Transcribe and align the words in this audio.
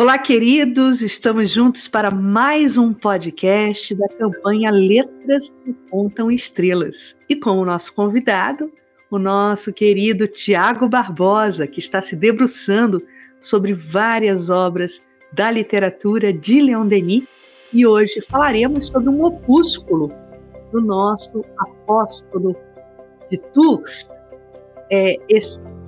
Olá, 0.00 0.16
queridos! 0.16 1.02
Estamos 1.02 1.50
juntos 1.50 1.86
para 1.86 2.10
mais 2.10 2.78
um 2.78 2.90
podcast 2.90 3.94
da 3.94 4.08
campanha 4.08 4.70
Letras 4.70 5.50
que 5.62 5.74
Contam 5.90 6.30
Estrelas. 6.30 7.18
E 7.28 7.36
com 7.36 7.50
o 7.58 7.66
nosso 7.66 7.92
convidado, 7.92 8.72
o 9.10 9.18
nosso 9.18 9.74
querido 9.74 10.26
Tiago 10.26 10.88
Barbosa, 10.88 11.66
que 11.66 11.80
está 11.80 12.00
se 12.00 12.16
debruçando 12.16 13.02
sobre 13.38 13.74
várias 13.74 14.48
obras 14.48 15.04
da 15.34 15.50
literatura 15.50 16.32
de 16.32 16.62
Leon 16.62 16.86
Denis. 16.86 17.24
E 17.70 17.86
hoje 17.86 18.22
falaremos 18.26 18.86
sobre 18.86 19.10
um 19.10 19.22
opúsculo 19.22 20.10
do 20.72 20.80
nosso 20.80 21.44
apóstolo 21.58 22.56
de 23.30 23.36
Tours, 23.52 24.08
é, 24.90 25.16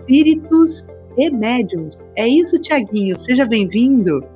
Espíritos 0.03 1.05
e 1.17 1.31
Médiuns. 1.31 2.09
É 2.17 2.27
isso, 2.27 2.59
Tiaguinho. 2.59 3.17
Seja 3.17 3.47
bem-vindo. 3.47 4.27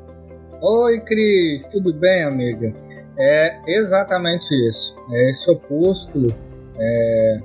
Oi, 0.62 1.00
Cris. 1.00 1.66
Tudo 1.66 1.92
bem, 1.92 2.22
amiga? 2.22 2.72
É 3.18 3.58
exatamente 3.66 4.54
isso. 4.68 4.96
É 5.10 5.30
esse 5.30 5.50
opúsculo 5.50 6.32
é, 6.78 7.38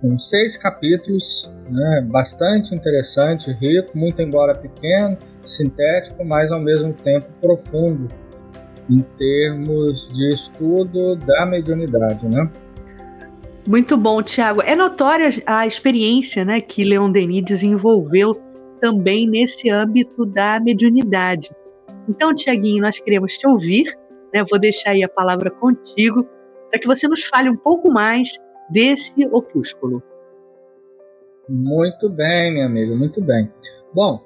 com 0.00 0.18
seis 0.18 0.56
capítulos, 0.56 1.52
né, 1.68 2.06
bastante 2.10 2.74
interessante, 2.74 3.52
rico, 3.52 3.96
muito 3.96 4.22
embora 4.22 4.54
pequeno, 4.54 5.18
sintético, 5.44 6.24
mas 6.24 6.50
ao 6.50 6.60
mesmo 6.60 6.94
tempo 6.94 7.26
profundo 7.40 8.08
em 8.88 9.00
termos 9.18 10.08
de 10.08 10.32
estudo 10.32 11.16
da 11.16 11.44
mediunidade, 11.44 12.26
né? 12.26 12.50
Muito 13.68 13.98
bom, 13.98 14.22
Tiago. 14.22 14.62
É 14.62 14.74
notória 14.74 15.28
a 15.44 15.66
experiência 15.66 16.42
né, 16.42 16.58
que 16.58 16.82
Leon 16.82 17.12
Denis 17.12 17.44
desenvolveu 17.44 18.34
também 18.80 19.28
nesse 19.28 19.68
âmbito 19.68 20.24
da 20.24 20.58
mediunidade. 20.58 21.50
Então, 22.08 22.34
Tiaguinho, 22.34 22.80
nós 22.80 22.98
queremos 22.98 23.36
te 23.36 23.46
ouvir. 23.46 23.94
Né, 24.32 24.42
vou 24.48 24.58
deixar 24.58 24.92
aí 24.92 25.04
a 25.04 25.08
palavra 25.08 25.50
contigo 25.50 26.26
para 26.70 26.80
que 26.80 26.86
você 26.86 27.06
nos 27.06 27.24
fale 27.24 27.50
um 27.50 27.56
pouco 27.58 27.90
mais 27.92 28.32
desse 28.70 29.26
opúsculo. 29.26 30.02
Muito 31.46 32.08
bem, 32.08 32.54
minha 32.54 32.64
amiga, 32.64 32.96
muito 32.96 33.20
bem. 33.20 33.52
Bom, 33.92 34.24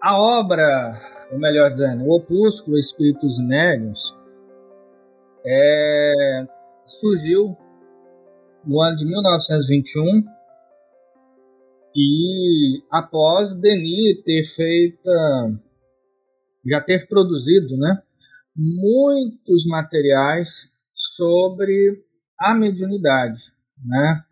a 0.00 0.16
obra, 0.16 0.94
ou 1.32 1.40
melhor 1.40 1.72
dizendo, 1.72 2.04
o 2.04 2.14
opúsculo 2.14 2.78
Espíritos 2.78 3.40
Médios 3.44 4.16
é, 5.44 6.46
surgiu 6.84 7.56
no 8.66 8.82
ano 8.82 8.96
de 8.96 9.04
1921 9.04 10.24
e 11.94 12.82
após 12.90 13.54
Denis 13.54 14.22
ter 14.22 14.44
feito, 14.44 15.08
já 16.68 16.80
ter 16.80 17.08
produzido, 17.08 17.76
né, 17.76 18.02
muitos 18.54 19.66
materiais 19.66 20.70
sobre 20.92 22.04
a 22.38 22.54
mediunidade, 22.54 23.40
né? 23.82 24.22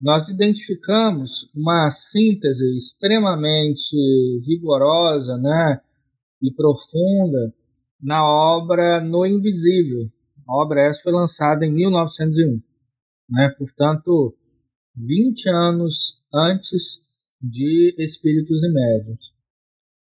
Nós 0.00 0.28
identificamos 0.28 1.50
uma 1.54 1.90
síntese 1.90 2.76
extremamente 2.76 3.96
vigorosa, 4.46 5.38
né, 5.38 5.80
e 6.42 6.52
profunda 6.52 7.52
na 8.00 8.24
obra 8.24 9.00
No 9.00 9.26
Invisível. 9.26 10.08
A 10.48 10.62
obra 10.62 10.82
essa 10.82 11.02
foi 11.02 11.12
lançada 11.12 11.66
em 11.66 11.72
1901 11.72 12.67
né? 13.28 13.48
portanto, 13.58 14.34
20 14.96 15.48
anos 15.48 16.22
antes 16.34 17.00
de 17.40 17.94
Espíritos 17.98 18.62
e 18.64 18.72
Médios. 18.72 19.18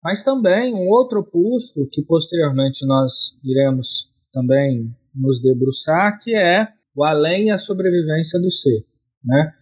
Mas 0.03 0.23
também 0.23 0.75
um 0.75 0.89
outro 0.89 1.21
opúsculo 1.21 1.89
que 1.91 2.03
posteriormente 2.03 2.87
nós 2.87 3.39
iremos 3.43 4.13
também 4.33 4.95
nos 5.15 5.41
debruçar, 5.41 6.19
que 6.21 6.35
é 6.35 6.69
o 6.95 7.05
Além 7.05 7.47
e 7.47 7.51
a 7.51 7.59
Sobrevivência 7.59 8.39
do 8.39 8.51
Ser. 8.51 8.85
Né? 9.25 9.55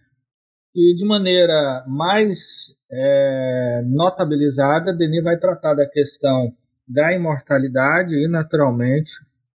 E 0.75 0.95
de 0.95 1.05
maneira 1.05 1.85
mais 1.87 2.75
é, 2.91 3.81
notabilizada, 3.85 4.93
Denis 4.93 5.23
vai 5.23 5.39
tratar 5.39 5.73
da 5.73 5.87
questão 5.87 6.53
da 6.87 7.13
imortalidade 7.13 8.15
e, 8.15 8.27
naturalmente, 8.27 9.11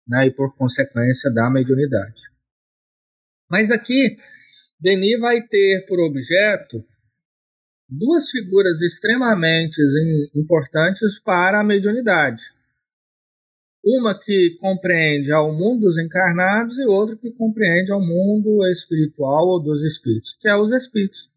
né, 0.07 0.27
e 0.27 0.31
por 0.31 0.55
consequência, 0.55 1.31
da 1.33 1.49
mediunidade. 1.49 2.36
Mas 3.49 3.71
aqui, 3.71 4.17
Denis 4.79 5.19
vai 5.19 5.41
ter 5.41 5.85
por 5.87 5.99
objeto 5.99 6.83
duas 7.89 8.29
figuras 8.29 8.81
extremamente 8.81 9.81
importantes 10.35 11.19
para 11.19 11.61
a 11.61 11.63
mediunidade. 11.63 12.41
Uma 13.83 14.17
que 14.19 14.57
compreende 14.59 15.31
ao 15.31 15.53
mundo 15.53 15.85
dos 15.85 15.97
encarnados 15.97 16.77
e 16.77 16.85
outra 16.85 17.15
que 17.15 17.31
compreende 17.31 17.91
ao 17.91 18.01
mundo 18.01 18.65
espiritual 18.67 19.47
ou 19.47 19.63
dos 19.63 19.83
espíritos, 19.83 20.35
que 20.39 20.49
é 20.49 20.55
os 20.55 20.71
espíritos 20.71 21.31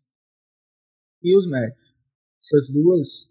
e 1.22 1.36
os 1.36 1.48
médios. 1.48 1.94
Essas 2.42 2.68
duas, 2.70 3.30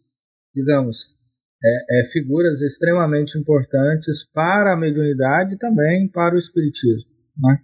digamos, 0.55 1.13
é, 1.61 2.01
é, 2.01 2.05
figuras 2.05 2.61
extremamente 2.61 3.37
importantes 3.37 4.23
para 4.23 4.73
a 4.73 4.77
mediunidade 4.77 5.55
e 5.55 5.57
também 5.57 6.07
para 6.07 6.35
o 6.35 6.39
espiritismo. 6.39 7.11
Né? 7.37 7.61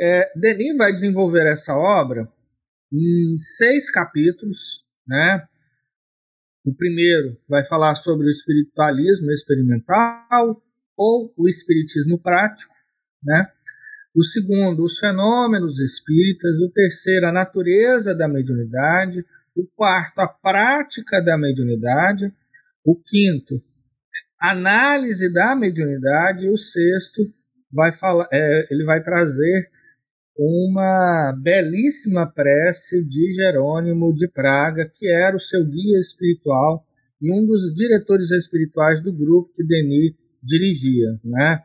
É, 0.00 0.32
Denis 0.34 0.78
vai 0.78 0.92
desenvolver 0.92 1.46
essa 1.46 1.76
obra 1.76 2.26
em 2.90 3.36
seis 3.36 3.90
capítulos, 3.90 4.84
né? 5.06 5.46
O 6.64 6.74
primeiro 6.74 7.38
vai 7.46 7.64
falar 7.64 7.94
sobre 7.96 8.26
o 8.26 8.30
espiritualismo 8.30 9.30
experimental 9.30 10.62
ou 10.96 11.32
o 11.36 11.48
espiritismo 11.48 12.18
prático, 12.18 12.74
né? 13.22 13.50
O 14.14 14.24
segundo, 14.24 14.84
os 14.84 14.98
fenômenos 14.98 15.78
espíritas. 15.80 16.58
O 16.60 16.70
terceiro, 16.70 17.26
a 17.26 17.32
natureza 17.32 18.14
da 18.14 18.26
mediunidade. 18.26 19.24
O 19.54 19.66
quarto, 19.66 20.18
a 20.18 20.26
prática 20.26 21.20
da 21.20 21.38
mediunidade. 21.38 22.32
O 22.84 22.96
quinto, 22.96 23.62
análise 24.40 25.32
da 25.32 25.54
mediunidade. 25.54 26.46
E 26.46 26.50
o 26.50 26.58
sexto, 26.58 27.22
vai 27.72 27.92
falar, 27.92 28.26
é, 28.32 28.66
ele 28.70 28.84
vai 28.84 29.02
trazer 29.02 29.70
uma 30.36 31.32
belíssima 31.42 32.26
prece 32.26 33.04
de 33.04 33.32
Jerônimo 33.32 34.12
de 34.14 34.28
Praga, 34.28 34.90
que 34.92 35.06
era 35.08 35.36
o 35.36 35.40
seu 35.40 35.64
guia 35.64 35.98
espiritual 35.98 36.86
e 37.20 37.32
um 37.32 37.46
dos 37.46 37.74
diretores 37.74 38.30
espirituais 38.30 39.02
do 39.02 39.12
grupo 39.12 39.52
que 39.54 39.64
Denis 39.64 40.14
dirigia, 40.42 41.20
né? 41.22 41.62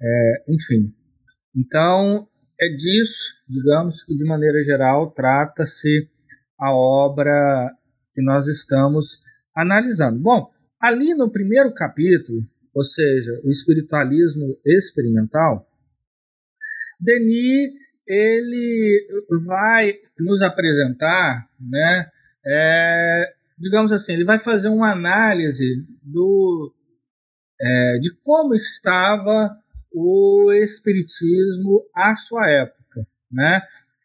É, 0.00 0.44
enfim, 0.48 0.94
então 1.54 2.26
é 2.60 2.68
disso, 2.68 3.34
digamos 3.48 4.02
que 4.02 4.16
de 4.16 4.24
maneira 4.24 4.62
geral 4.62 5.10
trata-se 5.10 6.08
a 6.58 6.72
obra 6.72 7.70
que 8.14 8.22
nós 8.22 8.46
estamos 8.46 9.20
analisando. 9.54 10.18
Bom, 10.20 10.50
ali 10.80 11.14
no 11.14 11.30
primeiro 11.30 11.72
capítulo, 11.74 12.48
ou 12.74 12.84
seja, 12.84 13.32
o 13.44 13.50
espiritualismo 13.50 14.56
experimental, 14.64 15.68
Denis 17.00 17.70
ele 18.08 19.06
vai 19.46 19.94
nos 20.18 20.40
apresentar, 20.42 21.46
né, 21.60 22.08
é, 22.46 23.34
digamos 23.58 23.92
assim, 23.92 24.14
ele 24.14 24.24
vai 24.24 24.38
fazer 24.38 24.68
uma 24.68 24.90
análise 24.92 25.84
do, 26.02 26.74
é, 27.60 27.98
de 27.98 28.10
como 28.24 28.54
estava 28.54 29.54
o 29.92 30.50
espiritismo 30.52 31.84
à 31.94 32.14
sua 32.14 32.48
época, 32.48 33.06
né? 33.30 33.60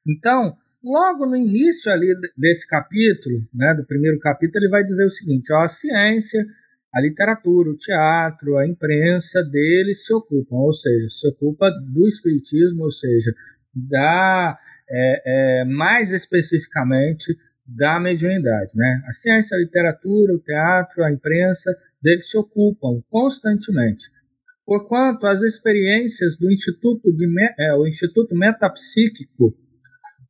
Então, 0.08 0.58
logo 0.84 1.26
no 1.26 1.36
início 1.36 1.92
ali 1.92 2.14
desse 2.38 2.68
capítulo, 2.68 3.48
né, 3.54 3.74
do 3.74 3.86
primeiro 3.86 4.20
capítulo, 4.20 4.64
ele 4.64 4.72
vai 4.72 4.84
dizer 4.84 5.06
o 5.06 5.10
seguinte: 5.10 5.54
ó, 5.54 5.62
a 5.62 5.68
ciência, 5.68 6.46
a 6.94 7.02
literatura, 7.02 7.70
o 7.70 7.78
teatro, 7.78 8.58
a 8.58 8.68
imprensa 8.68 9.44
deles 9.44 10.06
se 10.06 10.14
ocupam, 10.14 10.58
ou 10.58 10.74
seja, 10.74 11.08
se 11.10 11.28
ocupa 11.28 11.70
do 11.70 12.08
espiritismo, 12.08 12.84
ou 12.84 12.92
seja, 12.92 13.32
da 13.74 14.58
é, 14.90 15.62
é, 15.62 15.66
mais 15.66 16.12
especificamente 16.12 17.36
da 17.66 18.00
mediunidade, 18.00 18.72
né? 18.76 19.02
A 19.08 19.14
ciência, 19.14 19.56
a 19.56 19.60
literatura, 19.60 20.34
o 20.34 20.40
teatro, 20.40 21.04
a 21.04 21.12
imprensa, 21.12 21.72
deles 22.02 22.30
se 22.30 22.38
ocupam 22.38 23.02
constantemente. 23.10 24.04
Porquanto 24.66 25.26
as 25.28 25.42
experiências 25.42 26.38
do 26.38 26.52
Instituto, 26.52 27.14
de, 27.14 27.26
é, 27.60 27.74
o 27.74 27.88
Instituto 27.88 28.36
Metapsíquico, 28.36 29.54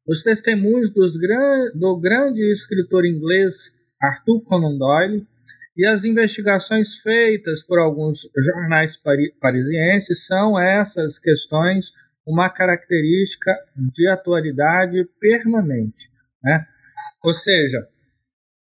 os 0.08 0.22
testemunhos 0.22 0.92
dos 0.92 1.18
gran, 1.18 1.72
do 1.76 2.00
grande 2.00 2.44
escritor 2.52 3.06
inglês 3.06 3.72
Arthur 4.02 4.44
Conan 4.44 4.78
Doyle 4.78 5.26
e 5.78 5.86
as 5.86 6.04
investigações 6.04 6.98
feitas 6.98 7.64
por 7.64 7.80
alguns 7.80 8.30
jornais 8.46 8.98
pari, 8.98 9.34
parisienses 9.40 10.26
são 10.26 10.60
essas 10.60 11.18
questões 11.18 11.92
uma 12.26 12.50
característica 12.50 13.52
de 13.76 14.08
atualidade 14.08 15.04
permanente. 15.20 16.10
Né? 16.44 16.66
Ou 17.24 17.34
seja, 17.34 17.88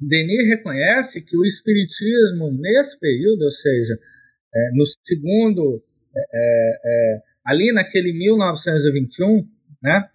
Denis 0.01 0.49
reconhece 0.49 1.25
que 1.25 1.37
o 1.37 1.45
espiritismo 1.45 2.51
nesse 2.51 2.99
período, 2.99 3.43
ou 3.43 3.51
seja, 3.51 3.99
é, 4.55 4.71
no 4.75 4.85
segundo, 5.07 5.83
é, 6.15 6.21
é, 6.21 6.81
é 6.85 7.23
ali 7.45 7.73
naquele 7.73 8.13
1921, 8.13 9.49
né, 9.83 10.09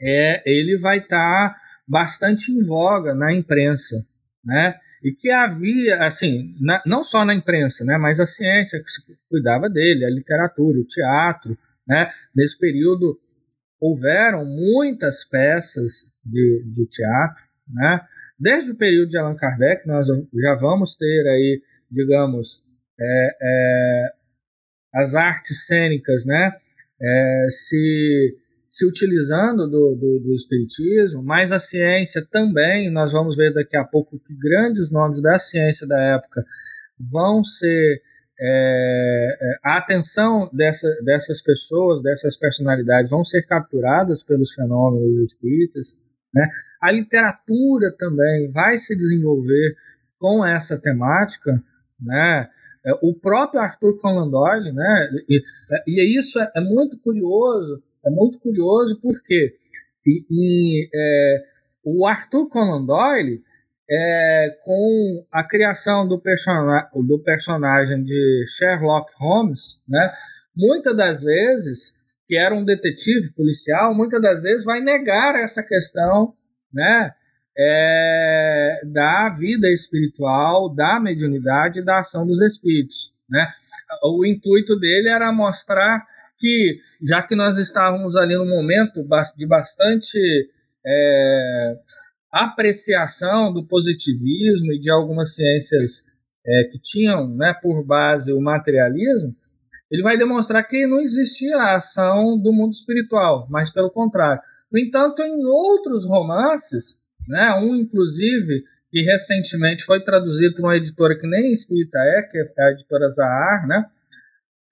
é, 0.00 0.42
ele 0.50 0.78
vai 0.78 0.98
estar 0.98 1.50
tá 1.50 1.56
bastante 1.86 2.50
em 2.50 2.64
voga 2.64 3.14
na 3.14 3.32
imprensa, 3.32 4.06
né? 4.44 4.78
E 5.02 5.12
que 5.12 5.30
havia, 5.30 6.04
assim, 6.04 6.54
na, 6.60 6.82
não 6.84 7.02
só 7.02 7.24
na 7.24 7.34
imprensa, 7.34 7.84
né, 7.84 7.96
mas 7.96 8.20
a 8.20 8.26
ciência 8.26 8.78
que 8.80 9.14
cuidava 9.30 9.68
dele, 9.68 10.04
a 10.04 10.10
literatura, 10.10 10.78
o 10.78 10.84
teatro, 10.84 11.56
né? 11.90 12.08
Nesse 12.34 12.56
período 12.56 13.18
houveram 13.80 14.44
muitas 14.44 15.24
peças 15.24 16.12
de, 16.24 16.64
de 16.70 16.86
teatro, 16.86 17.42
né? 17.68 18.00
Desde 18.38 18.70
o 18.70 18.76
período 18.76 19.08
de 19.08 19.18
Allan 19.18 19.34
Kardec, 19.34 19.86
nós 19.86 20.06
já 20.06 20.54
vamos 20.54 20.94
ter 20.96 21.26
aí, 21.28 21.62
digamos, 21.90 22.62
é, 22.98 23.36
é, 23.42 24.12
as 24.94 25.14
artes 25.14 25.66
cênicas, 25.66 26.24
né? 26.24 26.52
É, 27.02 27.46
se 27.50 28.36
se 28.68 28.86
utilizando 28.86 29.68
do, 29.68 29.96
do, 29.96 30.20
do, 30.20 30.34
espiritismo, 30.36 31.24
mas 31.24 31.50
a 31.50 31.58
ciência 31.58 32.24
também, 32.30 32.88
nós 32.88 33.12
vamos 33.12 33.36
ver 33.36 33.52
daqui 33.52 33.76
a 33.76 33.84
pouco 33.84 34.16
que 34.20 34.32
grandes 34.32 34.92
nomes 34.92 35.20
da 35.20 35.40
ciência 35.40 35.88
da 35.88 36.00
época 36.00 36.44
vão 36.96 37.42
ser 37.42 38.00
é, 38.40 39.38
é, 39.40 39.58
a 39.62 39.78
atenção 39.78 40.48
dessa, 40.52 40.88
dessas 41.04 41.42
pessoas, 41.42 42.02
dessas 42.02 42.36
personalidades, 42.36 43.10
vão 43.10 43.24
ser 43.24 43.42
capturadas 43.46 44.22
pelos 44.22 44.52
fenômenos 44.52 45.30
espíritas. 45.30 45.96
Né? 46.34 46.48
A 46.82 46.90
literatura 46.90 47.94
também 47.98 48.50
vai 48.50 48.78
se 48.78 48.96
desenvolver 48.96 49.74
com 50.18 50.44
essa 50.44 50.80
temática. 50.80 51.62
Né? 52.00 52.48
É, 52.86 52.92
o 53.02 53.14
próprio 53.14 53.60
Arthur 53.60 53.98
Conan 53.98 54.30
Doyle, 54.30 54.72
né? 54.72 55.10
e, 55.28 55.42
e 55.86 56.18
isso 56.18 56.40
é, 56.40 56.50
é 56.56 56.60
muito 56.60 56.98
curioso 57.00 57.82
é 58.04 58.10
muito 58.10 58.38
curioso 58.38 58.98
porque 59.00 59.54
e, 60.06 60.24
e, 60.30 60.90
é, 60.94 61.44
o 61.84 62.06
Arthur 62.06 62.48
Conan 62.48 62.84
Doyle, 62.84 63.42
é, 63.90 64.56
com 64.64 65.26
a 65.32 65.42
criação 65.42 66.06
do, 66.06 66.22
do 67.06 67.18
personagem 67.18 68.02
de 68.04 68.44
Sherlock 68.46 69.12
Holmes, 69.16 69.80
né, 69.88 70.10
muitas 70.56 70.96
das 70.96 71.22
vezes, 71.22 71.94
que 72.26 72.36
era 72.36 72.54
um 72.54 72.64
detetive 72.64 73.32
policial, 73.32 73.94
muitas 73.94 74.22
das 74.22 74.42
vezes 74.42 74.64
vai 74.64 74.80
negar 74.80 75.34
essa 75.34 75.62
questão 75.62 76.34
né, 76.72 77.12
é, 77.58 78.80
da 78.86 79.28
vida 79.30 79.68
espiritual, 79.68 80.72
da 80.72 81.00
mediunidade 81.00 81.84
da 81.84 81.98
ação 81.98 82.24
dos 82.24 82.40
espíritos. 82.40 83.12
Né? 83.28 83.48
O 84.04 84.24
intuito 84.24 84.78
dele 84.78 85.08
era 85.08 85.32
mostrar 85.32 86.06
que, 86.38 86.78
já 87.02 87.22
que 87.22 87.34
nós 87.34 87.56
estávamos 87.58 88.16
ali 88.16 88.36
no 88.36 88.46
momento 88.46 89.04
de 89.36 89.46
bastante 89.46 90.18
é, 90.86 91.76
apreciação 92.30 93.52
do 93.52 93.66
positivismo 93.66 94.72
e 94.72 94.78
de 94.78 94.90
algumas 94.90 95.34
ciências 95.34 96.04
é, 96.46 96.64
que 96.64 96.78
tinham 96.78 97.28
né, 97.28 97.54
por 97.54 97.84
base 97.84 98.32
o 98.32 98.40
materialismo, 98.40 99.34
ele 99.90 100.02
vai 100.02 100.16
demonstrar 100.16 100.64
que 100.66 100.86
não 100.86 101.00
existia 101.00 101.56
a 101.56 101.76
ação 101.76 102.38
do 102.40 102.52
mundo 102.52 102.72
espiritual, 102.72 103.46
mas 103.50 103.70
pelo 103.70 103.90
contrário. 103.90 104.40
No 104.70 104.78
entanto, 104.78 105.20
em 105.20 105.44
outros 105.46 106.04
romances, 106.04 106.98
né, 107.28 107.52
um 107.54 107.74
inclusive 107.74 108.62
que 108.90 109.02
recentemente 109.02 109.84
foi 109.84 110.00
traduzido 110.02 110.54
por 110.54 110.64
uma 110.64 110.76
editora 110.76 111.16
que 111.18 111.26
nem 111.26 111.52
espírita 111.52 111.98
é, 111.98 112.22
que 112.22 112.38
é 112.38 112.62
a 112.62 112.70
editora 112.72 113.08
Zahar, 113.10 113.66
né, 113.66 113.84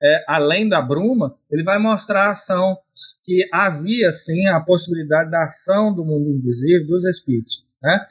é, 0.02 0.24
além 0.28 0.68
da 0.68 0.80
bruma, 0.80 1.36
ele 1.50 1.62
vai 1.62 1.78
mostrar 1.78 2.26
a 2.26 2.32
ação 2.32 2.76
que 3.24 3.48
havia 3.52 4.12
sim 4.12 4.46
a 4.46 4.60
possibilidade 4.60 5.30
da 5.30 5.44
ação 5.44 5.94
do 5.94 6.04
mundo 6.04 6.30
invisível 6.30 6.86
dos 6.86 7.04
espíritos, 7.04 7.64
né? 7.82 8.06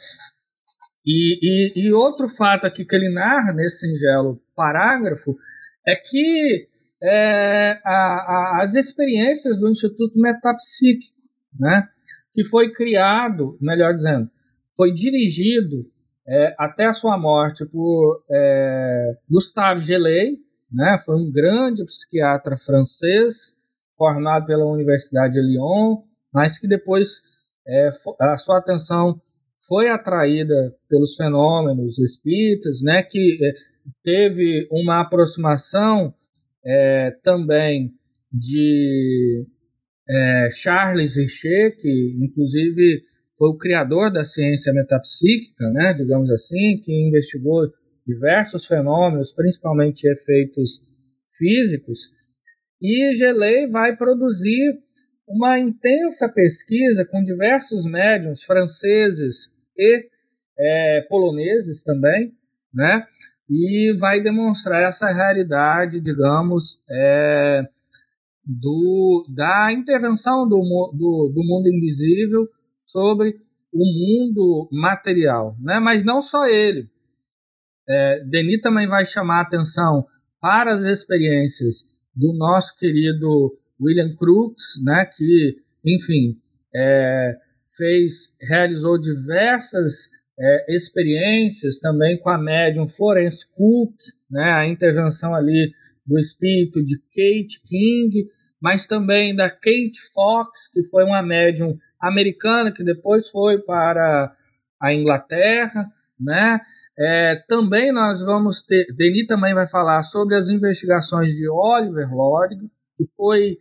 E, 1.05 1.39
e, 1.41 1.87
e 1.87 1.93
outro 1.93 2.27
fato 2.27 2.67
aqui 2.67 2.83
que 2.83 2.95
ele 2.95 3.09
narra 3.09 3.53
nesse 3.53 3.87
singelo 3.87 4.41
parágrafo 4.53 5.37
é 5.87 5.95
que 5.95 6.67
é, 7.01 7.79
a, 7.85 7.93
a, 7.93 8.59
as 8.61 8.75
experiências 8.75 9.57
do 9.57 9.69
Instituto 9.69 10.19
Metapsíquico, 10.19 11.15
né, 11.57 11.87
que 12.33 12.43
foi 12.43 12.71
criado, 12.71 13.57
melhor 13.61 13.93
dizendo, 13.93 14.29
foi 14.75 14.93
dirigido 14.93 15.89
é, 16.27 16.53
até 16.57 16.85
a 16.85 16.93
sua 16.93 17.17
morte 17.17 17.65
por 17.65 18.23
é, 18.29 19.17
Gelei, 19.79 20.39
né? 20.71 20.97
Foi 21.05 21.15
um 21.15 21.31
grande 21.31 21.83
psiquiatra 21.85 22.57
francês, 22.57 23.57
formado 23.97 24.45
pela 24.45 24.65
Universidade 24.65 25.33
de 25.33 25.41
Lyon, 25.41 26.03
mas 26.33 26.59
que 26.59 26.67
depois 26.67 27.21
é, 27.67 27.89
a 28.21 28.37
sua 28.37 28.59
atenção 28.59 29.21
foi 29.67 29.89
atraída 29.89 30.75
pelos 30.87 31.15
fenômenos 31.15 31.99
espíritas, 31.99 32.81
né? 32.81 33.03
Que 33.03 33.39
é, 33.41 33.53
teve 34.03 34.67
uma 34.71 35.01
aproximação 35.01 36.13
é, 36.65 37.11
também 37.23 37.93
de 38.31 39.45
é, 40.09 40.49
Charles 40.51 41.15
Richer, 41.15 41.75
que 41.77 42.17
inclusive 42.21 43.03
foi 43.37 43.49
o 43.49 43.57
criador 43.57 44.11
da 44.11 44.25
ciência 44.25 44.73
metapsíquica, 44.73 45.69
né, 45.69 45.93
digamos 45.93 46.31
assim, 46.31 46.79
que 46.83 46.91
investigou 47.07 47.69
diversos 48.07 48.65
fenômenos, 48.65 49.33
principalmente 49.33 50.07
efeitos 50.07 50.79
físicos, 51.37 52.09
e 52.81 53.13
Gelei 53.15 53.67
vai 53.67 53.95
produzir 53.95 54.79
uma 55.27 55.59
intensa 55.59 56.29
pesquisa 56.29 57.05
com 57.05 57.21
diversos 57.21 57.85
médiums 57.85 58.43
franceses 58.43 59.51
e 59.77 60.07
é, 60.57 61.01
poloneses 61.09 61.83
também, 61.83 62.33
né? 62.73 63.05
E 63.49 63.93
vai 63.99 64.21
demonstrar 64.21 64.83
essa 64.83 65.09
realidade, 65.09 65.99
digamos, 65.99 66.81
é, 66.89 67.63
do, 68.45 69.27
da 69.35 69.71
intervenção 69.73 70.47
do, 70.47 70.57
do, 70.57 71.31
do 71.33 71.43
mundo 71.43 71.67
invisível 71.67 72.47
sobre 72.85 73.35
o 73.73 73.79
mundo 73.79 74.69
material, 74.71 75.55
né? 75.59 75.79
Mas 75.79 76.03
não 76.03 76.21
só 76.21 76.47
ele. 76.47 76.89
É, 77.89 78.23
Denis 78.25 78.61
também 78.61 78.87
vai 78.87 79.05
chamar 79.05 79.41
atenção 79.41 80.05
para 80.41 80.73
as 80.73 80.81
experiências 80.81 81.83
do 82.15 82.33
nosso 82.33 82.75
querido 82.77 83.57
William 83.79 84.15
Crookes, 84.15 84.83
né, 84.83 85.05
que, 85.05 85.57
enfim, 85.85 86.39
é, 86.75 87.35
fez, 87.75 88.35
realizou 88.41 88.99
diversas 88.99 90.09
é, 90.39 90.75
experiências 90.75 91.79
também 91.79 92.17
com 92.19 92.29
a 92.29 92.37
médium 92.37 92.87
Florence 92.87 93.45
Cook, 93.55 93.95
né, 94.29 94.51
a 94.51 94.67
intervenção 94.67 95.33
ali 95.33 95.71
do 96.05 96.19
espírito 96.19 96.83
de 96.83 96.97
Kate 96.97 97.61
King, 97.65 98.27
mas 98.61 98.85
também 98.85 99.35
da 99.35 99.49
Kate 99.49 99.99
Fox, 100.13 100.67
que 100.67 100.83
foi 100.83 101.03
uma 101.03 101.21
médium 101.21 101.77
americana 102.01 102.71
que 102.71 102.83
depois 102.83 103.29
foi 103.29 103.59
para 103.59 104.33
a 104.79 104.93
Inglaterra, 104.93 105.85
né? 106.19 106.59
É, 106.99 107.35
também 107.47 107.91
nós 107.91 108.21
vamos 108.21 108.63
ter, 108.63 108.87
Denis 108.95 109.27
também 109.27 109.53
vai 109.53 109.67
falar 109.67 110.01
sobre 110.01 110.35
as 110.35 110.49
investigações 110.49 111.33
de 111.33 111.47
Oliver 111.47 112.11
Lodge, 112.11 112.57
que 112.97 113.05
foi 113.15 113.57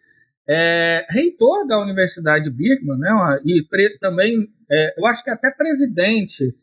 é, 0.49 1.05
reitor 1.11 1.67
da 1.67 1.79
Universidade 1.79 2.45
de 2.45 2.51
Birmingham, 2.51 2.97
né, 2.99 3.41
e 3.45 3.63
pre, 3.69 3.99
também, 3.99 4.49
é, 4.71 4.95
eu 4.99 5.07
acho 5.07 5.23
que 5.23 5.31
até 5.31 5.51
presidente 5.51 6.55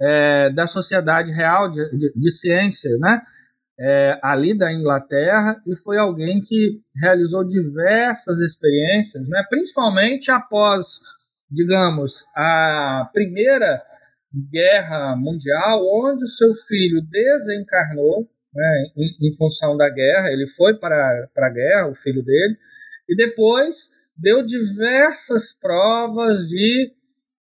é, 0.00 0.50
da 0.50 0.68
Sociedade 0.68 1.32
Real 1.32 1.68
de, 1.68 1.90
de, 1.98 2.12
de 2.14 2.30
Ciência, 2.30 2.96
né, 2.98 3.20
é, 3.80 4.20
ali 4.22 4.56
da 4.56 4.72
Inglaterra, 4.72 5.60
e 5.66 5.74
foi 5.74 5.98
alguém 5.98 6.40
que 6.40 6.80
realizou 7.02 7.42
diversas 7.42 8.38
experiências, 8.38 9.28
né, 9.28 9.42
principalmente 9.50 10.30
após, 10.30 11.00
digamos, 11.50 12.24
a 12.36 13.10
primeira 13.12 13.82
guerra 14.50 15.16
mundial, 15.16 15.80
onde 15.82 16.24
o 16.24 16.28
seu 16.28 16.52
filho 16.54 17.02
desencarnou 17.02 18.28
né, 18.54 18.84
em, 18.96 19.28
em, 19.28 19.36
função 19.36 19.76
da 19.76 19.88
guerra, 19.88 20.30
ele 20.30 20.46
foi 20.46 20.78
para, 20.78 21.28
para 21.34 21.46
a 21.48 21.52
guerra, 21.52 21.88
o 21.88 21.94
filho 21.94 22.22
dele, 22.22 22.56
e 23.08 23.16
depois 23.16 23.90
deu 24.16 24.44
diversas 24.44 25.52
provas 25.52 26.48
de 26.48 26.92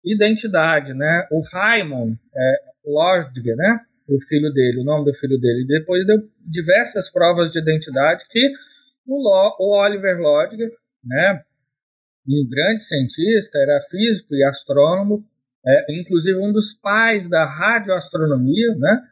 identidade, 0.04 0.92
né? 0.92 1.26
O 1.30 1.40
Raymond 1.52 2.18
é, 2.34 2.54
Lodge, 2.84 3.54
né? 3.54 3.80
O 4.06 4.20
filho 4.20 4.52
dele, 4.52 4.80
o 4.80 4.84
nome 4.84 5.06
do 5.06 5.14
filho 5.14 5.38
dele. 5.40 5.62
E 5.62 5.66
depois 5.66 6.06
deu 6.06 6.18
diversas 6.40 7.10
provas 7.10 7.52
de 7.52 7.58
identidade 7.58 8.26
que 8.28 8.52
o, 9.06 9.16
Lo, 9.16 9.56
o 9.58 9.78
Oliver 9.80 10.18
Lodge, 10.18 10.58
né? 11.02 11.42
Um 12.28 12.46
grande 12.48 12.82
cientista, 12.82 13.58
era 13.58 13.80
físico 13.80 14.34
e 14.34 14.44
astrônomo, 14.44 15.24
é, 15.66 16.00
inclusive 16.00 16.38
um 16.38 16.52
dos 16.52 16.72
pais 16.72 17.28
da 17.28 17.44
radioastronomia, 17.44 18.74
né? 18.76 19.02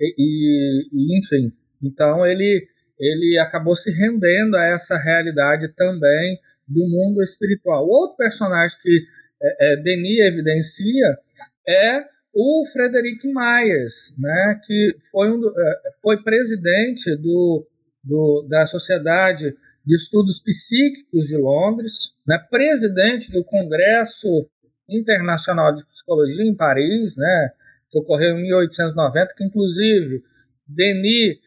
E, 0.00 0.88
e, 0.92 1.18
enfim, 1.18 1.52
então 1.82 2.26
ele 2.26 2.66
ele 2.98 3.38
acabou 3.38 3.74
se 3.74 3.90
rendendo 3.90 4.56
a 4.56 4.64
essa 4.66 4.96
realidade 4.98 5.68
também 5.74 6.38
do 6.68 6.86
mundo 6.86 7.22
espiritual. 7.22 7.86
Outro 7.86 8.16
personagem 8.16 8.76
que 8.78 9.06
é, 9.42 9.72
é, 9.72 9.76
Denis 9.76 10.20
evidencia 10.20 11.18
é 11.66 12.04
o 12.32 12.64
Frederick 12.70 13.26
Myers, 13.26 14.14
né, 14.18 14.60
que 14.64 14.96
foi, 15.10 15.30
um, 15.30 15.42
é, 15.48 15.80
foi 16.00 16.22
presidente 16.22 17.16
do, 17.16 17.66
do, 18.04 18.46
da 18.48 18.66
Sociedade 18.66 19.56
de 19.84 19.96
Estudos 19.96 20.40
Psíquicos 20.40 21.26
de 21.26 21.36
Londres, 21.36 22.14
né, 22.26 22.38
presidente 22.50 23.32
do 23.32 23.42
Congresso 23.42 24.48
Internacional 24.90 25.72
de 25.72 25.84
Psicologia 25.86 26.44
em 26.44 26.54
Paris, 26.54 27.16
né, 27.16 27.50
que 27.90 27.98
ocorreu 27.98 28.38
em 28.38 28.42
1890, 28.42 29.34
que 29.36 29.44
inclusive 29.44 30.22
Denis, 30.66 31.38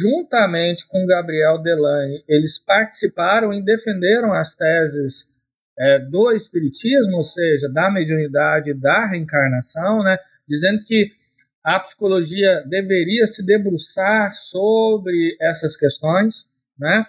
juntamente 0.00 0.86
com 0.88 1.06
Gabriel 1.06 1.60
Delane, 1.62 2.24
eles 2.28 2.58
participaram 2.58 3.52
e 3.52 3.62
defenderam 3.62 4.32
as 4.32 4.54
teses 4.54 5.32
é, 5.78 5.98
do 5.98 6.32
Espiritismo, 6.32 7.16
ou 7.16 7.24
seja, 7.24 7.68
da 7.68 7.90
mediunidade, 7.90 8.74
da 8.74 9.08
reencarnação, 9.08 10.02
né, 10.02 10.16
dizendo 10.48 10.82
que 10.84 11.10
a 11.64 11.80
psicologia 11.80 12.62
deveria 12.66 13.26
se 13.26 13.44
debruçar 13.44 14.34
sobre 14.34 15.34
essas 15.40 15.76
questões, 15.76 16.46
né? 16.78 17.06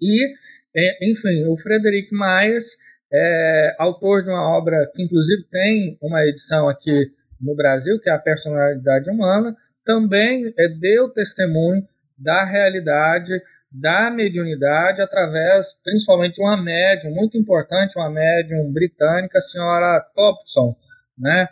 E, 0.00 0.34
é, 0.76 1.10
enfim, 1.10 1.44
o 1.46 1.56
Frederick 1.56 2.08
Myers 2.12 2.76
é 3.12 3.74
autor 3.78 4.22
de 4.22 4.30
uma 4.30 4.56
obra 4.56 4.90
que, 4.94 5.02
inclusive, 5.02 5.44
tem 5.50 5.98
uma 6.02 6.24
edição 6.26 6.68
aqui 6.68 7.10
no 7.40 7.54
Brasil, 7.54 7.98
que 8.00 8.10
é 8.10 8.12
a 8.12 8.18
Personalidade 8.18 9.08
Humana, 9.10 9.56
também 9.84 10.52
é, 10.58 10.68
deu 10.68 11.08
testemunho 11.08 11.82
da 12.18 12.44
realidade 12.44 13.40
da 13.70 14.10
mediunidade 14.10 15.02
através, 15.02 15.74
principalmente, 15.84 16.36
de 16.36 16.42
uma 16.42 16.56
médium 16.56 17.14
muito 17.14 17.36
importante, 17.36 17.98
uma 17.98 18.10
médium 18.10 18.72
britânica, 18.72 19.38
a 19.38 19.42
senhora 19.42 20.00
Thompson, 20.14 20.74
né? 21.18 21.48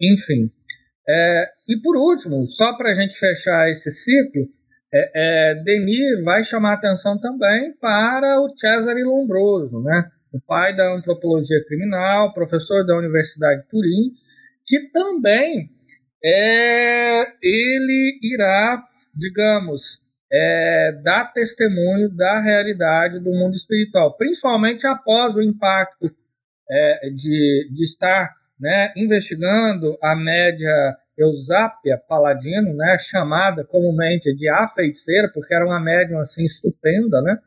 Enfim. 0.00 0.50
É, 1.06 1.50
e 1.68 1.80
por 1.80 1.96
último, 1.96 2.46
só 2.46 2.76
para 2.76 2.90
a 2.90 2.94
gente 2.94 3.14
fechar 3.14 3.68
esse 3.68 3.90
ciclo, 3.90 4.48
é, 4.92 5.10
é, 5.50 5.54
Denis 5.62 6.22
vai 6.24 6.42
chamar 6.42 6.74
atenção 6.74 7.18
também 7.18 7.74
para 7.78 8.40
o 8.40 8.50
Cesare 8.56 9.04
Lombroso, 9.04 9.82
né? 9.82 10.10
O 10.32 10.40
pai 10.40 10.74
da 10.76 10.92
antropologia 10.94 11.64
criminal, 11.66 12.32
professor 12.32 12.84
da 12.84 12.96
Universidade 12.96 13.62
de 13.62 13.68
Turim, 13.68 14.12
que 14.66 14.90
também 14.90 15.70
é, 16.24 17.24
ele 17.42 18.18
irá, 18.22 18.82
digamos, 19.14 20.00
é, 20.30 21.00
dar 21.02 21.32
testemunho 21.32 22.10
da 22.10 22.40
realidade 22.40 23.18
do 23.18 23.30
mundo 23.30 23.54
espiritual, 23.54 24.16
principalmente 24.16 24.86
após 24.86 25.34
o 25.34 25.42
impacto 25.42 26.14
é, 26.70 27.10
de, 27.10 27.70
de 27.72 27.84
estar 27.84 28.34
né, 28.60 28.92
investigando 28.96 29.96
a 30.02 30.14
média 30.14 30.96
Eusápia 31.16 32.00
Paladino, 32.08 32.74
né, 32.74 32.96
chamada 32.98 33.64
comumente 33.64 34.34
de 34.34 34.48
a 34.48 34.68
feiticeira, 34.68 35.30
porque 35.32 35.54
era 35.54 35.64
uma 35.64 35.80
médium 35.80 36.18
assim 36.18 36.44
estupenda, 36.44 37.20
né? 37.22 37.38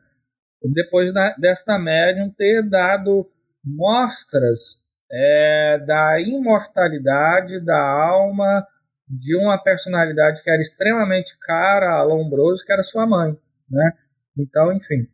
Depois 0.64 1.12
da, 1.12 1.34
desta 1.36 1.78
médium 1.78 2.30
ter 2.30 2.62
dado 2.62 3.28
mostras 3.64 4.82
é, 5.10 5.78
da 5.86 6.20
imortalidade 6.20 7.60
da 7.60 7.80
alma 7.80 8.66
de 9.08 9.36
uma 9.36 9.62
personalidade 9.62 10.42
que 10.42 10.50
era 10.50 10.62
extremamente 10.62 11.38
cara 11.38 11.98
a 11.98 12.02
Lombroso, 12.02 12.64
que 12.64 12.72
era 12.72 12.82
sua 12.82 13.06
mãe, 13.06 13.36
né? 13.68 13.92
Então, 14.38 14.72
enfim. 14.72 15.06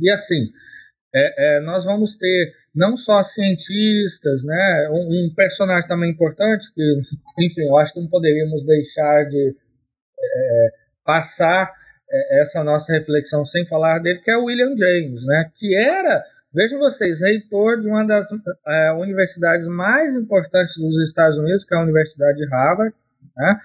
E 0.00 0.10
assim, 0.10 0.50
é, 1.14 1.56
é, 1.56 1.60
nós 1.60 1.84
vamos 1.84 2.16
ter 2.16 2.54
não 2.74 2.96
só 2.96 3.22
cientistas, 3.22 4.42
né? 4.42 4.88
Um, 4.90 5.26
um, 5.26 5.34
personagem 5.34 5.88
também 5.88 6.10
importante 6.10 6.72
que, 6.74 7.00
enfim, 7.44 7.62
eu 7.62 7.76
acho 7.76 7.92
que 7.92 8.00
não 8.00 8.08
poderíamos 8.08 8.64
deixar 8.64 9.24
de 9.28 9.54
é, 10.18 10.70
passar 11.04 11.70
essa 12.40 12.62
nossa 12.62 12.92
reflexão 12.92 13.44
sem 13.44 13.66
falar 13.66 13.98
dele, 13.98 14.20
que 14.20 14.30
é 14.30 14.36
o 14.36 14.44
William 14.44 14.76
James, 14.76 15.24
né? 15.26 15.50
Que 15.54 15.76
era 15.76 16.24
Vejam 16.54 16.78
vocês, 16.78 17.20
reitor 17.20 17.80
de 17.80 17.88
uma 17.88 18.06
das 18.06 18.28
é, 18.64 18.92
universidades 18.92 19.66
mais 19.66 20.14
importantes 20.14 20.76
dos 20.76 21.02
Estados 21.02 21.36
Unidos, 21.36 21.64
que 21.64 21.74
é 21.74 21.78
a 21.78 21.82
Universidade 21.82 22.38
de 22.38 22.46
Harvard, 22.48 22.94
né? 23.36 23.58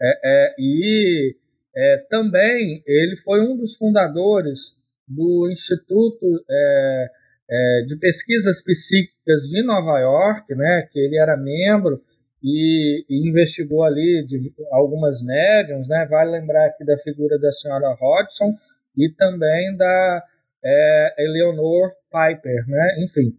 É, 0.00 0.20
é, 0.24 0.54
e 0.58 1.36
é, 1.76 2.06
também 2.08 2.82
ele 2.86 3.14
foi 3.16 3.42
um 3.42 3.54
dos 3.54 3.76
fundadores 3.76 4.74
do 5.06 5.50
Instituto 5.52 6.42
é, 6.48 7.10
é, 7.50 7.84
de 7.86 7.96
Pesquisas 7.96 8.62
Psíquicas 8.64 9.42
de 9.50 9.62
Nova 9.62 9.98
York, 9.98 10.54
né? 10.54 10.88
Que 10.90 10.98
ele 10.98 11.18
era 11.18 11.36
membro 11.36 12.02
e, 12.42 13.04
investigou 13.10 13.84
ali 13.84 14.24
de, 14.26 14.52
algumas 14.72 15.22
médiums, 15.22 15.88
né? 15.88 16.06
Vale 16.08 16.32
lembrar 16.32 16.66
aqui 16.66 16.84
da 16.84 16.96
figura 16.98 17.38
da 17.38 17.50
senhora 17.52 17.96
Hodgson 18.00 18.54
e 18.96 19.12
também 19.14 19.76
da 19.76 20.24
é, 20.64 21.14
Eleanor 21.18 21.92
Piper, 22.10 22.66
né? 22.66 22.96
Enfim. 23.04 23.36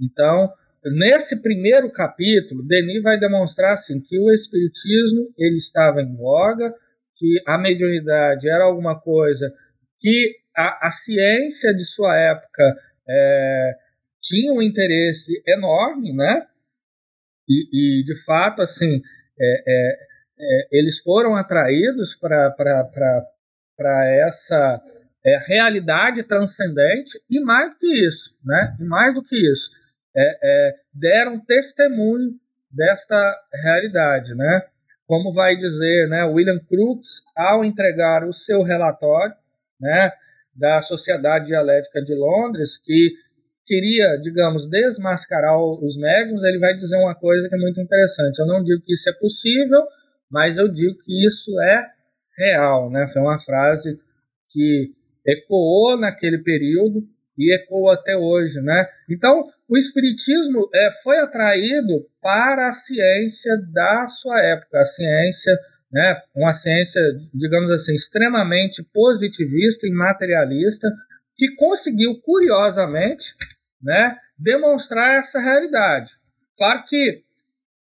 Então, 0.00 0.52
nesse 0.96 1.42
primeiro 1.42 1.90
capítulo, 1.90 2.66
Denis 2.66 3.02
vai 3.02 3.18
demonstrar 3.18 3.72
assim 3.72 4.00
que 4.00 4.18
o 4.18 4.30
espiritismo 4.30 5.32
ele 5.36 5.56
estava 5.56 6.00
em 6.00 6.16
voga, 6.16 6.72
que 7.16 7.42
a 7.46 7.58
mediunidade 7.58 8.48
era 8.48 8.64
alguma 8.64 9.00
coisa 9.00 9.52
que 9.98 10.36
a, 10.56 10.86
a 10.86 10.90
ciência 10.90 11.74
de 11.74 11.84
sua 11.84 12.16
época 12.16 12.76
é, 13.08 13.70
tinha 14.20 14.52
um 14.52 14.62
interesse 14.62 15.42
enorme, 15.46 16.12
né? 16.14 16.46
E, 17.48 18.00
e 18.00 18.04
de 18.04 18.14
fato, 18.24 18.62
assim, 18.62 19.00
é, 19.40 19.62
é, 19.66 19.98
é 20.40 20.68
eles 20.72 20.98
foram 21.00 21.34
atraídos 21.36 22.14
para 22.16 22.54
essa 24.26 24.80
é, 25.24 25.38
realidade 25.46 26.22
transcendente 26.22 27.20
e 27.30 27.40
mais 27.40 27.70
do 27.70 27.76
que 27.78 28.06
isso, 28.06 28.36
né? 28.44 28.76
E 28.78 28.84
mais 28.84 29.14
do 29.14 29.22
que 29.22 29.36
isso, 29.36 29.70
é, 30.16 30.38
é, 30.42 30.74
deram 30.92 31.40
testemunho 31.40 32.34
desta 32.70 33.34
realidade, 33.64 34.34
né? 34.34 34.62
Como 35.06 35.32
vai 35.32 35.56
dizer, 35.56 36.08
né? 36.08 36.24
William 36.24 36.58
Crookes 36.68 37.22
ao 37.36 37.64
entregar 37.64 38.24
o 38.24 38.32
seu 38.32 38.62
relatório, 38.62 39.34
né? 39.80 40.12
Da 40.54 40.82
Sociedade 40.82 41.46
Dialética 41.46 42.02
de 42.02 42.14
Londres, 42.14 42.76
que 42.76 43.12
queria, 43.68 44.16
digamos, 44.16 44.66
desmascarar 44.66 45.54
os 45.60 45.96
médiums, 45.98 46.42
ele 46.42 46.58
vai 46.58 46.74
dizer 46.74 46.96
uma 46.96 47.14
coisa 47.14 47.46
que 47.48 47.54
é 47.54 47.58
muito 47.58 47.78
interessante. 47.78 48.38
Eu 48.38 48.46
não 48.46 48.64
digo 48.64 48.82
que 48.82 48.94
isso 48.94 49.08
é 49.10 49.12
possível, 49.12 49.84
mas 50.30 50.56
eu 50.56 50.66
digo 50.68 50.96
que 51.04 51.26
isso 51.26 51.60
é 51.60 51.86
real, 52.38 52.90
né? 52.90 53.06
Foi 53.08 53.20
uma 53.20 53.38
frase 53.38 53.98
que 54.50 54.90
ecoou 55.26 55.98
naquele 55.98 56.38
período 56.38 57.06
e 57.36 57.54
ecoa 57.54 57.94
até 57.94 58.16
hoje, 58.16 58.60
né? 58.62 58.88
Então, 59.10 59.46
o 59.68 59.76
espiritismo 59.76 60.68
é, 60.74 60.90
foi 61.02 61.18
atraído 61.18 62.06
para 62.22 62.68
a 62.68 62.72
ciência 62.72 63.54
da 63.70 64.06
sua 64.08 64.40
época, 64.40 64.80
a 64.80 64.84
ciência, 64.84 65.52
né? 65.92 66.20
Uma 66.34 66.54
ciência, 66.54 67.02
digamos 67.34 67.70
assim, 67.70 67.94
extremamente 67.94 68.82
positivista 68.94 69.86
e 69.86 69.92
materialista, 69.92 70.88
que 71.36 71.54
conseguiu 71.54 72.18
curiosamente, 72.20 73.34
né, 73.82 74.16
demonstrar 74.38 75.18
essa 75.18 75.40
realidade. 75.40 76.12
Claro 76.56 76.84
que 76.86 77.22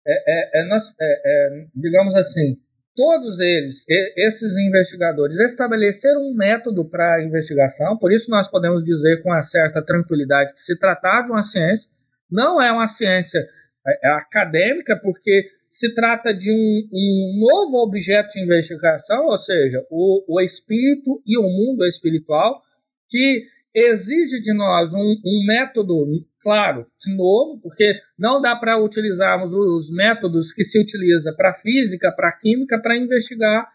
é, 0.08 0.14
é, 0.14 0.62
é, 0.62 0.68
nós, 0.68 0.94
é, 1.00 1.22
é 1.26 1.66
digamos 1.76 2.16
assim, 2.16 2.58
todos 2.96 3.40
eles, 3.40 3.86
esses 3.88 4.58
investigadores, 4.58 5.40
estabeleceram 5.40 6.22
um 6.22 6.36
método 6.36 6.84
para 6.84 7.24
investigação, 7.24 7.98
por 7.98 8.12
isso 8.12 8.30
nós 8.30 8.50
podemos 8.50 8.84
dizer 8.84 9.22
com 9.22 9.30
uma 9.30 9.44
certa 9.44 9.82
tranquilidade 9.82 10.54
que 10.54 10.62
se 10.62 10.78
tratava 10.78 11.28
de 11.28 11.32
uma 11.32 11.44
ciência, 11.44 11.90
não 12.30 12.62
é 12.62 12.72
uma 12.72 12.88
ciência 12.88 13.48
é 13.88 14.10
acadêmica, 14.10 14.98
porque 14.98 15.50
se 15.72 15.94
trata 15.94 16.34
de 16.34 16.52
um, 16.52 16.90
um, 16.92 17.40
novo 17.40 17.78
objeto 17.78 18.34
de 18.34 18.44
investigação, 18.44 19.26
ou 19.26 19.38
seja, 19.38 19.86
o, 19.90 20.36
o 20.36 20.42
espírito 20.42 21.22
e 21.26 21.38
o 21.38 21.44
mundo 21.44 21.86
espiritual, 21.86 22.62
que 23.08 23.44
exige 23.74 24.42
de 24.42 24.54
nós 24.54 24.94
um, 24.94 25.16
um 25.26 25.46
método, 25.48 26.06
claro, 26.42 26.88
novo, 27.16 27.60
porque 27.62 28.00
não 28.18 28.42
dá 28.42 28.56
para 28.56 28.78
utilizarmos 28.78 29.54
os 29.54 29.92
métodos 29.92 30.52
que 30.52 30.64
se 30.64 30.80
utiliza 30.80 31.34
para 31.36 31.54
física, 31.54 32.12
para 32.12 32.32
química, 32.32 32.82
para 32.82 32.98
investigar 32.98 33.68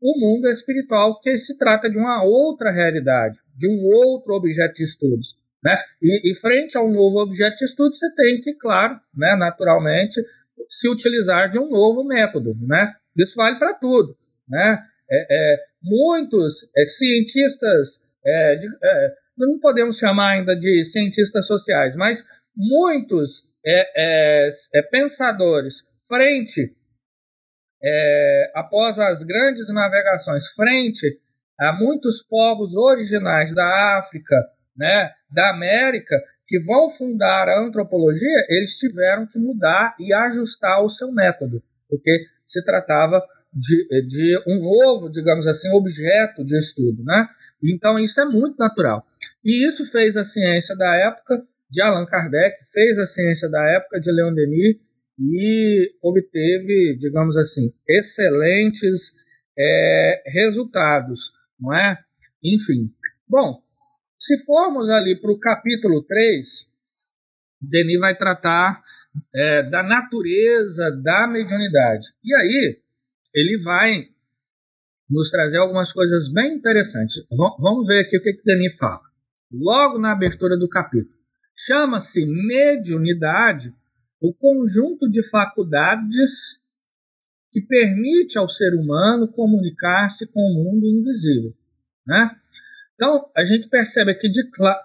o 0.00 0.18
mundo 0.18 0.48
espiritual, 0.48 1.18
que 1.18 1.36
se 1.36 1.56
trata 1.56 1.90
de 1.90 1.98
uma 1.98 2.22
outra 2.22 2.70
realidade, 2.70 3.38
de 3.56 3.68
um 3.68 3.86
outro 3.86 4.34
objeto 4.34 4.74
de 4.74 4.84
estudos. 4.84 5.36
Né? 5.62 5.76
E, 6.00 6.30
e, 6.30 6.34
frente 6.36 6.76
ao 6.76 6.88
novo 6.88 7.18
objeto 7.18 7.56
de 7.56 7.64
estudo, 7.64 7.94
você 7.94 8.14
tem 8.14 8.40
que, 8.40 8.54
claro, 8.54 9.00
né, 9.12 9.34
naturalmente, 9.34 10.22
se 10.68 10.88
utilizar 10.88 11.50
de 11.50 11.58
um 11.58 11.68
novo 11.68 12.04
método. 12.04 12.56
Né? 12.60 12.92
Isso 13.16 13.34
vale 13.34 13.58
para 13.58 13.74
tudo. 13.74 14.16
Né? 14.48 14.78
É, 15.10 15.26
é, 15.30 15.58
muitos 15.82 16.70
é, 16.76 16.84
cientistas, 16.84 18.08
é, 18.24 18.56
de, 18.56 18.66
é, 18.66 19.14
não 19.38 19.58
podemos 19.58 19.98
chamar 19.98 20.32
ainda 20.32 20.56
de 20.56 20.84
cientistas 20.84 21.46
sociais, 21.46 21.94
mas 21.94 22.24
muitos 22.56 23.56
é, 23.64 24.50
pensadores, 24.90 25.82
frente, 26.06 26.74
após 28.54 28.98
as 28.98 29.22
grandes 29.22 29.72
navegações, 29.72 30.48
frente 30.48 31.20
a 31.58 31.72
muitos 31.72 32.22
povos 32.22 32.74
originais 32.74 33.54
da 33.54 33.98
África, 33.98 34.34
né, 34.76 35.10
da 35.30 35.50
América, 35.50 36.16
que 36.46 36.58
vão 36.60 36.88
fundar 36.88 37.48
a 37.48 37.60
antropologia, 37.60 38.46
eles 38.48 38.78
tiveram 38.78 39.26
que 39.26 39.38
mudar 39.38 39.94
e 39.98 40.14
ajustar 40.14 40.82
o 40.82 40.88
seu 40.88 41.12
método, 41.12 41.62
porque 41.88 42.24
se 42.46 42.64
tratava 42.64 43.22
de, 43.52 43.86
de 44.06 44.42
um 44.46 44.62
novo, 44.62 45.10
digamos 45.10 45.46
assim, 45.46 45.68
objeto 45.70 46.44
de 46.44 46.58
estudo. 46.58 47.02
Né? 47.04 47.28
Então, 47.62 47.98
isso 47.98 48.20
é 48.20 48.24
muito 48.24 48.56
natural. 48.56 49.04
E 49.44 49.66
isso 49.66 49.90
fez 49.90 50.16
a 50.16 50.24
ciência 50.24 50.76
da 50.76 50.94
época 50.96 51.46
de 51.70 51.82
Allan 51.82 52.06
Kardec, 52.06 52.56
fez 52.72 52.98
a 52.98 53.06
ciência 53.06 53.48
da 53.48 53.62
época 53.70 54.00
de 54.00 54.10
Leon 54.10 54.34
Denis 54.34 54.76
e 55.18 55.92
obteve, 56.02 56.96
digamos 56.98 57.36
assim, 57.36 57.72
excelentes 57.88 59.12
é, 59.58 60.22
resultados, 60.26 61.32
não 61.58 61.74
é? 61.74 61.98
Enfim. 62.42 62.90
Bom, 63.28 63.62
se 64.18 64.38
formos 64.44 64.88
ali 64.88 65.20
para 65.20 65.30
o 65.30 65.38
capítulo 65.38 66.04
3, 66.04 66.48
Denis 67.60 67.98
vai 67.98 68.16
tratar 68.16 68.82
é, 69.34 69.62
da 69.64 69.82
natureza 69.82 70.90
da 71.02 71.26
mediunidade. 71.26 72.08
E 72.24 72.34
aí, 72.34 72.80
ele 73.34 73.62
vai 73.62 74.08
nos 75.10 75.30
trazer 75.30 75.58
algumas 75.58 75.92
coisas 75.92 76.30
bem 76.32 76.54
interessantes. 76.54 77.16
V 77.30 77.36
vamos 77.58 77.86
ver 77.86 78.00
aqui 78.00 78.16
o 78.16 78.22
que, 78.22 78.32
que 78.34 78.44
Denis 78.44 78.76
fala. 78.76 79.07
Logo 79.50 79.98
na 79.98 80.12
abertura 80.12 80.56
do 80.56 80.68
capítulo. 80.68 81.16
Chama-se 81.56 82.24
mediunidade 82.26 83.74
o 84.20 84.34
conjunto 84.34 85.10
de 85.10 85.28
faculdades 85.28 86.62
que 87.50 87.62
permite 87.62 88.36
ao 88.36 88.48
ser 88.48 88.74
humano 88.74 89.28
comunicar-se 89.28 90.26
com 90.26 90.40
o 90.40 90.54
mundo 90.54 90.86
invisível. 90.86 91.54
Né? 92.06 92.30
Então, 92.94 93.30
a 93.36 93.44
gente 93.44 93.68
percebe 93.68 94.10
aqui 94.10 94.28
de, 94.28 94.42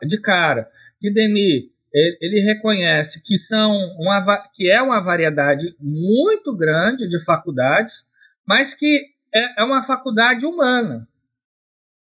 de 0.08 0.18
cara 0.20 0.70
que 1.00 1.12
Denis 1.12 1.72
ele, 1.94 2.18
ele, 2.22 2.40
reconhece 2.40 3.22
que, 3.22 3.38
são 3.38 3.76
uma, 4.00 4.50
que 4.52 4.68
é 4.70 4.82
uma 4.82 5.00
variedade 5.00 5.76
muito 5.80 6.56
grande 6.56 7.08
de 7.08 7.24
faculdades 7.24 8.08
mas 8.46 8.74
que 8.74 9.14
é, 9.34 9.62
é 9.62 9.64
uma 9.64 9.82
faculdade 9.82 10.46
humana, 10.46 11.08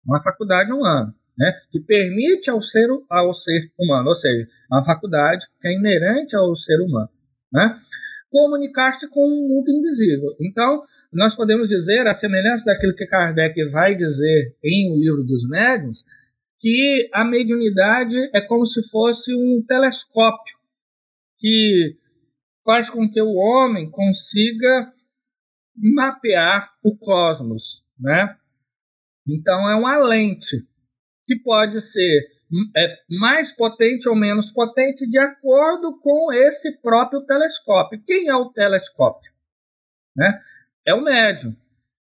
uma 0.05 0.23
faculdade 0.23 0.73
humana, 0.73 1.15
né, 1.38 1.52
que 1.71 1.81
permite 1.81 2.50
ao 2.50 2.62
ser, 2.62 2.88
ao 3.11 3.33
ser 3.33 3.71
humano, 3.78 4.09
ou 4.09 4.14
seja, 4.14 4.47
uma 4.71 4.85
faculdade 4.85 5.47
que 5.61 5.69
é 5.69 5.75
inerente 5.75 6.35
ao 6.35 6.55
ser 6.57 6.81
humano, 6.81 7.11
né, 7.52 7.78
comunicar-se 8.31 9.09
com 9.09 9.21
um 9.21 9.49
mundo 9.49 9.71
invisível. 9.71 10.31
Então, 10.40 10.83
nós 11.12 11.35
podemos 11.35 11.69
dizer, 11.69 12.07
a 12.07 12.14
semelhança 12.14 12.64
daquilo 12.64 12.95
que 12.95 13.07
Kardec 13.07 13.71
vai 13.71 13.95
dizer 13.95 14.57
em 14.62 14.93
O 14.93 14.99
Livro 14.99 15.25
dos 15.25 15.49
Médiuns, 15.49 16.05
que 16.59 17.09
a 17.12 17.25
mediunidade 17.25 18.16
é 18.35 18.40
como 18.40 18.66
se 18.66 18.83
fosse 18.88 19.35
um 19.35 19.62
telescópio 19.66 20.57
que 21.38 21.97
faz 22.64 22.90
com 22.90 23.09
que 23.09 23.21
o 23.21 23.35
homem 23.35 23.90
consiga 23.90 24.93
mapear 25.76 26.73
o 26.83 26.97
cosmos, 26.97 27.85
né? 27.99 28.35
Então 29.29 29.68
é 29.68 29.75
uma 29.77 29.99
lente 29.99 30.66
que 31.27 31.37
pode 31.41 31.81
ser 31.81 32.29
é, 32.77 32.97
mais 33.11 33.53
potente 33.53 34.09
ou 34.09 34.15
menos 34.15 34.51
potente 34.51 35.09
de 35.09 35.19
acordo 35.19 35.99
com 35.99 36.33
esse 36.33 36.81
próprio 36.81 37.23
telescópio. 37.23 38.01
Quem 38.07 38.29
é 38.29 38.37
o 38.37 38.51
telescópio? 38.51 39.33
Né? 40.17 40.41
É 40.87 40.95
o 40.95 41.03
médium. 41.03 41.55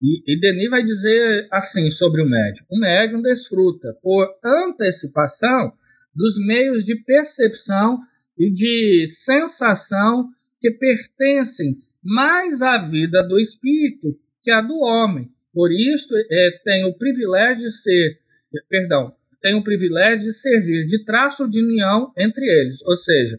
E, 0.01 0.23
e 0.25 0.39
Denis 0.39 0.69
vai 0.69 0.81
dizer 0.81 1.47
assim 1.51 1.91
sobre 1.91 2.21
o 2.21 2.29
médium: 2.29 2.65
o 2.71 2.79
médium 2.79 3.21
desfruta 3.21 3.93
por 4.01 4.27
antecipação 4.43 5.73
dos 6.15 6.37
meios 6.37 6.85
de 6.85 6.95
percepção 7.03 7.99
e 8.37 8.51
de 8.51 9.05
sensação 9.07 10.29
que 10.59 10.71
pertencem 10.71 11.77
mais 12.01 12.61
a 12.61 12.77
vida 12.77 13.19
do 13.27 13.39
espírito 13.39 14.17
que 14.41 14.51
a 14.51 14.61
do 14.61 14.75
homem. 14.75 15.29
Por 15.53 15.71
isso, 15.71 16.09
é, 16.31 16.51
tem 16.63 16.85
o 16.85 16.97
privilégio 16.97 17.65
de 17.65 17.71
ser, 17.71 18.19
perdão, 18.69 19.15
tem 19.41 19.55
o 19.55 19.63
privilégio 19.63 20.27
de 20.27 20.33
servir 20.33 20.85
de 20.85 21.03
traço 21.03 21.49
de 21.49 21.63
união 21.63 22.11
entre 22.17 22.45
eles. 22.45 22.81
Ou 22.83 22.95
seja, 22.95 23.37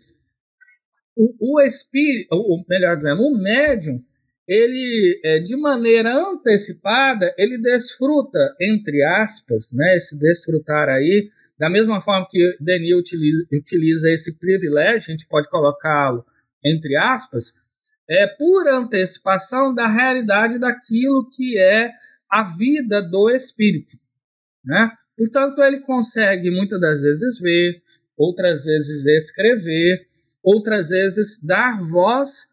o, 1.17 1.57
o 1.57 1.61
espírito, 1.61 2.29
ou 2.33 2.65
melhor 2.69 2.97
dizendo, 2.97 3.23
o 3.23 3.37
médium, 3.37 4.03
ele, 4.47 5.21
é, 5.25 5.39
de 5.39 5.57
maneira 5.57 6.13
antecipada, 6.13 7.33
ele 7.39 7.59
desfruta, 7.59 8.39
entre 8.61 9.03
aspas, 9.05 9.73
né, 9.73 9.97
esse 9.97 10.19
desfrutar 10.19 10.89
aí, 10.89 11.29
da 11.59 11.69
mesma 11.69 12.01
forma 12.01 12.27
que 12.29 12.57
Denis 12.59 12.95
utiliza, 12.95 13.47
utiliza 13.53 14.11
esse 14.11 14.39
privilégio, 14.39 15.09
a 15.09 15.17
gente 15.17 15.29
pode 15.29 15.49
colocá-lo 15.49 16.25
entre 16.65 16.97
aspas, 16.97 17.55
é, 18.09 18.27
por 18.27 18.69
antecipação 18.69 19.75
da 19.75 19.87
realidade 19.87 20.59
daquilo 20.59 21.29
que 21.31 21.59
é 21.59 21.93
a 22.29 22.43
vida 22.43 23.03
do 23.03 23.31
espírito. 23.31 23.97
Né? 24.65 24.91
Portanto, 25.21 25.63
ele 25.63 25.81
consegue 25.81 26.51
muitas 26.51 26.81
das 26.81 27.03
vezes 27.03 27.39
ver, 27.39 27.83
outras 28.17 28.65
vezes 28.65 29.05
escrever, 29.05 30.09
outras 30.43 30.89
vezes 30.89 31.39
dar 31.45 31.79
voz 31.79 32.49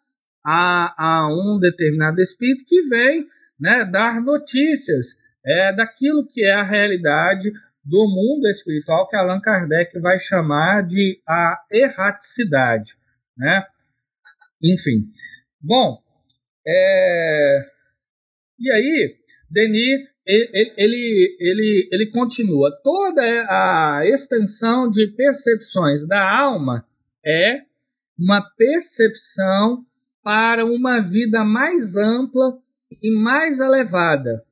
a, 0.45 0.93
a 0.97 1.27
um 1.29 1.57
determinado 1.57 2.19
espírito 2.19 2.65
que 2.67 2.81
vem 2.89 3.25
né, 3.57 3.85
dar 3.89 4.21
notícias 4.21 5.15
é, 5.45 5.73
daquilo 5.73 6.27
que 6.27 6.43
é 6.43 6.55
a 6.55 6.63
realidade 6.63 7.53
do 7.81 8.05
mundo 8.05 8.49
espiritual 8.49 9.07
que 9.07 9.15
Allan 9.15 9.39
Kardec 9.39 9.97
vai 10.01 10.19
chamar 10.19 10.85
de 10.85 11.21
a 11.25 11.63
erraticidade. 11.71 12.97
Né? 13.37 13.63
Enfim, 14.61 15.09
Bom, 15.61 16.01
é... 16.67 17.65
e 18.59 18.71
aí, 18.71 19.15
Denis 19.49 20.07
ele, 20.27 20.73
ele, 20.77 21.37
ele, 21.39 21.89
ele 21.91 22.11
continua. 22.11 22.69
Toda 22.83 23.21
a 23.49 24.01
extensão 24.05 24.89
de 24.89 25.07
percepções 25.07 26.05
da 26.05 26.37
alma 26.37 26.85
é 27.25 27.61
uma 28.19 28.41
percepção 28.57 29.85
para 30.21 30.65
uma 30.65 30.99
vida 31.01 31.45
mais 31.45 31.95
ampla 31.95 32.59
e 33.01 33.11
mais 33.21 33.59
elevada, 33.59 34.43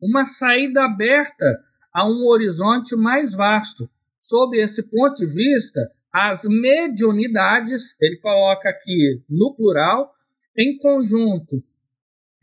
uma 0.00 0.26
saída 0.26 0.84
aberta 0.84 1.62
a 1.92 2.06
um 2.06 2.26
horizonte 2.26 2.94
mais 2.94 3.32
vasto. 3.32 3.88
Sob 4.20 4.58
esse 4.58 4.82
ponto 4.82 5.14
de 5.14 5.26
vista, 5.26 5.80
as 6.12 6.44
mediunidades, 6.44 7.96
ele 8.00 8.16
coloca 8.16 8.68
aqui 8.68 9.22
no 9.28 9.54
plural, 9.54 10.12
em 10.58 10.76
conjunto, 10.76 11.62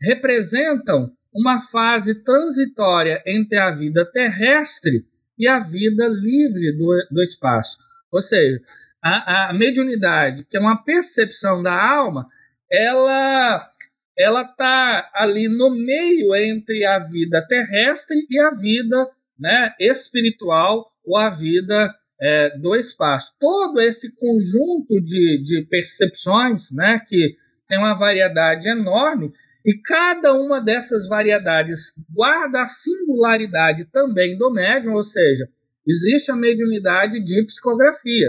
representam 0.00 1.12
uma 1.34 1.60
fase 1.60 2.14
transitória 2.22 3.22
entre 3.26 3.58
a 3.58 3.70
vida 3.70 4.04
terrestre 4.04 5.04
e 5.38 5.48
a 5.48 5.58
vida 5.58 6.06
livre 6.06 6.76
do, 6.76 7.06
do 7.10 7.22
espaço. 7.22 7.76
Ou 8.12 8.20
seja, 8.20 8.60
a, 9.02 9.50
a 9.50 9.52
mediunidade, 9.52 10.44
que 10.44 10.56
é 10.56 10.60
uma 10.60 10.82
percepção 10.82 11.62
da 11.62 11.74
alma, 11.74 12.26
ela 12.70 13.70
ela 14.16 14.42
está 14.42 15.10
ali 15.12 15.48
no 15.48 15.70
meio 15.70 16.36
entre 16.36 16.84
a 16.84 17.00
vida 17.00 17.44
terrestre 17.48 18.16
e 18.30 18.40
a 18.40 18.52
vida 18.52 19.10
né, 19.36 19.74
espiritual 19.80 20.88
ou 21.04 21.16
a 21.16 21.30
vida 21.30 21.92
é, 22.20 22.56
do 22.56 22.76
espaço. 22.76 23.32
Todo 23.40 23.80
esse 23.80 24.14
conjunto 24.14 25.02
de, 25.02 25.42
de 25.42 25.66
percepções 25.68 26.70
né, 26.70 27.00
que 27.06 27.36
tem 27.66 27.76
uma 27.76 27.94
variedade 27.94 28.68
enorme 28.68 29.32
e 29.64 29.80
cada 29.80 30.34
uma 30.34 30.60
dessas 30.60 31.08
variedades 31.08 31.94
guarda 32.12 32.62
a 32.62 32.68
singularidade 32.68 33.86
também 33.86 34.36
do 34.36 34.52
médium, 34.52 34.92
ou 34.92 35.02
seja, 35.02 35.48
existe 35.86 36.30
a 36.30 36.36
mediunidade 36.36 37.22
de 37.24 37.44
psicografia, 37.46 38.28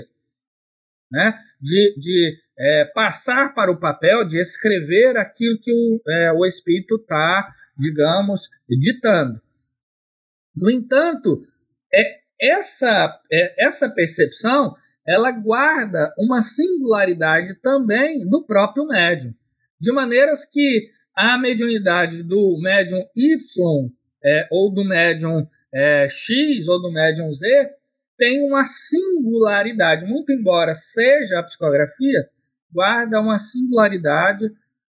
né? 1.12 1.38
de, 1.62 1.96
de 1.98 2.38
é, 2.58 2.86
passar 2.94 3.54
para 3.54 3.72
o 3.72 3.80
papel, 3.80 4.26
de 4.26 4.40
escrever 4.40 5.18
aquilo 5.18 5.60
que 5.60 5.72
o, 5.72 6.02
é, 6.10 6.32
o 6.32 6.46
espírito 6.46 6.96
está, 6.96 7.54
digamos, 7.78 8.50
ditando. 8.70 9.42
No 10.56 10.72
entanto, 10.72 11.42
é, 11.94 12.20
essa, 12.40 13.20
é, 13.30 13.68
essa 13.68 13.90
percepção 13.90 14.74
ela 15.08 15.32
guarda 15.32 16.14
uma 16.18 16.42
singularidade 16.42 17.56
também 17.62 18.28
do 18.28 18.44
próprio 18.44 18.88
médium, 18.88 19.34
de 19.80 19.92
maneiras 19.92 20.46
que 20.46 20.90
a 21.16 21.38
mediunidade 21.38 22.22
do 22.24 22.60
médium 22.62 23.02
Y 23.16 23.90
é, 24.24 24.48
ou 24.52 24.74
do 24.74 24.84
médium 24.84 25.48
é, 25.74 26.08
X 26.10 26.68
ou 26.68 26.82
do 26.82 26.92
médium 26.92 27.34
Z 27.34 27.76
tem 28.18 28.48
uma 28.48 28.66
singularidade, 28.66 30.06
muito 30.06 30.32
embora 30.32 30.74
seja 30.74 31.40
a 31.40 31.44
psicografia, 31.44 32.30
guarda 32.72 33.20
uma 33.20 33.38
singularidade 33.38 34.46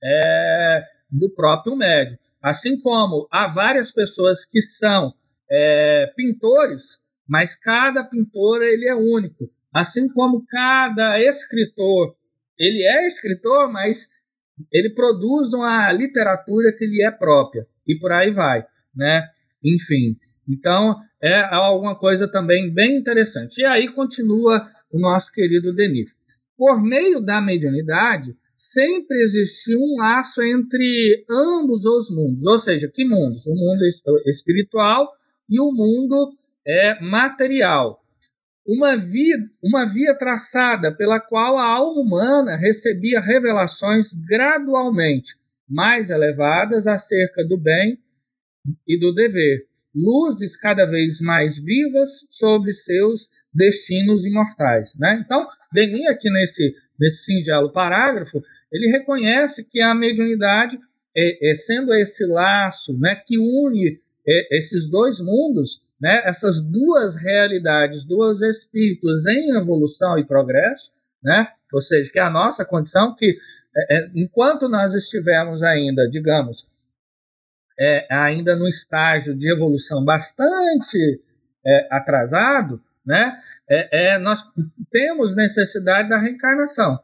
é, 0.03 0.83
do 1.09 1.29
próprio 1.29 1.75
médium. 1.75 2.17
Assim 2.41 2.77
como 2.79 3.27
há 3.31 3.47
várias 3.47 3.91
pessoas 3.91 4.43
que 4.43 4.61
são 4.61 5.13
é, 5.49 6.11
pintores, 6.15 6.99
mas 7.27 7.55
cada 7.55 8.03
pintor 8.03 8.61
ele 8.61 8.87
é 8.87 8.95
único. 8.95 9.49
Assim 9.73 10.07
como 10.09 10.45
cada 10.45 11.19
escritor, 11.21 12.15
ele 12.59 12.83
é 12.83 13.07
escritor, 13.07 13.71
mas 13.71 14.09
ele 14.71 14.93
produz 14.93 15.53
uma 15.53 15.91
literatura 15.91 16.73
que 16.77 16.85
lhe 16.85 17.03
é 17.03 17.11
própria 17.11 17.65
e 17.87 17.97
por 17.97 18.11
aí 18.11 18.31
vai, 18.31 18.65
né? 18.95 19.23
Enfim, 19.63 20.17
então 20.47 20.95
é 21.21 21.41
alguma 21.41 21.97
coisa 21.97 22.29
também 22.29 22.73
bem 22.73 22.97
interessante. 22.97 23.61
E 23.61 23.65
aí 23.65 23.87
continua 23.87 24.67
o 24.91 24.99
nosso 24.99 25.31
querido 25.31 25.73
Denis. 25.73 26.11
Por 26.57 26.81
meio 26.81 27.21
da 27.21 27.41
mediunidade, 27.41 28.35
sempre 28.57 29.17
existiu 29.21 29.79
um 29.79 29.97
laço 29.97 30.41
entre 30.41 31.25
ambos 31.29 31.85
os 31.85 32.09
mundos, 32.09 32.45
ou 32.45 32.57
seja, 32.57 32.89
que 32.93 33.05
mundos? 33.05 33.45
O 33.45 33.55
mundo 33.55 33.85
espiritual 34.27 35.09
e 35.49 35.59
o 35.59 35.71
mundo 35.71 36.35
é, 36.65 36.99
material. 37.01 38.02
Uma 38.65 38.95
via, 38.95 39.35
uma 39.61 39.85
via 39.85 40.17
traçada 40.17 40.95
pela 40.95 41.19
qual 41.19 41.57
a 41.57 41.65
alma 41.65 42.01
humana 42.01 42.55
recebia 42.55 43.19
revelações 43.19 44.13
gradualmente 44.13 45.35
mais 45.67 46.09
elevadas 46.09 46.87
acerca 46.87 47.43
do 47.45 47.57
bem 47.57 47.99
e 48.87 48.97
do 48.97 49.13
dever, 49.13 49.65
luzes 49.93 50.55
cada 50.55 50.85
vez 50.85 51.19
mais 51.19 51.59
vivas 51.59 52.25
sobre 52.29 52.71
seus 52.71 53.29
destinos 53.53 54.25
imortais. 54.25 54.95
Né? 54.97 55.21
Então, 55.23 55.45
Denis, 55.73 56.07
aqui 56.07 56.29
nesse, 56.29 56.73
nesse 56.99 57.25
singelo 57.25 57.71
parágrafo, 57.71 58.41
ele 58.71 58.87
reconhece 58.87 59.63
que 59.63 59.81
a 59.81 59.93
mediunidade, 59.93 60.79
é, 61.15 61.51
é 61.51 61.55
sendo 61.55 61.93
esse 61.93 62.25
laço 62.25 62.97
né, 62.97 63.15
que 63.15 63.37
une 63.37 63.99
é, 64.25 64.57
esses 64.57 64.89
dois 64.89 65.19
mundos, 65.19 65.81
né, 66.03 66.21
essas 66.25 66.59
duas 66.59 67.15
realidades, 67.15 68.03
dois 68.03 68.41
espíritos 68.41 69.25
em 69.25 69.55
evolução 69.55 70.19
e 70.19 70.27
progresso, 70.27 70.91
né, 71.23 71.47
ou 71.71 71.79
seja, 71.79 72.11
que 72.11 72.19
é 72.19 72.21
a 72.21 72.29
nossa 72.29 72.65
condição, 72.65 73.15
que 73.15 73.37
é, 73.73 73.95
é, 73.95 74.11
enquanto 74.13 74.67
nós 74.67 74.93
estivermos 74.93 75.63
ainda, 75.63 76.05
digamos, 76.09 76.67
é, 77.79 78.05
ainda 78.13 78.53
no 78.53 78.67
estágio 78.67 79.33
de 79.33 79.49
evolução 79.49 80.03
bastante 80.03 81.21
é, 81.65 81.87
atrasado, 81.89 82.83
né, 83.05 83.37
é, 83.69 84.15
é, 84.15 84.17
nós 84.17 84.43
temos 84.91 85.33
necessidade 85.33 86.09
da 86.09 86.19
reencarnação 86.19 86.99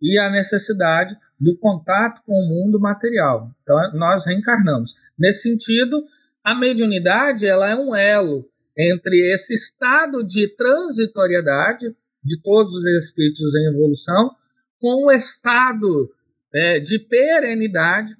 e 0.00 0.16
a 0.16 0.30
necessidade 0.30 1.18
do 1.40 1.58
contato 1.58 2.22
com 2.24 2.34
o 2.34 2.48
mundo 2.48 2.78
material. 2.78 3.50
Então, 3.64 3.76
nós 3.94 4.26
reencarnamos. 4.26 4.94
Nesse 5.18 5.42
sentido, 5.42 6.04
a 6.44 6.54
mediunidade 6.54 7.46
ela 7.46 7.70
é 7.70 7.74
um 7.74 7.96
elo 7.96 8.46
entre 8.76 9.32
esse 9.32 9.54
estado 9.54 10.24
de 10.24 10.54
transitoriedade 10.56 11.86
de 12.22 12.42
todos 12.42 12.74
os 12.74 12.84
espíritos 12.84 13.54
em 13.54 13.68
evolução 13.70 14.30
com 14.78 15.06
o 15.06 15.10
estado 15.10 16.10
é, 16.54 16.78
de 16.80 16.98
perenidade 16.98 18.14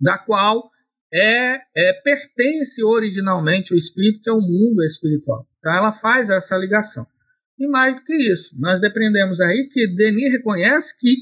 da 0.00 0.18
qual 0.18 0.70
é, 1.12 1.60
é, 1.74 1.92
pertence 2.02 2.82
originalmente 2.82 3.72
o 3.72 3.76
espírito, 3.76 4.20
que 4.22 4.30
é 4.30 4.32
o 4.32 4.40
mundo 4.40 4.82
espiritual. 4.84 5.46
Então 5.58 5.72
ela 5.72 5.92
faz 5.92 6.30
essa 6.30 6.56
ligação. 6.56 7.06
E 7.58 7.66
mais 7.68 7.96
do 7.96 8.04
que 8.04 8.14
isso, 8.14 8.54
nós 8.58 8.80
depreendemos 8.80 9.40
aí 9.40 9.68
que 9.72 9.86
Denis 9.94 10.32
reconhece 10.32 10.98
que 10.98 11.16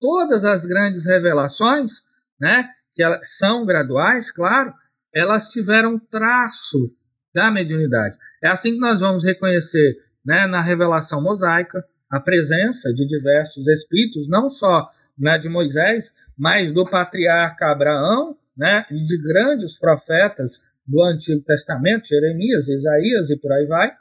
todas 0.00 0.44
as 0.44 0.64
grandes 0.64 1.04
revelações, 1.04 2.02
né, 2.40 2.68
que 2.92 3.02
são 3.22 3.66
graduais, 3.66 4.30
claro, 4.30 4.72
elas 5.14 5.50
tiveram 5.50 5.98
traço 5.98 6.94
da 7.34 7.50
mediunidade. 7.50 8.16
É 8.42 8.48
assim 8.48 8.72
que 8.72 8.80
nós 8.80 9.00
vamos 9.00 9.24
reconhecer 9.24 9.96
né, 10.24 10.46
na 10.46 10.60
revelação 10.60 11.22
mosaica 11.22 11.84
a 12.10 12.18
presença 12.18 12.92
de 12.92 13.06
diversos 13.06 13.68
espíritos, 13.68 14.28
não 14.28 14.50
só 14.50 14.88
na 15.16 15.36
de 15.36 15.48
Moisés, 15.48 16.12
mas 16.36 16.72
do 16.72 16.84
patriarca 16.84 17.70
Abraão, 17.70 18.36
né, 18.56 18.84
de 18.90 19.22
grandes 19.22 19.78
profetas 19.78 20.70
do 20.86 21.02
Antigo 21.04 21.42
Testamento, 21.42 22.08
Jeremias, 22.08 22.68
Isaías 22.68 23.30
e 23.30 23.36
por 23.36 23.52
aí 23.52 23.66
vai, 23.66 23.92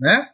né? 0.00 0.28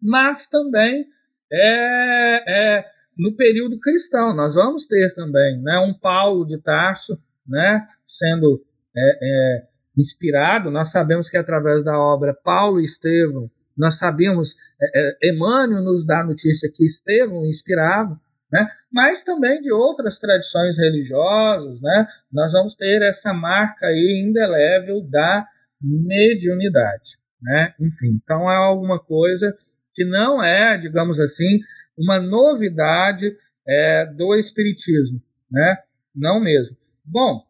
mas 0.00 0.46
também 0.46 1.06
é, 1.52 2.76
é, 2.78 2.84
no 3.16 3.36
período 3.36 3.78
cristão. 3.78 4.34
Nós 4.34 4.54
vamos 4.54 4.86
ter 4.86 5.12
também 5.12 5.60
né, 5.62 5.78
um 5.78 5.92
Paulo 5.92 6.44
de 6.46 6.58
Tarso 6.58 7.20
né, 7.46 7.86
sendo 8.06 8.64
é, 8.96 9.18
é 9.22 9.66
inspirado. 9.98 10.70
Nós 10.70 10.90
sabemos 10.90 11.28
que 11.28 11.36
através 11.36 11.82
da 11.82 11.98
obra 11.98 12.32
Paulo 12.32 12.80
e 12.80 12.84
Estevão, 12.84 13.50
nós 13.76 13.96
sabemos, 13.96 14.54
é, 14.80 15.00
é, 15.26 15.32
Emmanuel 15.32 15.82
nos 15.82 16.04
dá 16.04 16.20
a 16.20 16.26
notícia 16.26 16.70
que 16.74 16.84
Estevão 16.84 17.46
inspirava, 17.46 18.20
né? 18.52 18.68
mas 18.92 19.22
também 19.22 19.60
de 19.60 19.72
outras 19.72 20.18
tradições 20.18 20.78
religiosas, 20.78 21.80
né? 21.80 22.06
nós 22.32 22.52
vamos 22.52 22.74
ter 22.74 23.02
essa 23.02 23.32
marca 23.32 23.86
aí 23.86 24.24
indelével 24.26 25.00
da 25.02 25.46
mediunidade. 25.80 27.18
Né? 27.40 27.72
Enfim, 27.80 28.20
então 28.22 28.50
é 28.50 28.56
alguma 28.56 28.98
coisa 28.98 29.56
que 29.94 30.04
não 30.04 30.42
é, 30.42 30.76
digamos 30.76 31.20
assim, 31.20 31.60
uma 31.96 32.18
novidade 32.18 33.36
é, 33.66 34.06
do 34.06 34.34
Espiritismo, 34.34 35.22
né? 35.50 35.78
não 36.14 36.40
mesmo. 36.40 36.76
Bom, 37.04 37.47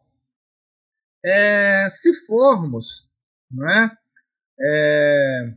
é, 1.23 1.87
se 1.89 2.13
formos, 2.25 3.07
é? 3.67 3.89
é? 4.61 5.53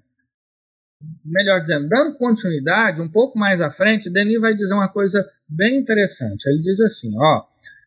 melhor 1.25 1.61
dizendo, 1.61 1.88
dando 1.88 2.16
continuidade, 2.16 3.01
um 3.01 3.11
pouco 3.11 3.38
mais 3.38 3.61
à 3.61 3.70
frente, 3.70 4.11
Denis 4.11 4.40
vai 4.40 4.55
dizer 4.55 4.75
uma 4.75 4.88
coisa 4.88 5.25
bem 5.48 5.77
interessante. 5.77 6.46
Ele 6.46 6.61
diz 6.61 6.81
assim: 6.81 7.11
ó, 7.16 7.44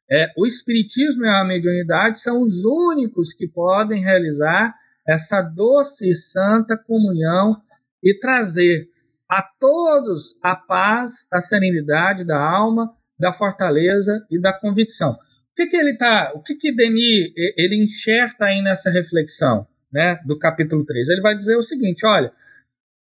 é, 0.10 0.32
o 0.38 0.46
Espiritismo 0.46 1.26
e 1.26 1.30
a 1.30 1.44
mediunidade 1.44 2.18
são 2.18 2.42
os 2.42 2.64
únicos 2.64 3.34
que 3.34 3.48
podem 3.48 4.04
realizar 4.04 4.76
essa 5.08 5.42
doce 5.42 6.10
e 6.10 6.16
santa 6.16 6.78
comunhão 6.78 7.62
e 8.04 8.18
trazer 8.20 8.90
a 9.30 9.42
todos 9.60 10.38
a 10.44 10.56
paz, 10.56 11.28
a 11.32 11.42
serenidade 11.42 12.26
da 12.26 12.40
alma, 12.40 12.94
da 13.18 13.34
fortaleza 13.34 14.26
e 14.30 14.40
da 14.40 14.54
convicção 14.54 15.18
que, 15.56 15.68
que 15.68 15.78
ele 15.78 15.98
tá, 15.98 16.34
o 16.36 16.42
que, 16.42 16.56
que 16.56 16.76
Denis 16.76 17.32
ele 17.58 17.76
enxerta 17.84 18.46
aí 18.46 18.62
nessa 18.62 18.92
reflexão, 18.92 19.66
né, 19.92 20.20
do 20.26 20.38
capítulo 20.38 20.86
3? 20.86 21.10
Ele 21.10 21.22
vai 21.22 21.36
dizer 21.36 21.56
o 21.56 21.64
seguinte, 21.64 22.06
olha, 22.06 22.32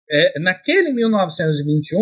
é, 0.08 0.38
naquele 0.40 0.92
1921, 0.92 1.98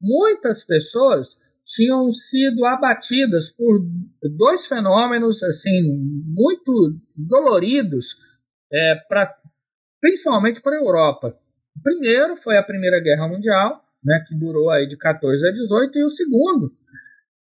muitas 0.00 0.62
pessoas 0.62 1.38
tinham 1.64 2.10
sido 2.12 2.64
abatidas 2.64 3.50
por 3.50 3.80
dois 4.36 4.66
fenômenos 4.66 5.42
assim 5.42 5.82
muito 6.26 6.98
doloridos, 7.16 8.16
é, 8.72 8.94
pra, 9.08 9.34
principalmente 10.00 10.60
para 10.62 10.76
a 10.76 10.80
Europa. 10.80 11.36
O 11.76 11.82
primeiro 11.82 12.36
foi 12.36 12.56
a 12.56 12.62
Primeira 12.62 13.00
Guerra 13.00 13.28
Mundial, 13.28 13.82
né, 14.04 14.22
que 14.26 14.34
durou 14.34 14.70
aí 14.70 14.86
de 14.86 14.96
14 14.96 15.46
a 15.46 15.50
18, 15.50 15.98
e 15.98 16.04
o 16.04 16.10
segundo 16.10 16.72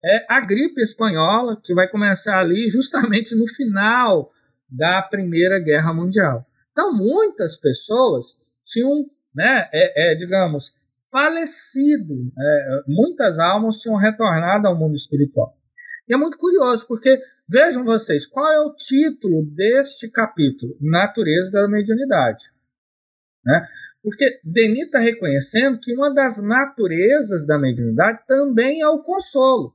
é 0.03 0.25
a 0.27 0.41
gripe 0.41 0.81
espanhola, 0.81 1.59
que 1.63 1.73
vai 1.73 1.87
começar 1.87 2.39
ali 2.39 2.69
justamente 2.69 3.35
no 3.35 3.47
final 3.47 4.31
da 4.69 5.01
Primeira 5.01 5.59
Guerra 5.59 5.93
Mundial. 5.93 6.45
Então, 6.71 6.91
muitas 6.91 7.55
pessoas 7.55 8.35
tinham, 8.63 9.05
né, 9.33 9.69
é, 9.71 10.11
é, 10.11 10.15
digamos, 10.15 10.73
falecido, 11.11 12.31
é, 12.37 12.83
muitas 12.87 13.37
almas 13.37 13.77
tinham 13.79 13.95
retornado 13.95 14.67
ao 14.67 14.75
mundo 14.75 14.95
espiritual. 14.95 15.55
E 16.07 16.13
é 16.13 16.17
muito 16.17 16.37
curioso, 16.37 16.85
porque 16.87 17.19
vejam 17.47 17.85
vocês, 17.85 18.25
qual 18.25 18.51
é 18.51 18.59
o 18.59 18.73
título 18.73 19.45
deste 19.45 20.09
capítulo? 20.09 20.75
Natureza 20.81 21.51
da 21.51 21.67
mediunidade. 21.67 22.51
Né? 23.45 23.61
Porque 24.01 24.39
Denis 24.43 24.85
está 24.85 24.99
reconhecendo 24.99 25.79
que 25.79 25.93
uma 25.93 26.13
das 26.13 26.41
naturezas 26.41 27.45
da 27.45 27.59
mediunidade 27.59 28.19
também 28.27 28.81
é 28.81 28.87
o 28.87 29.01
consolo. 29.01 29.73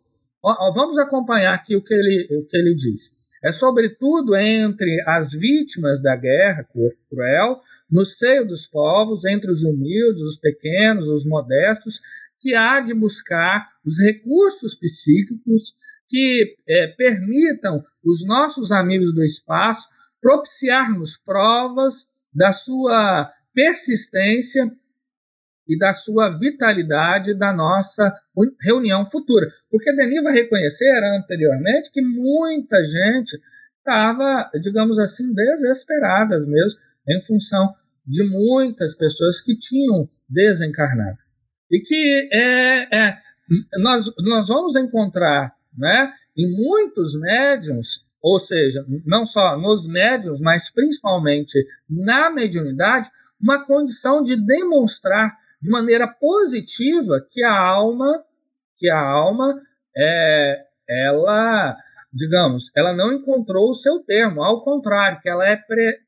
Vamos 0.74 0.98
acompanhar 0.98 1.54
aqui 1.54 1.76
o 1.76 1.82
que 1.82 1.94
ele, 1.94 2.38
o 2.38 2.46
que 2.46 2.56
ele 2.56 2.74
diz. 2.74 3.10
É 3.42 3.52
sobretudo 3.52 4.36
entre 4.36 5.00
as 5.06 5.30
vítimas 5.30 6.02
da 6.02 6.16
guerra 6.16 6.66
cruel, 7.08 7.60
no 7.90 8.04
seio 8.04 8.46
dos 8.46 8.66
povos, 8.66 9.24
entre 9.24 9.50
os 9.50 9.62
humildes, 9.62 10.22
os 10.22 10.38
pequenos, 10.38 11.08
os 11.08 11.24
modestos, 11.24 12.00
que 12.38 12.54
há 12.54 12.80
de 12.80 12.94
buscar 12.94 13.66
os 13.84 13.98
recursos 14.00 14.74
psíquicos 14.74 15.72
que 16.08 16.56
é, 16.68 16.86
permitam 16.88 17.84
os 18.04 18.24
nossos 18.24 18.72
amigos 18.72 19.14
do 19.14 19.24
espaço 19.24 19.88
propiciar-nos 20.20 21.18
provas 21.18 22.06
da 22.34 22.52
sua 22.52 23.30
persistência 23.54 24.70
e 25.68 25.78
da 25.78 25.92
sua 25.92 26.30
vitalidade 26.30 27.34
da 27.34 27.52
nossa 27.52 28.12
reunião 28.62 29.04
futura. 29.04 29.46
Porque 29.70 29.94
Denis 29.94 30.22
vai 30.22 30.32
reconhecer 30.32 30.98
anteriormente 31.04 31.90
que 31.92 32.00
muita 32.00 32.82
gente 32.84 33.38
estava, 33.76 34.50
digamos 34.60 34.98
assim, 34.98 35.32
desesperada 35.34 36.38
mesmo, 36.38 36.78
em 37.08 37.20
função 37.20 37.72
de 38.06 38.22
muitas 38.24 38.94
pessoas 38.94 39.40
que 39.40 39.56
tinham 39.56 40.08
desencarnado. 40.28 41.18
E 41.70 41.80
que 41.80 42.28
é, 42.32 42.96
é, 42.96 43.16
nós, 43.78 44.10
nós 44.20 44.48
vamos 44.48 44.76
encontrar 44.76 45.54
né, 45.76 46.12
em 46.36 46.50
muitos 46.50 47.18
médiums, 47.18 48.06
ou 48.22 48.38
seja, 48.38 48.84
não 49.06 49.26
só 49.26 49.58
nos 49.58 49.86
médiums, 49.86 50.40
mas 50.40 50.70
principalmente 50.70 51.62
na 51.88 52.30
mediunidade, 52.30 53.10
uma 53.40 53.64
condição 53.64 54.22
de 54.22 54.36
demonstrar 54.36 55.36
de 55.60 55.70
maneira 55.70 56.06
positiva 56.06 57.24
que 57.30 57.42
a 57.42 57.58
alma, 57.58 58.24
que 58.76 58.88
a 58.88 59.00
alma 59.00 59.60
é, 59.96 60.64
ela, 60.88 61.76
digamos, 62.12 62.70
ela 62.76 62.94
não 62.94 63.12
encontrou 63.12 63.70
o 63.70 63.74
seu 63.74 63.98
termo, 64.00 64.42
ao 64.42 64.62
contrário, 64.62 65.20
que 65.20 65.28
ela 65.28 65.46
é 65.46 65.58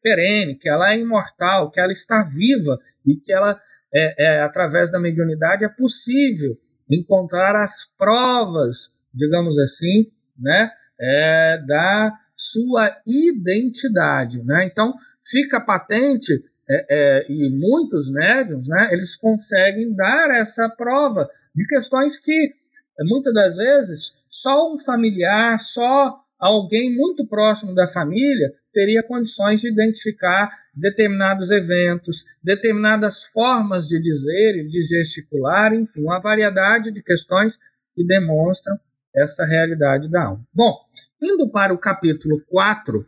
perene, 0.02 0.56
que 0.56 0.68
ela 0.68 0.92
é 0.92 0.98
imortal, 0.98 1.70
que 1.70 1.80
ela 1.80 1.92
está 1.92 2.22
viva 2.22 2.78
e 3.04 3.16
que 3.16 3.32
ela, 3.32 3.60
é, 3.92 4.24
é, 4.24 4.42
através 4.42 4.90
da 4.90 5.00
mediunidade, 5.00 5.64
é 5.64 5.68
possível 5.68 6.56
encontrar 6.88 7.56
as 7.56 7.86
provas, 7.98 8.90
digamos 9.12 9.58
assim, 9.58 10.10
né, 10.38 10.70
é, 11.00 11.58
da 11.66 12.12
sua 12.36 12.96
identidade, 13.06 14.42
né? 14.44 14.64
Então 14.64 14.94
fica 15.22 15.60
patente 15.60 16.42
é, 16.72 16.86
é, 16.88 17.26
e 17.28 17.50
muitos 17.50 18.08
médiums, 18.08 18.68
né, 18.68 18.90
eles 18.92 19.16
conseguem 19.16 19.92
dar 19.92 20.30
essa 20.30 20.68
prova 20.68 21.28
de 21.52 21.66
questões 21.66 22.16
que, 22.16 22.52
muitas 23.00 23.34
das 23.34 23.56
vezes, 23.56 24.14
só 24.30 24.72
um 24.72 24.78
familiar, 24.78 25.58
só 25.58 26.20
alguém 26.38 26.96
muito 26.96 27.26
próximo 27.26 27.74
da 27.74 27.88
família 27.88 28.52
teria 28.72 29.02
condições 29.02 29.60
de 29.60 29.68
identificar 29.68 30.48
determinados 30.72 31.50
eventos, 31.50 32.24
determinadas 32.40 33.24
formas 33.24 33.88
de 33.88 34.00
dizer 34.00 34.60
e 34.60 34.66
de 34.68 34.82
gesticular, 34.84 35.74
enfim, 35.74 36.02
uma 36.02 36.20
variedade 36.20 36.92
de 36.92 37.02
questões 37.02 37.58
que 37.92 38.06
demonstram 38.06 38.78
essa 39.14 39.44
realidade 39.44 40.08
da 40.08 40.26
alma. 40.26 40.46
Bom, 40.54 40.72
indo 41.20 41.50
para 41.50 41.74
o 41.74 41.78
capítulo 41.78 42.40
4, 42.46 43.04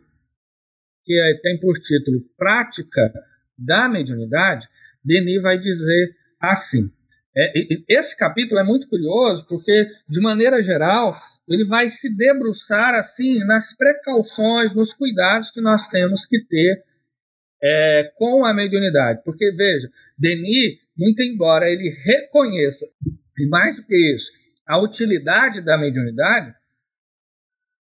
que 1.03 1.13
é, 1.17 1.39
tem 1.41 1.57
por 1.61 1.75
título 1.79 2.21
Prática 2.37 3.11
da 3.57 3.87
mediunidade, 3.87 4.67
Denis 5.03 5.41
vai 5.41 5.57
dizer 5.57 6.15
assim. 6.39 6.91
É, 7.35 7.51
esse 7.89 8.17
capítulo 8.17 8.59
é 8.59 8.63
muito 8.63 8.87
curioso 8.87 9.45
porque, 9.47 9.87
de 10.07 10.21
maneira 10.21 10.61
geral, 10.61 11.15
ele 11.47 11.65
vai 11.65 11.89
se 11.89 12.15
debruçar 12.15 12.93
assim 12.93 13.39
nas 13.45 13.75
precauções, 13.75 14.73
nos 14.73 14.93
cuidados 14.93 15.51
que 15.51 15.59
nós 15.59 15.87
temos 15.87 16.25
que 16.25 16.39
ter 16.45 16.83
é, 17.61 18.11
com 18.15 18.45
a 18.45 18.53
mediunidade. 18.53 19.21
Porque, 19.23 19.51
veja, 19.51 19.89
Denis, 20.17 20.77
muito 20.97 21.21
embora 21.23 21.69
ele 21.69 21.89
reconheça, 21.89 22.85
e 23.37 23.47
mais 23.47 23.75
do 23.75 23.83
que 23.83 23.95
isso, 24.13 24.31
a 24.67 24.79
utilidade 24.79 25.61
da 25.61 25.77
mediunidade, 25.77 26.53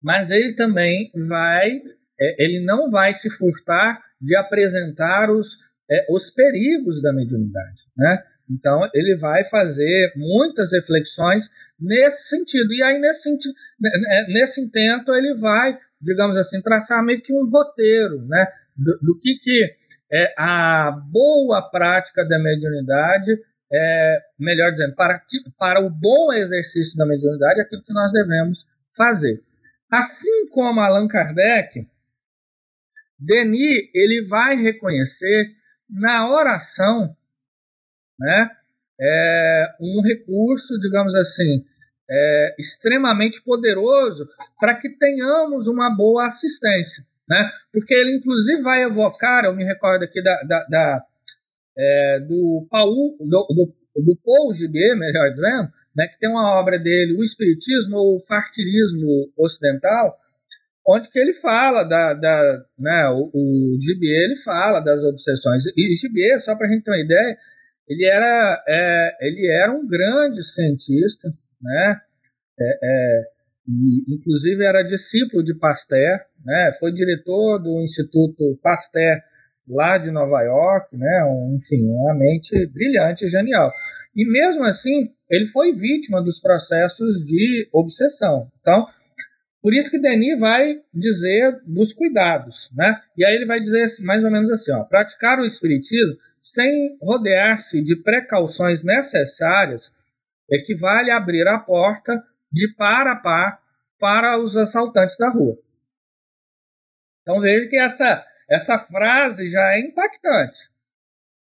mas 0.02 0.31
ele 0.31 0.55
também 0.55 1.11
vai, 1.29 1.81
é, 2.20 2.44
ele 2.44 2.64
não 2.64 2.90
vai 2.90 3.12
se 3.12 3.31
furtar 3.31 4.02
de 4.26 4.36
apresentar 4.36 5.30
os, 5.30 5.56
é, 5.90 6.06
os 6.10 6.30
perigos 6.30 7.00
da 7.00 7.12
mediunidade, 7.12 7.82
né? 7.96 8.22
Então 8.50 8.88
ele 8.94 9.16
vai 9.16 9.44
fazer 9.44 10.12
muitas 10.16 10.72
reflexões 10.72 11.48
nesse 11.78 12.28
sentido 12.28 12.72
e 12.72 12.82
aí 12.82 12.98
nesse 12.98 13.22
sentido, 13.22 13.54
né, 13.80 13.90
né, 14.00 14.26
nesse 14.28 14.60
intento 14.60 15.14
ele 15.14 15.34
vai, 15.34 15.78
digamos 16.00 16.36
assim, 16.36 16.60
traçar 16.60 17.04
meio 17.04 17.20
que 17.22 17.32
um 17.32 17.48
roteiro, 17.48 18.24
né? 18.26 18.46
Do, 18.76 18.92
do 19.02 19.18
que 19.20 19.34
que 19.40 19.74
é 20.12 20.34
a 20.38 20.92
boa 20.92 21.62
prática 21.70 22.24
da 22.24 22.38
mediunidade 22.38 23.32
é, 23.72 24.18
melhor 24.38 24.70
dizendo, 24.70 24.94
para, 24.94 25.20
para 25.58 25.80
o 25.80 25.90
bom 25.90 26.32
exercício 26.32 26.96
da 26.96 27.06
mediunidade, 27.06 27.60
aquilo 27.60 27.82
que 27.82 27.92
nós 27.92 28.12
devemos 28.12 28.66
fazer. 28.96 29.42
Assim 29.90 30.48
como 30.50 30.80
Allan 30.80 31.08
Kardec, 31.08 31.86
Denis 33.18 33.88
ele 33.94 34.26
vai 34.26 34.57
reconhecer 34.57 35.55
na 35.88 36.31
oração 36.31 37.16
né, 38.18 38.50
é, 39.00 39.74
um 39.81 40.02
recurso, 40.02 40.79
digamos 40.79 41.14
assim, 41.14 41.64
é, 42.09 42.57
extremamente 42.59 43.42
poderoso 43.42 44.29
para 44.59 44.74
que 44.74 44.88
tenhamos 44.88 45.66
uma 45.66 45.90
boa 45.94 46.26
assistência. 46.26 47.05
Né? 47.29 47.50
Porque 47.72 47.94
ele, 47.94 48.16
inclusive, 48.16 48.62
vai 48.62 48.83
evocar, 48.85 49.44
eu 49.44 49.55
me 49.55 49.64
recordo 49.64 50.05
aqui 50.05 50.22
da, 50.22 50.38
da, 50.42 50.64
da 50.64 51.05
é, 51.76 52.20
do, 52.20 52.66
Paul, 52.70 53.16
do, 53.18 53.26
do, 53.26 53.74
do 54.02 54.16
Paul 54.24 54.55
Gibier, 54.55 54.96
melhor 54.96 55.31
dizendo, 55.31 55.70
né, 55.94 56.07
que 56.07 56.18
tem 56.18 56.29
uma 56.29 56.59
obra 56.59 56.79
dele, 56.79 57.14
O 57.14 57.24
Espiritismo 57.24 57.96
ou 57.96 58.16
o 58.16 58.20
Farquirismo 58.20 59.33
Ocidental, 59.37 60.16
onde 60.87 61.11
que 61.11 61.18
ele 61.18 61.33
fala 61.33 61.83
da, 61.83 62.14
da 62.14 62.64
né, 62.79 63.09
o, 63.09 63.31
o 63.35 63.77
Gibier 63.79 64.25
ele 64.25 64.37
fala 64.37 64.81
das 64.81 65.03
obsessões. 65.03 65.64
E 65.77 65.94
Gibier 65.94 66.38
só 66.38 66.55
para 66.57 66.68
a 66.68 66.70
gente 66.70 66.85
ter 66.85 66.90
uma 66.90 67.03
ideia 67.03 67.37
ele 67.88 68.05
era 68.05 68.64
é, 68.68 69.16
ele 69.20 69.46
era 69.62 69.72
um 69.72 69.87
grande 69.87 70.44
cientista 70.44 71.29
né? 71.61 72.01
É, 72.59 72.79
é, 72.83 73.22
e 73.68 74.14
inclusive 74.14 74.64
era 74.64 74.83
discípulo 74.83 75.42
de 75.42 75.55
Pasteur 75.55 76.20
né? 76.44 76.70
Foi 76.79 76.92
diretor 76.92 77.59
do 77.59 77.83
Instituto 77.83 78.59
Pasteur 78.62 79.20
lá 79.68 79.99
de 79.99 80.12
Nova 80.12 80.40
York 80.42 80.96
né? 80.96 81.25
Um, 81.25 81.57
enfim 81.57 81.85
uma 81.85 82.14
mente 82.14 82.66
brilhante 82.68 83.25
e 83.25 83.29
genial. 83.29 83.70
E 84.14 84.25
mesmo 84.31 84.64
assim 84.64 85.11
ele 85.29 85.46
foi 85.46 85.72
vítima 85.72 86.22
dos 86.22 86.40
processos 86.40 87.25
de 87.25 87.68
obsessão. 87.72 88.49
Então 88.61 88.87
por 89.66 89.74
isso 89.74 89.90
que 89.90 89.98
Denis 89.98 90.38
vai 90.38 90.81
dizer 90.94 91.61
dos 91.66 91.92
cuidados, 91.92 92.70
né? 92.72 93.02
E 93.16 93.26
aí 93.26 93.35
ele 93.35 93.46
vai 93.46 93.59
dizer 93.59 93.83
assim, 93.83 94.05
mais 94.05 94.22
ou 94.22 94.31
menos 94.31 94.48
assim, 94.48 94.70
ó, 94.70 94.85
praticar 94.85 95.40
o 95.40 95.44
espiritismo 95.44 96.16
sem 96.40 96.96
rodear-se 97.02 97.83
de 97.83 97.96
precauções 97.96 98.85
necessárias 98.85 99.92
equivale 100.48 101.11
a 101.11 101.16
abrir 101.16 101.48
a 101.48 101.59
porta 101.59 102.24
de 102.52 102.72
par 102.76 103.09
a 103.09 103.16
par 103.16 103.61
para 103.98 104.38
os 104.38 104.57
assaltantes 104.57 105.16
da 105.16 105.31
rua. 105.31 105.59
Então 107.22 107.40
veja 107.40 107.66
que 107.66 107.76
essa 107.76 108.24
essa 108.48 108.79
frase 108.79 109.48
já 109.48 109.72
é 109.72 109.81
impactante, 109.81 110.70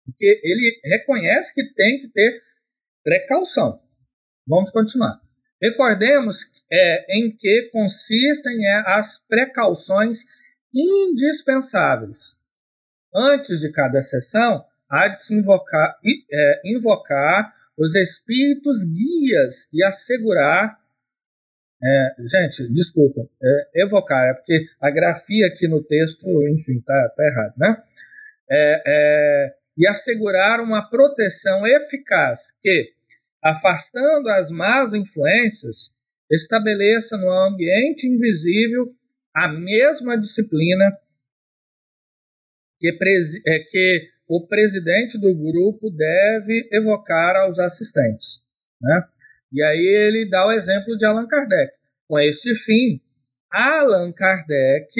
porque 0.03 0.41
ele 0.43 0.81
reconhece 0.83 1.53
que 1.53 1.63
tem 1.75 1.99
que 1.99 2.07
ter 2.07 2.41
precaução. 3.03 3.79
Vamos 4.47 4.71
continuar. 4.71 5.21
Recordemos 5.61 6.37
é, 6.71 7.17
em 7.17 7.35
que 7.35 7.69
consistem 7.71 8.65
é, 8.65 8.83
as 8.87 9.19
precauções 9.27 10.23
indispensáveis. 10.73 12.37
Antes 13.13 13.61
de 13.61 13.71
cada 13.71 14.01
sessão, 14.01 14.63
há 14.89 15.07
de 15.07 15.21
se 15.21 15.33
invocar, 15.33 15.97
é, 16.31 16.61
invocar 16.65 17.53
os 17.77 17.95
espíritos 17.95 18.83
guias 18.83 19.67
e 19.73 19.83
assegurar. 19.83 20.77
É, 21.81 22.15
gente, 22.27 22.71
desculpa, 22.73 23.21
é, 23.41 23.83
evocar, 23.83 24.25
é 24.25 24.33
porque 24.33 24.65
a 24.81 24.89
grafia 24.89 25.47
aqui 25.47 25.67
no 25.67 25.81
texto, 25.81 26.25
enfim, 26.49 26.81
tá, 26.81 27.09
tá 27.15 27.23
errado, 27.23 27.53
né? 27.57 27.83
É, 28.51 28.83
é, 28.85 29.55
e 29.77 29.87
assegurar 29.87 30.59
uma 30.59 30.89
proteção 30.89 31.65
eficaz 31.65 32.51
que, 32.61 32.91
afastando 33.43 34.29
as 34.29 34.49
más 34.49 34.93
influências, 34.93 35.93
estabeleça 36.31 37.17
no 37.17 37.29
ambiente 37.29 38.07
invisível 38.07 38.93
a 39.33 39.47
mesma 39.47 40.17
disciplina 40.17 40.97
que, 42.79 42.89
é, 43.47 43.59
que 43.59 44.09
o 44.27 44.47
presidente 44.47 45.17
do 45.17 45.35
grupo 45.35 45.89
deve 45.89 46.69
evocar 46.71 47.35
aos 47.35 47.59
assistentes. 47.59 48.43
Né? 48.81 49.03
E 49.51 49.63
aí 49.63 49.85
ele 49.85 50.29
dá 50.29 50.45
o 50.47 50.51
exemplo 50.51 50.95
de 50.97 51.05
Allan 51.05 51.27
Kardec. 51.27 51.73
Com 52.07 52.19
esse 52.19 52.53
fim, 52.55 53.01
Allan 53.51 54.11
Kardec 54.11 54.93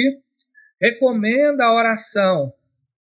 recomenda 0.80 1.64
a 1.64 1.74
oração 1.74 2.52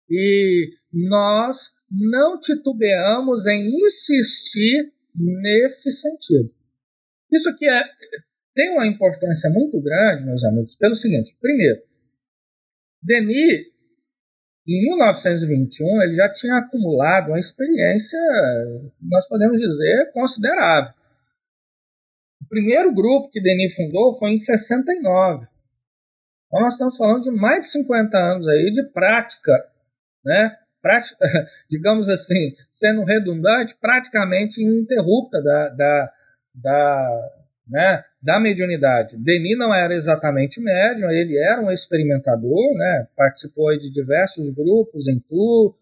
e 0.09 0.69
nós 0.91 1.71
não 1.89 2.39
titubeamos 2.39 3.45
em 3.47 3.67
insistir 3.85 4.92
nesse 5.15 5.91
sentido. 5.91 6.53
Isso 7.31 7.49
aqui 7.49 7.67
é, 7.67 7.83
tem 8.53 8.71
uma 8.71 8.87
importância 8.87 9.49
muito 9.49 9.81
grande, 9.81 10.25
meus 10.25 10.43
amigos, 10.43 10.75
pelo 10.75 10.95
seguinte: 10.95 11.35
primeiro, 11.39 11.81
Denis, 13.01 13.73
em 14.67 14.81
1921, 14.89 16.01
ele 16.03 16.15
já 16.15 16.31
tinha 16.33 16.57
acumulado 16.57 17.29
uma 17.29 17.39
experiência, 17.39 18.19
nós 19.01 19.27
podemos 19.27 19.59
dizer, 19.59 20.11
considerável. 20.13 20.93
O 22.41 22.47
primeiro 22.47 22.93
grupo 22.93 23.29
que 23.29 23.41
Denis 23.41 23.75
fundou 23.75 24.13
foi 24.13 24.31
em 24.31 24.37
69. 24.37 25.47
Então 26.47 26.61
nós 26.61 26.73
estamos 26.73 26.95
falando 26.95 27.23
de 27.23 27.31
mais 27.31 27.61
de 27.61 27.71
50 27.71 28.17
anos 28.17 28.47
aí 28.47 28.71
de 28.71 28.83
prática, 28.91 29.51
né? 30.23 30.55
Prática, 30.83 31.17
digamos 31.71 32.09
assim, 32.09 32.53
sendo 32.69 33.05
redundante, 33.05 33.73
praticamente 33.79 34.61
ininterrupta 34.61 35.41
da, 35.41 35.69
da, 35.69 36.11
da, 36.53 37.31
né, 37.65 38.03
da 38.21 38.37
mediunidade. 38.37 39.15
Denis 39.15 39.57
não 39.57 39.73
era 39.73 39.95
exatamente 39.95 40.59
médium, 40.59 41.09
ele 41.09 41.37
era 41.37 41.61
um 41.61 41.71
experimentador, 41.71 42.77
né, 42.77 43.07
participou 43.15 43.71
de 43.79 43.89
diversos 43.93 44.49
grupos 44.49 45.07
em 45.07 45.21
tour, 45.21 45.73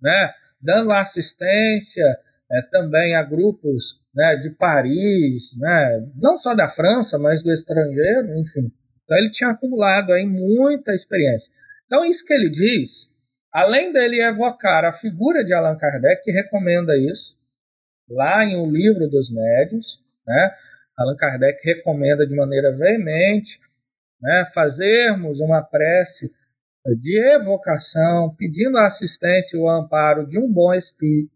né, 0.00 0.30
dando 0.60 0.92
assistência 0.92 2.04
é, 2.52 2.62
também 2.70 3.16
a 3.16 3.22
grupos 3.22 3.98
né, 4.14 4.36
de 4.36 4.50
Paris, 4.50 5.56
né, 5.58 6.06
não 6.16 6.36
só 6.36 6.54
da 6.54 6.68
França, 6.68 7.18
mas 7.18 7.42
do 7.42 7.50
estrangeiro, 7.50 8.36
enfim. 8.36 8.70
Então 9.04 9.16
ele 9.16 9.30
tinha 9.30 9.50
acumulado 9.50 10.12
aí 10.12 10.26
muita 10.26 10.92
experiência. 10.92 11.48
Então 11.86 12.04
isso 12.04 12.26
que 12.26 12.34
ele 12.34 12.50
diz, 12.50 13.09
além 13.52 13.92
dele 13.92 14.22
evocar 14.22 14.84
a 14.84 14.92
figura 14.92 15.44
de 15.44 15.52
Allan 15.52 15.76
Kardec, 15.76 16.22
que 16.22 16.30
recomenda 16.30 16.96
isso, 16.96 17.38
lá 18.08 18.44
em 18.44 18.56
O 18.56 18.70
Livro 18.70 19.08
dos 19.08 19.32
Médiuns, 19.32 20.02
né, 20.26 20.54
Allan 20.96 21.16
Kardec 21.16 21.64
recomenda 21.64 22.26
de 22.26 22.34
maneira 22.34 22.76
veemente 22.76 23.58
né, 24.20 24.44
fazermos 24.52 25.40
uma 25.40 25.62
prece 25.62 26.30
de 26.98 27.18
evocação, 27.34 28.34
pedindo 28.36 28.76
a 28.78 28.86
assistência 28.86 29.56
e 29.56 29.60
o 29.60 29.68
amparo 29.68 30.26
de 30.26 30.38
um 30.38 30.50
bom 30.50 30.74
espírito. 30.74 31.32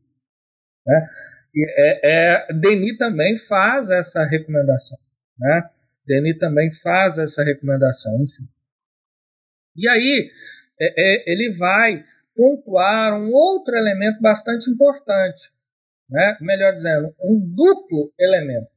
Né? 0.86 1.08
E 1.54 1.66
é, 1.70 2.00
é, 2.10 2.52
Denis 2.52 2.98
também 2.98 3.36
faz 3.36 3.90
essa 3.90 4.24
recomendação. 4.24 4.98
Né? 5.38 5.70
Denis 6.06 6.38
também 6.38 6.70
faz 6.70 7.18
essa 7.18 7.42
recomendação, 7.42 8.22
enfim. 8.22 8.46
E 9.76 9.88
aí 9.88 10.30
é, 10.80 10.86
é, 10.86 11.32
ele 11.32 11.52
vai 11.52 12.04
pontuar 12.36 13.14
um 13.14 13.32
outro 13.32 13.74
elemento 13.76 14.20
bastante 14.20 14.70
importante, 14.70 15.52
né? 16.08 16.36
melhor 16.40 16.72
dizendo, 16.74 17.14
um 17.20 17.38
duplo 17.54 18.12
elemento 18.18 18.74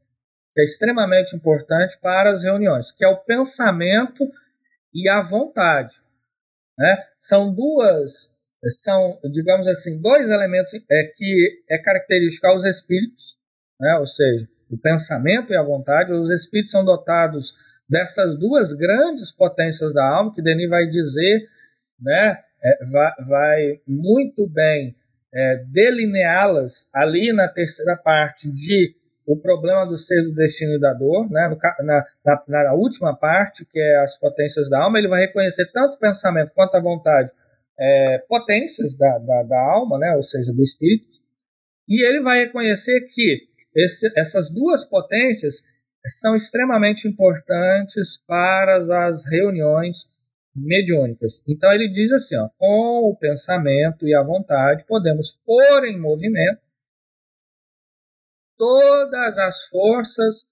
que 0.54 0.62
é 0.62 0.64
extremamente 0.64 1.36
importante 1.36 2.00
para 2.02 2.32
as 2.32 2.44
reuniões, 2.44 2.92
que 2.92 3.06
é 3.06 3.08
o 3.08 3.18
pensamento 3.18 4.28
e 4.92 5.08
a 5.08 5.22
vontade. 5.22 6.02
Né? 6.78 6.98
São 7.20 7.54
duas, 7.54 8.36
são, 8.82 9.20
digamos 9.32 9.68
assim, 9.68 10.02
dois 10.02 10.32
elementos 10.32 10.74
é, 10.74 11.14
que 11.16 11.64
é 11.70 11.78
característico 11.78 12.48
aos 12.48 12.66
espíritos, 12.66 13.38
né? 13.80 13.98
ou 14.00 14.08
seja, 14.08 14.48
o 14.70 14.78
pensamento 14.78 15.54
e 15.54 15.56
a 15.56 15.62
vontade. 15.62 16.12
Os 16.12 16.32
espíritos 16.32 16.72
são 16.72 16.84
dotados 16.84 17.54
dessas 17.88 18.38
duas 18.38 18.74
grandes 18.74 19.32
potências 19.32 19.94
da 19.94 20.10
alma, 20.10 20.34
que 20.34 20.42
Denis 20.42 20.70
vai 20.70 20.88
dizer, 20.88 21.48
né? 22.00 22.40
É, 22.64 22.86
vai, 22.86 23.12
vai, 23.26 23.82
muito 23.88 24.48
bem 24.48 24.96
é, 25.34 25.64
delineá-las 25.72 26.90
ali 26.94 27.32
na 27.32 27.48
terceira 27.48 27.96
parte 27.96 28.52
de 28.52 28.96
o 29.28 29.38
problema 29.38 29.86
do 29.86 29.98
ser, 29.98 30.24
do 30.24 30.34
destino 30.34 30.76
e 30.76 30.80
da 30.80 30.94
dor, 30.94 31.30
né? 31.30 31.50
Na, 31.82 32.06
na, 32.26 32.44
na, 32.48 32.74
última 32.74 33.14
parte, 33.14 33.66
que 33.66 33.78
é 33.78 33.98
as 33.98 34.18
potências 34.18 34.70
da 34.70 34.82
alma, 34.82 34.98
ele 34.98 35.10
vai 35.10 35.22
reconhecer 35.22 35.70
tanto 35.74 35.96
o 35.96 36.00
pensamento 36.00 36.54
quanto 36.56 36.76
a 36.76 36.82
vontade, 36.82 37.30
é, 37.78 38.20
potências 38.28 38.96
da, 38.96 39.18
da, 39.20 39.44
da, 39.44 39.60
alma, 39.60 40.00
né? 40.00 40.16
ou 40.16 40.24
seja, 40.24 40.54
do 40.54 40.64
espírito, 40.64 41.20
e 41.88 42.04
ele 42.06 42.22
vai 42.22 42.40
reconhecer 42.40 43.02
que 43.02 43.48
esse, 43.76 44.12
essas 44.18 44.50
duas 44.50 44.86
potências 44.86 45.62
são 46.08 46.36
extremamente 46.36 47.08
importantes 47.08 48.18
para 48.26 49.08
as 49.08 49.26
reuniões 49.26 50.06
mediúnicas. 50.58 51.44
Então 51.48 51.72
ele 51.72 51.88
diz 51.90 52.12
assim, 52.12 52.36
ó, 52.38 52.50
com 52.58 53.10
o 53.10 53.16
pensamento 53.16 54.08
e 54.08 54.14
a 54.14 54.24
vontade 54.24 54.86
podemos 54.88 55.38
pôr 55.46 55.86
em 55.86 56.00
movimento 56.00 56.62
todas 58.58 59.38
as 59.38 59.64
forças 59.66 60.48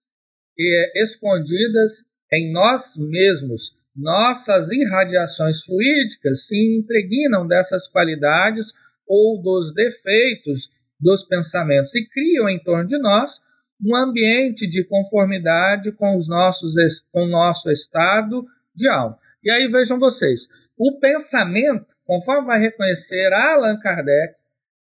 escondidas 0.95 2.05
em 2.31 2.51
nós 2.53 2.95
mesmos. 2.97 3.75
Nossas 3.95 4.69
irradiações 4.71 5.63
fluídicas 5.63 6.47
se 6.47 6.77
impregnam 6.77 7.47
dessas 7.47 7.87
qualidades 7.87 8.73
ou 9.07 9.41
dos 9.41 9.73
defeitos 9.73 10.69
dos 10.99 11.25
pensamentos 11.25 11.95
e 11.95 12.07
criam 12.07 12.49
em 12.49 12.61
torno 12.61 12.87
de 12.87 12.97
nós 12.97 13.39
um 13.83 13.95
ambiente 13.95 14.67
de 14.67 14.83
conformidade 14.85 15.91
com, 15.91 16.15
os 16.15 16.27
nossos, 16.27 16.75
com 17.11 17.23
o 17.23 17.29
nosso 17.29 17.69
estado 17.69 18.45
de 18.73 18.87
alma. 18.87 19.17
E 19.45 19.51
aí 19.51 19.67
vejam 19.67 19.99
vocês, 19.99 20.47
o 20.75 20.99
pensamento, 20.99 21.85
conforme 22.03 22.47
vai 22.47 22.59
reconhecer 22.59 23.31
Allan 23.31 23.77
Kardec, 23.79 24.33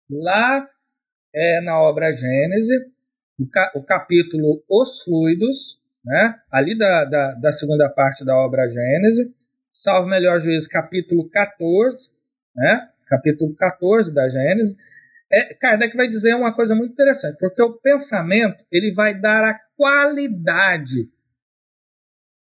lá 0.09 0.65
é, 1.35 1.59
na 1.59 1.81
obra 1.81 2.13
Gênese, 2.13 2.73
o, 3.37 3.45
ca, 3.49 3.73
o 3.75 3.83
capítulo 3.83 4.63
Os 4.69 5.03
Fluidos, 5.03 5.81
né, 6.05 6.39
ali 6.49 6.77
da, 6.77 7.03
da, 7.03 7.33
da, 7.33 7.51
segunda 7.51 7.89
parte 7.89 8.23
da 8.23 8.37
obra 8.37 8.69
Gênese, 8.69 9.33
salvo 9.73 10.07
melhor 10.07 10.39
juízo, 10.39 10.69
capítulo 10.69 11.29
14, 11.29 12.09
né, 12.55 12.89
capítulo 13.07 13.53
14 13.55 14.13
da 14.13 14.29
Gênese, 14.29 14.77
é, 15.29 15.53
Kardec 15.55 15.97
vai 15.97 16.07
dizer 16.07 16.35
uma 16.35 16.53
coisa 16.53 16.73
muito 16.73 16.93
interessante, 16.93 17.37
porque 17.37 17.61
o 17.61 17.73
pensamento 17.73 18.63
ele 18.71 18.93
vai 18.93 19.19
dar 19.19 19.43
a 19.43 19.59
qualidade. 19.75 21.11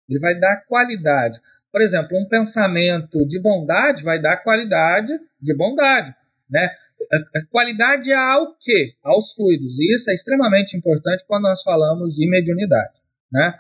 Ele 0.07 0.19
vai 0.19 0.39
dar 0.39 0.63
qualidade. 0.67 1.37
Por 1.71 1.81
exemplo, 1.81 2.17
um 2.17 2.27
pensamento 2.27 3.25
de 3.27 3.39
bondade 3.41 4.03
vai 4.03 4.21
dar 4.21 4.37
qualidade 4.37 5.11
de 5.39 5.55
bondade. 5.55 6.13
Né? 6.49 6.69
A 7.11 7.45
qualidade 7.51 8.11
ao 8.11 8.55
quê? 8.59 8.93
Aos 9.03 9.33
fluidos. 9.33 9.77
E 9.79 9.95
isso 9.95 10.09
é 10.09 10.13
extremamente 10.13 10.75
importante 10.75 11.23
quando 11.27 11.43
nós 11.43 11.61
falamos 11.61 12.15
de 12.15 12.29
mediunidade. 12.29 12.99
Né? 13.31 13.53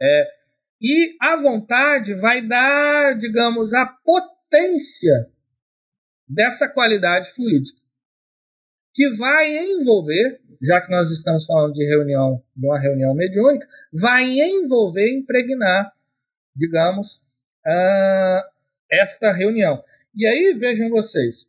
É, 0.00 0.28
e 0.80 1.16
a 1.20 1.36
vontade 1.36 2.14
vai 2.14 2.46
dar, 2.46 3.16
digamos, 3.16 3.74
a 3.74 3.84
potência 3.86 5.28
dessa 6.28 6.68
qualidade 6.68 7.30
fluídica, 7.30 7.80
que 8.94 9.08
vai 9.16 9.56
envolver, 9.56 10.40
já 10.62 10.80
que 10.80 10.90
nós 10.90 11.10
estamos 11.10 11.46
falando 11.46 11.72
de 11.72 11.84
reunião, 11.84 12.42
de 12.54 12.66
uma 12.66 12.78
reunião 12.78 13.14
mediúnica, 13.14 13.66
vai 13.92 14.24
envolver, 14.24 15.10
impregnar, 15.10 15.92
digamos, 16.54 17.20
uh, 17.68 18.42
esta 18.90 19.32
reunião. 19.32 19.82
E 20.14 20.26
aí 20.26 20.54
vejam 20.58 20.88
vocês, 20.88 21.46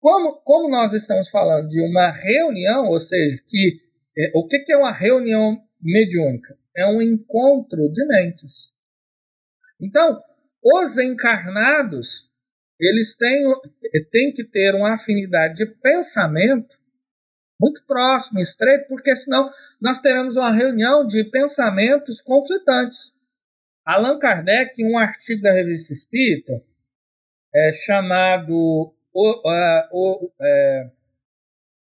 como, 0.00 0.40
como 0.42 0.70
nós 0.70 0.94
estamos 0.94 1.28
falando 1.28 1.68
de 1.68 1.80
uma 1.80 2.10
reunião, 2.10 2.86
ou 2.86 2.98
seja, 2.98 3.38
que 3.46 3.80
é, 4.16 4.32
o 4.34 4.46
que, 4.46 4.60
que 4.60 4.72
é 4.72 4.76
uma 4.76 4.92
reunião 4.92 5.62
mediúnica? 5.80 6.56
É 6.74 6.86
um 6.86 7.02
encontro 7.02 7.90
de 7.90 8.06
mentes. 8.06 8.70
Então, 9.80 10.22
os 10.62 10.98
encarnados, 10.98 12.30
eles 12.78 13.16
têm, 13.16 13.44
têm 14.10 14.32
que 14.32 14.44
ter 14.44 14.74
uma 14.74 14.94
afinidade 14.94 15.54
de 15.54 15.66
pensamento 15.66 16.78
muito 17.60 17.84
próximo, 17.86 18.40
estreito, 18.40 18.88
porque 18.88 19.14
senão 19.14 19.50
nós 19.80 20.00
teremos 20.00 20.36
uma 20.36 20.50
reunião 20.50 21.06
de 21.06 21.24
pensamentos 21.24 22.20
conflitantes. 22.22 23.14
Allan 23.90 24.20
Kardec, 24.20 24.84
um 24.84 24.96
artigo 24.96 25.42
da 25.42 25.52
Revista 25.52 25.92
Espírita, 25.92 26.62
é, 27.52 27.72
chamado 27.72 28.94
o, 29.12 29.50
o, 29.92 30.32
é, 30.40 30.90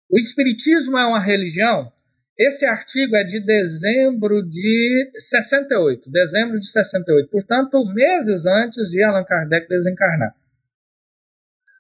o 0.10 0.18
Espiritismo 0.18 0.97
é 0.97 1.05
uma 1.05 1.20
religião? 1.20 1.91
Esse 2.39 2.66
artigo 2.66 3.14
é 3.14 3.26
de 3.26 3.43
dezembro 3.45 4.41
de 4.47 5.12
68, 5.18 6.10
dezembro 6.10 6.58
de 6.58 6.72
68, 6.72 7.30
portanto, 7.30 7.84
meses 7.93 8.45
antes 8.45 8.89
de 8.89 9.03
Allan 9.03 9.26
Kardec 9.26 9.68
desencarnar. 9.68 10.34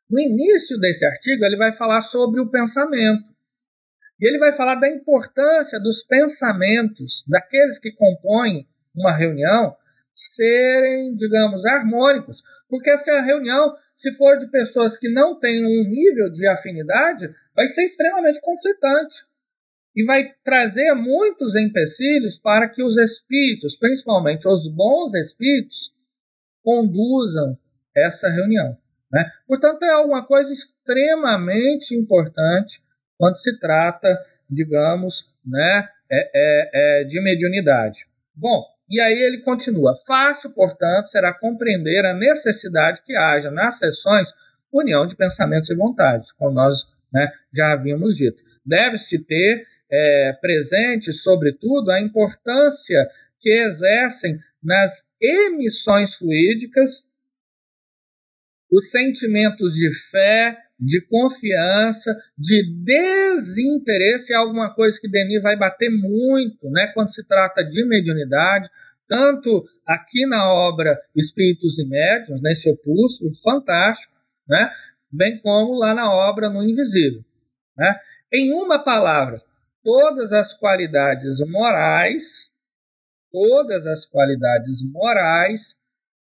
No 0.09 0.19
início 0.19 0.77
desse 0.77 1.05
artigo, 1.05 1.45
ele 1.45 1.55
vai 1.55 1.71
falar 1.71 2.01
sobre 2.01 2.41
o 2.41 2.51
pensamento. 2.51 3.23
E 4.19 4.27
ele 4.27 4.39
vai 4.39 4.51
falar 4.51 4.75
da 4.75 4.89
importância 4.89 5.79
dos 5.79 6.03
pensamentos 6.03 7.23
daqueles 7.29 7.79
que 7.79 7.93
compõem 7.93 8.67
uma 8.93 9.15
reunião 9.15 9.77
serem, 10.17 11.15
digamos, 11.15 11.63
harmônicos. 11.65 12.41
Porque 12.67 12.89
essa 12.89 13.21
reunião, 13.21 13.75
se 13.95 14.11
for 14.13 14.37
de 14.37 14.49
pessoas 14.49 14.97
que 14.97 15.07
não 15.07 15.39
têm 15.39 15.63
um 15.63 15.87
nível 15.87 16.31
de 16.31 16.47
afinidade, 16.47 17.29
vai 17.55 17.67
ser 17.67 17.83
extremamente 17.83 18.41
conflitante. 18.41 19.25
E 19.95 20.03
vai 20.05 20.31
trazer 20.43 20.93
muitos 20.93 21.55
empecilhos 21.55 22.37
para 22.37 22.69
que 22.69 22.83
os 22.83 22.97
espíritos, 22.97 23.77
principalmente 23.77 24.47
os 24.47 24.67
bons 24.67 25.13
espíritos, 25.13 25.93
conduzam 26.63 27.57
essa 27.95 28.29
reunião. 28.29 28.77
Né? 29.11 29.25
Portanto, 29.47 29.83
é 29.83 29.89
alguma 29.89 30.25
coisa 30.25 30.51
extremamente 30.51 31.95
importante 31.95 32.81
quando 33.17 33.37
se 33.37 33.59
trata, 33.59 34.07
digamos, 34.49 35.33
né, 35.43 35.89
é, 36.11 36.31
é, 36.35 37.01
é 37.01 37.03
de 37.05 37.21
mediunidade. 37.21 38.05
Bom, 38.35 38.63
e 38.89 38.99
aí 38.99 39.13
ele 39.13 39.39
continua: 39.39 39.95
fácil, 40.05 40.51
portanto, 40.51 41.07
será 41.07 41.33
compreender 41.33 42.05
a 42.05 42.13
necessidade 42.13 43.01
que 43.03 43.15
haja 43.15 43.51
nas 43.51 43.79
sessões 43.79 44.29
união 44.71 45.05
de 45.05 45.15
pensamentos 45.15 45.69
e 45.69 45.75
vontades, 45.75 46.31
como 46.31 46.51
nós 46.51 46.87
né, 47.11 47.31
já 47.53 47.71
havíamos 47.71 48.15
dito. 48.17 48.43
Deve-se 48.65 49.19
ter 49.19 49.65
é, 49.89 50.33
presente, 50.41 51.13
sobretudo, 51.13 51.91
a 51.91 52.01
importância 52.01 53.07
que 53.39 53.49
exercem 53.49 54.39
nas 54.61 55.09
emissões 55.21 56.15
fluídicas 56.15 57.07
os 58.69 58.91
sentimentos 58.91 59.75
de 59.75 59.93
fé, 60.09 60.57
de 60.79 61.01
confiança, 61.07 62.15
de 62.37 62.63
desinteresse 62.83 64.33
é 64.33 64.35
alguma 64.35 64.73
coisa 64.73 64.99
que 64.99 65.09
Denis 65.09 65.41
vai 65.41 65.57
bater 65.57 65.89
muito, 65.89 66.69
né, 66.69 66.87
quando 66.93 67.13
se 67.13 67.25
trata 67.25 67.63
de 67.63 67.83
mediunidade, 67.85 68.69
tanto 69.07 69.65
aqui 69.85 70.25
na 70.27 70.51
obra 70.51 70.99
Espíritos 71.15 71.79
e 71.79 71.87
Médiuns, 71.87 72.41
nesse 72.41 72.69
opúsculo 72.69 73.33
fantástico, 73.41 74.13
né, 74.47 74.69
bem 75.11 75.39
como 75.41 75.79
lá 75.79 75.93
na 75.93 76.11
obra 76.11 76.49
No 76.49 76.63
Invisível. 76.63 77.23
Né? 77.77 77.95
Em 78.33 78.53
uma 78.53 78.83
palavra, 78.83 79.41
todas 79.83 80.33
as 80.33 80.53
qualidades 80.53 81.39
morais, 81.47 82.51
todas 83.31 83.85
as 83.87 84.05
qualidades 84.05 84.83
morais, 84.91 85.75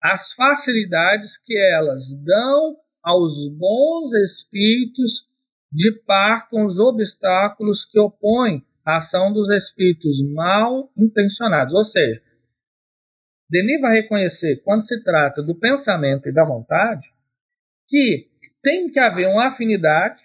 as 0.01 0.33
facilidades 0.33 1.37
que 1.37 1.57
elas 1.57 2.13
dão 2.23 2.75
aos 3.05 3.47
bons 3.49 4.13
espíritos 4.15 5.29
de 5.71 5.91
par 6.05 6.49
com 6.49 6.65
os 6.65 6.79
obstáculos 6.79 7.85
que 7.85 7.99
opõem 7.99 8.65
a 8.83 8.97
ação 8.97 9.31
dos 9.31 9.47
espíritos 9.49 10.17
mal 10.33 10.91
intencionados. 10.97 11.75
Ou 11.75 11.83
seja, 11.83 12.21
Denis 13.47 13.79
vai 13.79 13.93
reconhecer, 14.01 14.63
quando 14.63 14.87
se 14.87 15.03
trata 15.03 15.43
do 15.43 15.53
pensamento 15.53 16.27
e 16.27 16.33
da 16.33 16.43
vontade, 16.43 17.13
que 17.87 18.27
tem 18.63 18.89
que 18.89 18.99
haver 18.99 19.27
uma 19.27 19.47
afinidade, 19.47 20.23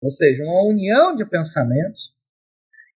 ou 0.00 0.10
seja, 0.10 0.44
uma 0.44 0.62
união 0.62 1.14
de 1.14 1.26
pensamentos, 1.26 2.14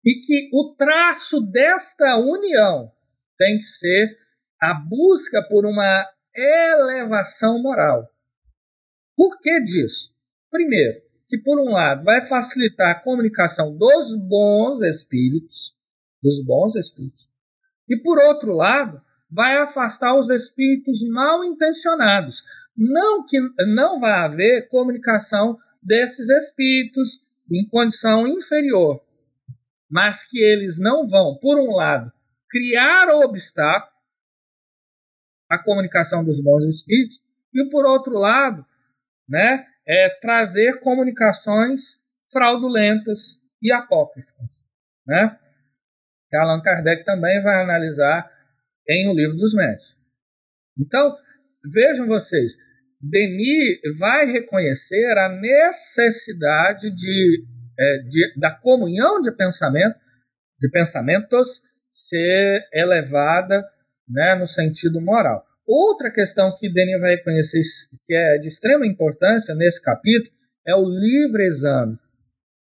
e 0.02 0.14
que 0.14 0.48
o 0.52 0.74
traço 0.74 1.42
desta 1.42 2.16
união 2.16 2.90
tem 3.36 3.58
que 3.58 3.64
ser 3.64 4.18
a 4.60 4.72
busca 4.74 5.46
por 5.46 5.66
uma 5.66 6.06
elevação 6.34 7.60
moral. 7.60 8.11
Por 9.16 9.40
que 9.40 9.62
disso? 9.64 10.12
Primeiro, 10.50 11.02
que 11.28 11.38
por 11.38 11.60
um 11.60 11.70
lado 11.70 12.04
vai 12.04 12.24
facilitar 12.24 12.90
a 12.90 13.00
comunicação 13.00 13.76
dos 13.76 14.16
bons 14.16 14.82
espíritos, 14.82 15.74
dos 16.22 16.44
bons 16.44 16.76
espíritos, 16.76 17.28
e 17.88 17.96
por 17.96 18.18
outro 18.18 18.52
lado, 18.52 19.02
vai 19.30 19.56
afastar 19.56 20.14
os 20.14 20.28
espíritos 20.28 21.02
mal 21.08 21.42
intencionados. 21.42 22.44
Não 22.76 23.24
que 23.24 23.38
não 23.74 23.98
vai 23.98 24.12
haver 24.12 24.68
comunicação 24.68 25.58
desses 25.82 26.28
espíritos 26.28 27.20
em 27.50 27.66
condição 27.68 28.26
inferior, 28.26 29.02
mas 29.90 30.22
que 30.26 30.38
eles 30.38 30.78
não 30.78 31.06
vão, 31.06 31.38
por 31.38 31.58
um 31.58 31.74
lado, 31.74 32.12
criar 32.48 33.08
obstáculo 33.08 33.92
à 35.50 35.58
comunicação 35.58 36.24
dos 36.24 36.42
bons 36.42 36.64
espíritos, 36.64 37.22
e 37.54 37.70
por 37.70 37.86
outro 37.86 38.14
lado, 38.14 38.64
né, 39.32 39.64
é 39.88 40.10
trazer 40.20 40.78
comunicações 40.80 42.02
fraudulentas 42.30 43.40
e 43.62 43.72
apócrifas, 43.72 44.62
né? 45.06 45.38
Que 46.28 46.36
Allan 46.36 46.60
Kardec 46.60 47.04
também 47.04 47.42
vai 47.42 47.62
analisar 47.62 48.30
em 48.86 49.08
O 49.08 49.14
Livro 49.14 49.36
dos 49.36 49.54
Médios. 49.54 49.96
Então, 50.78 51.16
vejam 51.72 52.06
vocês, 52.06 52.52
Denis 53.00 53.80
vai 53.98 54.26
reconhecer 54.26 55.18
a 55.18 55.28
necessidade 55.30 56.90
de, 56.94 57.46
é, 57.78 57.98
de, 57.98 58.38
da 58.38 58.50
comunhão 58.50 59.20
de 59.20 59.32
pensamento, 59.32 59.98
de 60.60 60.70
pensamentos 60.70 61.62
ser 61.90 62.66
elevada 62.72 63.64
né, 64.08 64.34
no 64.34 64.46
sentido 64.46 65.00
moral. 65.00 65.44
Outra 65.74 66.10
questão 66.10 66.54
que 66.54 66.70
Denis 66.70 67.00
vai 67.00 67.12
reconhecer 67.12 67.62
que 68.04 68.14
é 68.14 68.36
de 68.36 68.48
extrema 68.48 68.86
importância 68.86 69.54
nesse 69.54 69.82
capítulo 69.82 70.30
é 70.66 70.76
o 70.76 70.84
livre 70.84 71.46
exame 71.46 71.98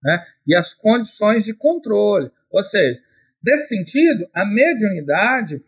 né, 0.00 0.24
e 0.46 0.54
as 0.54 0.72
condições 0.72 1.44
de 1.44 1.52
controle. 1.52 2.30
Ou 2.48 2.62
seja, 2.62 3.00
nesse 3.42 3.74
sentido, 3.74 4.30
a 4.32 4.46
mediunidade, 4.46 5.64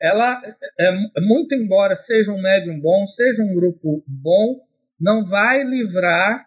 ela, 0.00 0.40
é, 0.78 0.86
é, 1.16 1.20
muito 1.22 1.56
embora 1.56 1.96
seja 1.96 2.30
um 2.30 2.40
médium 2.40 2.78
bom, 2.78 3.04
seja 3.04 3.42
um 3.42 3.52
grupo 3.52 4.04
bom, 4.06 4.64
não 5.00 5.24
vai 5.24 5.64
livrar 5.64 6.46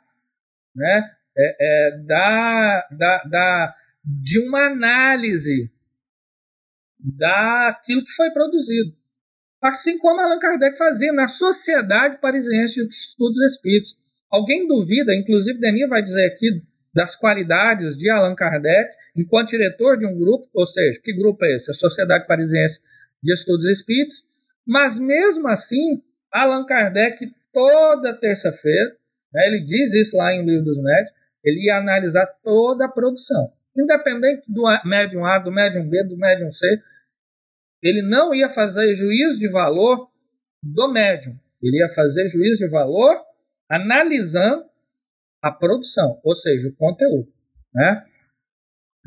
né, 0.73 1.11
é, 1.37 1.57
é, 1.59 1.97
da, 1.97 2.87
da, 2.91 3.23
da, 3.23 3.75
de 4.05 4.39
uma 4.39 4.67
análise 4.67 5.69
daquilo 6.97 8.05
que 8.05 8.13
foi 8.13 8.31
produzido 8.31 8.98
assim 9.61 9.97
como 9.97 10.19
Allan 10.21 10.39
Kardec 10.39 10.77
fazia 10.77 11.11
na 11.11 11.27
Sociedade 11.27 12.19
Parisiense 12.19 12.85
de 12.87 12.93
Estudos 12.93 13.39
Espíritos. 13.41 13.97
Alguém 14.31 14.67
duvida, 14.67 15.15
inclusive 15.15 15.59
Denis 15.59 15.89
vai 15.89 16.01
dizer 16.03 16.25
aqui, 16.25 16.61
das 16.93 17.15
qualidades 17.15 17.97
de 17.97 18.09
Allan 18.09 18.35
Kardec 18.35 18.95
enquanto 19.15 19.49
diretor 19.49 19.97
de 19.97 20.05
um 20.05 20.17
grupo, 20.17 20.47
ou 20.53 20.65
seja, 20.65 20.99
que 21.03 21.13
grupo 21.13 21.43
é 21.45 21.55
esse? 21.55 21.69
A 21.71 21.73
Sociedade 21.73 22.25
Parisiense 22.25 22.81
de 23.21 23.33
Estudos 23.33 23.65
Espíritos. 23.65 24.25
Mas 24.65 24.99
mesmo 24.99 25.47
assim, 25.47 26.01
Allan 26.31 26.65
Kardec, 26.65 27.31
toda 27.53 28.13
terça-feira, 28.13 28.95
né, 29.33 29.47
ele 29.47 29.65
diz 29.65 29.93
isso 29.93 30.15
lá 30.15 30.33
em 30.33 30.45
Livro 30.45 30.65
dos 30.65 30.81
Médios, 30.81 31.11
ele 31.43 31.65
ia 31.65 31.77
analisar 31.77 32.25
toda 32.43 32.85
a 32.85 32.89
produção, 32.89 33.51
independente 33.75 34.43
do 34.47 34.63
médium 34.85 35.25
A, 35.25 35.39
do 35.39 35.51
médium 35.51 35.87
B, 35.87 36.03
do 36.03 36.17
médium 36.17 36.51
C, 36.51 36.67
ele 37.81 38.01
não 38.01 38.33
ia 38.33 38.49
fazer 38.49 38.93
juízo 38.95 39.39
de 39.39 39.49
valor 39.49 40.09
do 40.61 40.91
médium, 40.91 41.37
ele 41.61 41.77
ia 41.77 41.89
fazer 41.89 42.27
juízo 42.27 42.65
de 42.65 42.69
valor 42.69 43.15
analisando 43.69 44.65
a 45.41 45.51
produção, 45.51 46.19
ou 46.23 46.35
seja, 46.35 46.67
o 46.67 46.75
conteúdo, 46.75 47.31
né? 47.73 48.03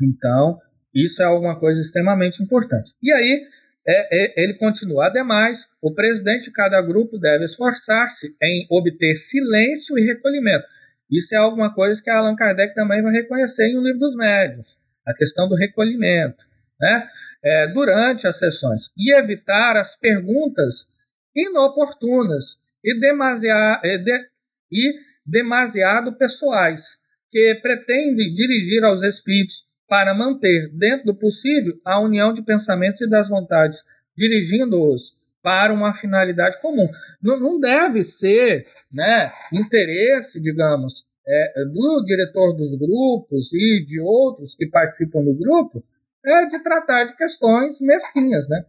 Então, 0.01 0.59
isso 0.93 1.21
é 1.21 1.25
alguma 1.25 1.59
coisa 1.59 1.81
extremamente 1.81 2.41
importante. 2.41 2.93
E 3.01 3.11
aí, 3.11 3.47
é, 3.85 4.41
é, 4.41 4.43
ele 4.43 4.53
continua. 4.55 5.07
Ademais, 5.07 5.67
o 5.81 5.93
presidente 5.93 6.45
de 6.45 6.51
cada 6.51 6.81
grupo 6.81 7.17
deve 7.17 7.45
esforçar-se 7.45 8.35
em 8.41 8.65
obter 8.69 9.15
silêncio 9.17 9.97
e 9.97 10.05
recolhimento. 10.05 10.65
Isso 11.11 11.35
é 11.35 11.37
alguma 11.37 11.73
coisa 11.73 12.01
que 12.01 12.09
Allan 12.09 12.35
Kardec 12.35 12.73
também 12.73 13.01
vai 13.01 13.13
reconhecer 13.13 13.67
em 13.67 13.77
O 13.77 13.83
Livro 13.83 13.99
dos 13.99 14.15
Médios, 14.15 14.77
a 15.05 15.13
questão 15.13 15.47
do 15.47 15.55
recolhimento. 15.55 16.43
Né? 16.79 17.05
É, 17.43 17.67
durante 17.67 18.27
as 18.27 18.37
sessões 18.37 18.91
e 18.97 19.15
evitar 19.17 19.75
as 19.75 19.95
perguntas 19.95 20.87
inoportunas 21.35 22.61
e, 22.83 22.99
demasiado, 22.99 23.85
e, 23.85 23.97
de, 23.97 24.27
e 24.71 24.93
demasiado 25.25 26.13
pessoais, 26.17 27.01
que 27.29 27.55
pretendem 27.55 28.33
dirigir 28.33 28.83
aos 28.83 29.01
espíritos 29.01 29.65
para 29.87 30.13
manter, 30.13 30.69
dentro 30.73 31.07
do 31.07 31.15
possível, 31.15 31.73
a 31.83 31.99
união 31.99 32.33
de 32.33 32.41
pensamentos 32.43 33.01
e 33.01 33.09
das 33.09 33.29
vontades, 33.29 33.83
dirigindo-os 34.15 35.15
para 35.41 35.73
uma 35.73 35.93
finalidade 35.93 36.59
comum. 36.61 36.87
Não, 37.21 37.39
não 37.39 37.59
deve 37.59 38.03
ser 38.03 38.65
né, 38.91 39.31
interesse, 39.51 40.41
digamos, 40.41 41.05
é, 41.27 41.65
do 41.65 42.03
diretor 42.05 42.53
dos 42.53 42.75
grupos 42.75 43.51
e 43.53 43.83
de 43.85 43.99
outros 43.99 44.55
que 44.55 44.67
participam 44.67 45.23
do 45.23 45.33
grupo 45.33 45.83
é 46.25 46.45
de 46.45 46.61
tratar 46.63 47.05
de 47.05 47.15
questões 47.15 47.79
mesquinhas, 47.81 48.47
né? 48.47 48.65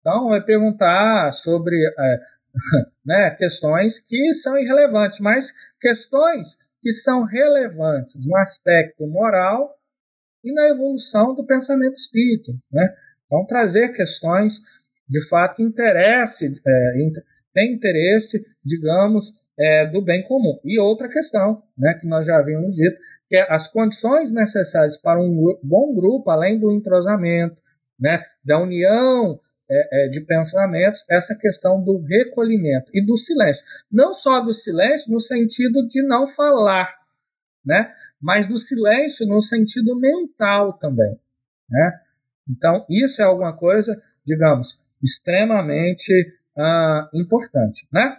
Então, 0.00 0.34
é 0.34 0.40
perguntar 0.40 1.32
sobre 1.32 1.76
é, 1.76 2.20
né, 3.04 3.30
questões 3.32 3.98
que 3.98 4.34
são 4.34 4.58
irrelevantes, 4.58 5.20
mas 5.20 5.52
questões 5.80 6.56
que 6.80 6.92
são 6.92 7.24
relevantes 7.24 8.14
no 8.24 8.36
aspecto 8.36 9.06
moral 9.06 9.76
e 10.44 10.52
na 10.52 10.68
evolução 10.68 11.34
do 11.34 11.46
pensamento 11.46 11.94
espírita, 11.94 12.52
né? 12.70 12.94
Então, 13.26 13.46
trazer 13.46 13.92
questões 13.94 14.60
de 15.08 15.26
fato 15.28 15.62
interesse, 15.62 16.60
é, 16.66 16.92
tem 17.54 17.74
interesse, 17.74 18.44
digamos, 18.64 19.32
é, 19.58 19.86
do 19.86 20.02
bem 20.02 20.26
comum. 20.26 20.58
E 20.64 20.78
outra 20.78 21.08
questão, 21.08 21.62
né, 21.76 21.94
que 21.94 22.06
nós 22.06 22.26
já 22.26 22.38
havíamos 22.38 22.74
dito, 22.74 22.96
que 22.96 23.02
as 23.48 23.68
condições 23.68 24.32
necessárias 24.32 24.96
para 24.96 25.20
um 25.20 25.58
bom 25.62 25.94
grupo, 25.94 26.30
além 26.30 26.58
do 26.58 26.72
entrosamento, 26.72 27.56
né, 27.98 28.22
da 28.44 28.60
união 28.60 29.40
é, 29.70 30.06
é, 30.06 30.08
de 30.08 30.20
pensamentos, 30.20 31.04
essa 31.08 31.34
questão 31.34 31.82
do 31.82 31.98
recolhimento 32.02 32.90
e 32.92 33.04
do 33.04 33.16
silêncio. 33.16 33.64
Não 33.90 34.12
só 34.12 34.40
do 34.40 34.52
silêncio 34.52 35.10
no 35.10 35.20
sentido 35.20 35.86
de 35.86 36.02
não 36.02 36.26
falar, 36.26 36.94
né, 37.64 37.90
mas 38.20 38.46
do 38.46 38.58
silêncio 38.58 39.26
no 39.26 39.40
sentido 39.40 39.98
mental 39.98 40.74
também. 40.74 41.18
Né? 41.70 42.00
Então, 42.50 42.84
isso 42.90 43.22
é 43.22 43.24
alguma 43.24 43.56
coisa, 43.56 44.00
digamos, 44.26 44.78
extremamente 45.02 46.12
uh, 46.56 47.18
importante. 47.18 47.86
Né? 47.90 48.16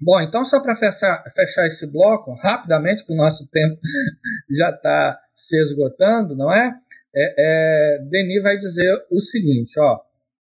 Bom, 0.00 0.20
então, 0.20 0.44
só 0.44 0.60
para 0.60 0.76
fechar, 0.76 1.24
fechar 1.34 1.66
esse 1.66 1.86
bloco, 1.90 2.34
rapidamente, 2.34 3.04
que 3.04 3.12
o 3.12 3.16
nosso 3.16 3.46
tempo 3.50 3.80
já 4.50 4.70
está 4.70 5.20
se 5.34 5.56
esgotando, 5.60 6.36
não 6.36 6.52
é? 6.52 6.78
é, 7.14 7.34
é 7.38 7.98
Denis 8.08 8.42
vai 8.42 8.58
dizer 8.58 8.92
o 9.10 9.20
seguinte: 9.20 9.78
ó, 9.78 10.00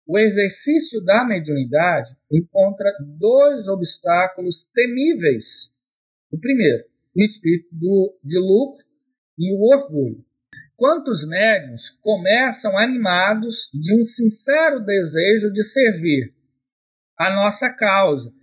o 0.07 0.17
exercício 0.17 1.03
da 1.03 1.23
mediunidade 1.25 2.15
encontra 2.31 2.91
dois 2.99 3.67
obstáculos 3.67 4.65
temíveis. 4.73 5.73
O 6.31 6.39
primeiro, 6.39 6.85
o 7.15 7.21
espírito 7.21 7.67
do, 7.71 8.17
de 8.23 8.39
lucro 8.39 8.83
e 9.37 9.53
o 9.55 9.61
orgulho. 9.75 10.23
Quantos 10.75 11.25
médiuns 11.25 11.91
começam 12.01 12.77
animados 12.77 13.69
de 13.73 13.95
um 13.99 14.03
sincero 14.03 14.79
desejo 14.79 15.51
de 15.51 15.63
servir 15.63 16.33
a 17.17 17.33
nossa 17.33 17.69
causa 17.69 18.33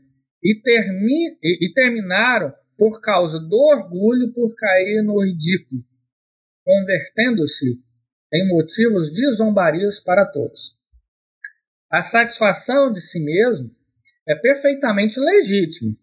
e, 0.43 0.61
termi 0.61 1.38
e, 1.43 1.66
e 1.66 1.72
terminaram 1.72 2.53
por 2.76 3.01
causa 3.01 3.38
do 3.38 3.57
orgulho 3.57 4.32
por 4.32 4.55
cair 4.55 5.03
no 5.03 5.22
ridículo, 5.22 5.84
convertendo-se 6.64 7.78
em 8.32 8.49
motivos 8.49 9.12
de 9.12 9.30
zombarias 9.34 10.01
para 10.01 10.24
todos. 10.24 10.78
A 11.91 12.01
satisfação 12.01 12.91
de 12.91 13.01
si 13.01 13.22
mesmo 13.22 13.70
é 14.26 14.34
perfeitamente 14.34 15.20
legítima 15.20 15.95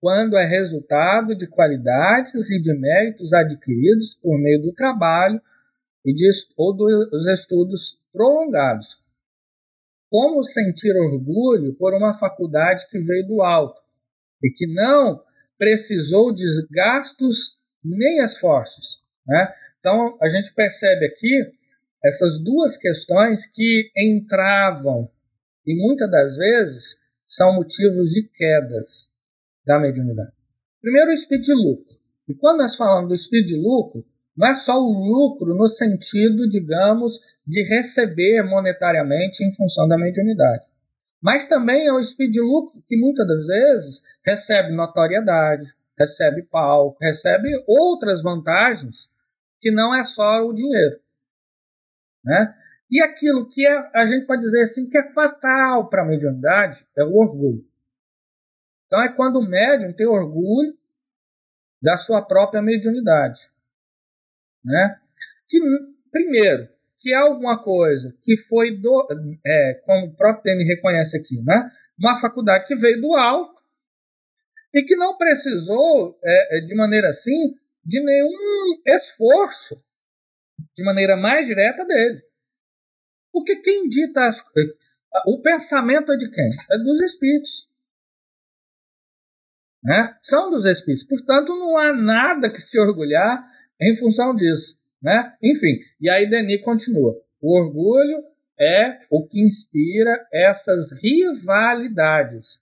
quando 0.00 0.36
é 0.36 0.44
resultado 0.44 1.36
de 1.36 1.46
qualidades 1.46 2.50
e 2.50 2.60
de 2.60 2.74
méritos 2.74 3.32
adquiridos 3.32 4.16
por 4.16 4.36
meio 4.38 4.60
do 4.60 4.72
trabalho 4.72 5.40
e 6.04 6.12
de, 6.12 6.28
ou 6.56 6.74
dos 6.74 7.26
estudos 7.28 8.02
prolongados. 8.12 9.02
Como 10.10 10.44
sentir 10.44 10.94
orgulho 10.96 11.74
por 11.74 11.94
uma 11.94 12.12
faculdade 12.12 12.86
que 12.88 12.98
veio 12.98 13.26
do 13.26 13.40
alto 13.40 13.83
e 14.44 14.50
que 14.50 14.66
não 14.66 15.22
precisou 15.58 16.34
de 16.34 16.44
gastos 16.70 17.58
nem 17.82 18.22
esforços. 18.22 19.02
Né? 19.26 19.52
Então, 19.80 20.16
a 20.20 20.28
gente 20.28 20.52
percebe 20.54 21.06
aqui 21.06 21.50
essas 22.04 22.38
duas 22.38 22.76
questões 22.76 23.46
que 23.46 23.90
entravam 23.96 25.10
e 25.66 25.74
muitas 25.74 26.10
das 26.10 26.36
vezes 26.36 26.98
são 27.26 27.54
motivos 27.54 28.10
de 28.10 28.28
quedas 28.28 29.10
da 29.66 29.78
mediunidade. 29.78 30.32
Primeiro, 30.82 31.10
o 31.10 31.14
espírito 31.14 31.46
de 31.46 31.54
lucro. 31.54 31.94
E 32.28 32.34
quando 32.34 32.58
nós 32.58 32.76
falamos 32.76 33.08
do 33.08 33.14
espírito 33.14 33.48
de 33.48 33.56
lucro, 33.56 34.04
não 34.36 34.48
é 34.48 34.54
só 34.54 34.78
o 34.78 34.92
lucro 34.92 35.54
no 35.54 35.66
sentido, 35.66 36.48
digamos, 36.48 37.18
de 37.46 37.62
receber 37.62 38.42
monetariamente 38.42 39.42
em 39.42 39.52
função 39.52 39.88
da 39.88 39.96
mediunidade. 39.96 40.66
Mas 41.24 41.46
também 41.46 41.86
é 41.86 41.92
o 41.92 42.02
de 42.02 42.38
lucro 42.38 42.82
que 42.86 42.98
muitas 42.98 43.26
das 43.26 43.46
vezes 43.46 44.02
recebe 44.22 44.74
notoriedade, 44.74 45.74
recebe 45.98 46.42
palco, 46.42 46.98
recebe 47.00 47.48
outras 47.66 48.22
vantagens 48.22 49.10
que 49.58 49.70
não 49.70 49.94
é 49.94 50.04
só 50.04 50.44
o 50.44 50.52
dinheiro. 50.52 51.00
Né? 52.22 52.54
E 52.90 53.00
aquilo 53.00 53.48
que 53.48 53.66
é, 53.66 53.90
a 53.94 54.04
gente 54.04 54.26
pode 54.26 54.42
dizer 54.42 54.60
assim, 54.60 54.86
que 54.86 54.98
é 54.98 55.12
fatal 55.12 55.88
para 55.88 56.02
a 56.02 56.04
mediunidade 56.04 56.86
é 56.94 57.02
o 57.02 57.16
orgulho. 57.16 57.66
Então 58.86 59.02
é 59.02 59.08
quando 59.10 59.36
o 59.36 59.48
médium 59.48 59.94
tem 59.94 60.06
orgulho 60.06 60.76
da 61.80 61.96
sua 61.96 62.20
própria 62.20 62.60
mediunidade. 62.60 63.50
Né? 64.62 65.00
Que, 65.48 65.58
primeiro, 66.12 66.68
que 66.98 67.12
é 67.12 67.16
alguma 67.16 67.62
coisa 67.62 68.16
que 68.22 68.36
foi 68.36 68.78
do, 68.78 69.06
é, 69.46 69.74
como 69.84 70.06
o 70.06 70.16
próprio 70.16 70.42
Temi 70.42 70.64
reconhece 70.64 71.16
aqui, 71.16 71.40
né? 71.42 71.70
uma 71.98 72.20
faculdade 72.20 72.66
que 72.66 72.74
veio 72.74 73.00
do 73.00 73.14
alto 73.14 73.54
e 74.72 74.82
que 74.82 74.96
não 74.96 75.16
precisou, 75.16 76.18
é, 76.22 76.58
é, 76.58 76.60
de 76.60 76.74
maneira 76.74 77.08
assim, 77.08 77.54
de 77.84 78.02
nenhum 78.02 78.82
esforço 78.86 79.80
de 80.74 80.84
maneira 80.84 81.16
mais 81.16 81.46
direta 81.46 81.84
dele. 81.84 82.22
Porque 83.32 83.56
quem 83.56 83.88
dita 83.88 84.26
as, 84.26 84.42
o 85.26 85.40
pensamento 85.40 86.12
é 86.12 86.16
de 86.16 86.30
quem? 86.30 86.50
É 86.70 86.78
dos 86.78 87.02
espíritos. 87.02 87.68
Né? 89.82 90.16
São 90.22 90.50
dos 90.50 90.64
espíritos. 90.64 91.06
Portanto, 91.06 91.54
não 91.56 91.76
há 91.76 91.92
nada 91.92 92.50
que 92.50 92.60
se 92.60 92.78
orgulhar 92.80 93.44
em 93.80 93.96
função 93.96 94.34
disso. 94.34 94.80
Né? 95.04 95.34
Enfim, 95.42 95.78
e 96.00 96.08
aí 96.08 96.26
Denis 96.26 96.62
continua. 96.62 97.14
O 97.38 97.60
orgulho 97.60 98.24
é 98.58 99.00
o 99.10 99.26
que 99.26 99.38
inspira 99.38 100.26
essas 100.32 101.02
rivalidades, 101.02 102.60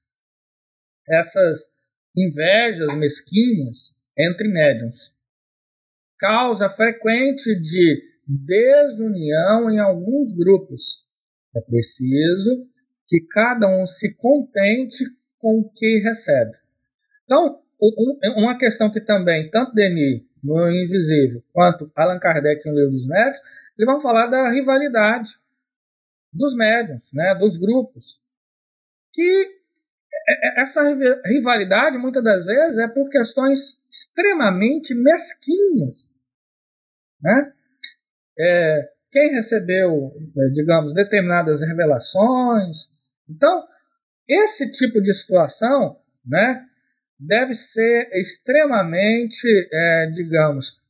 essas 1.09 1.70
invejas 2.16 2.93
mesquinhas 2.97 3.97
entre 4.18 4.49
médiums. 4.49 5.14
Causa 6.18 6.68
frequente 6.68 7.55
de 7.61 8.03
desunião 8.26 9.70
em 9.70 9.78
alguns 9.78 10.32
grupos. 10.32 11.07
É 11.55 11.61
preciso 11.61 12.66
que 13.07 13.20
cada 13.30 13.68
um 13.68 13.86
se 13.86 14.16
contente 14.16 15.05
com 15.38 15.61
o 15.61 15.70
que 15.70 15.99
recebe. 15.99 16.57
Então, 17.24 17.61
uma 18.36 18.59
questão 18.59 18.90
que 18.90 19.01
também, 19.01 19.49
tanto 19.49 19.74
Denis 19.74 20.22
no 20.43 20.70
Invisível, 20.70 21.43
quanto 21.53 21.90
Allan 21.95 22.18
Kardec 22.18 22.66
no 22.68 22.74
Livro 22.74 22.93
dos 22.93 23.07
Médios, 23.07 23.38
eles 23.78 23.90
vão 23.90 24.01
falar 24.01 24.26
da 24.26 24.51
rivalidade 24.51 25.38
dos 26.32 26.55
médiums, 26.55 27.05
né, 27.12 27.34
dos 27.34 27.57
grupos. 27.57 28.20
Que 29.12 29.62
essa 30.57 30.82
rivalidade, 31.26 31.99
muitas 31.99 32.22
das 32.22 32.47
vezes, 32.47 32.78
é 32.78 32.88
por 32.88 33.09
questões 33.09 33.80
extremamente 33.90 34.95
mesquinhas. 34.95 36.12
Né? 37.20 37.53
É, 38.38 38.90
quem 39.11 39.34
recebeu, 39.34 40.12
é, 40.36 40.49
digamos, 40.49 40.95
determinadas 40.95 41.62
revelações. 41.62 42.90
Então, 43.28 43.66
esse 44.28 44.70
tipo 44.70 45.01
de 45.01 45.12
situação 45.12 46.01
né, 46.24 46.64
deve 47.27 47.55
ser 47.55 48.09
extremamente, 48.12 49.47
é, 49.73 50.07
digamos, 50.12 50.81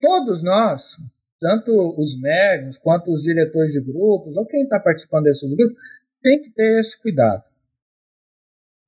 todos 0.00 0.42
nós, 0.42 0.98
tanto 1.40 1.72
os 1.98 2.18
médios 2.20 2.78
quanto 2.78 3.12
os 3.12 3.22
diretores 3.22 3.72
de 3.72 3.80
grupos, 3.80 4.36
ou 4.36 4.46
quem 4.46 4.62
está 4.62 4.78
participando 4.78 5.24
desses 5.24 5.48
grupos, 5.52 5.76
tem 6.22 6.40
que 6.42 6.50
ter 6.50 6.80
esse 6.80 7.00
cuidado 7.00 7.44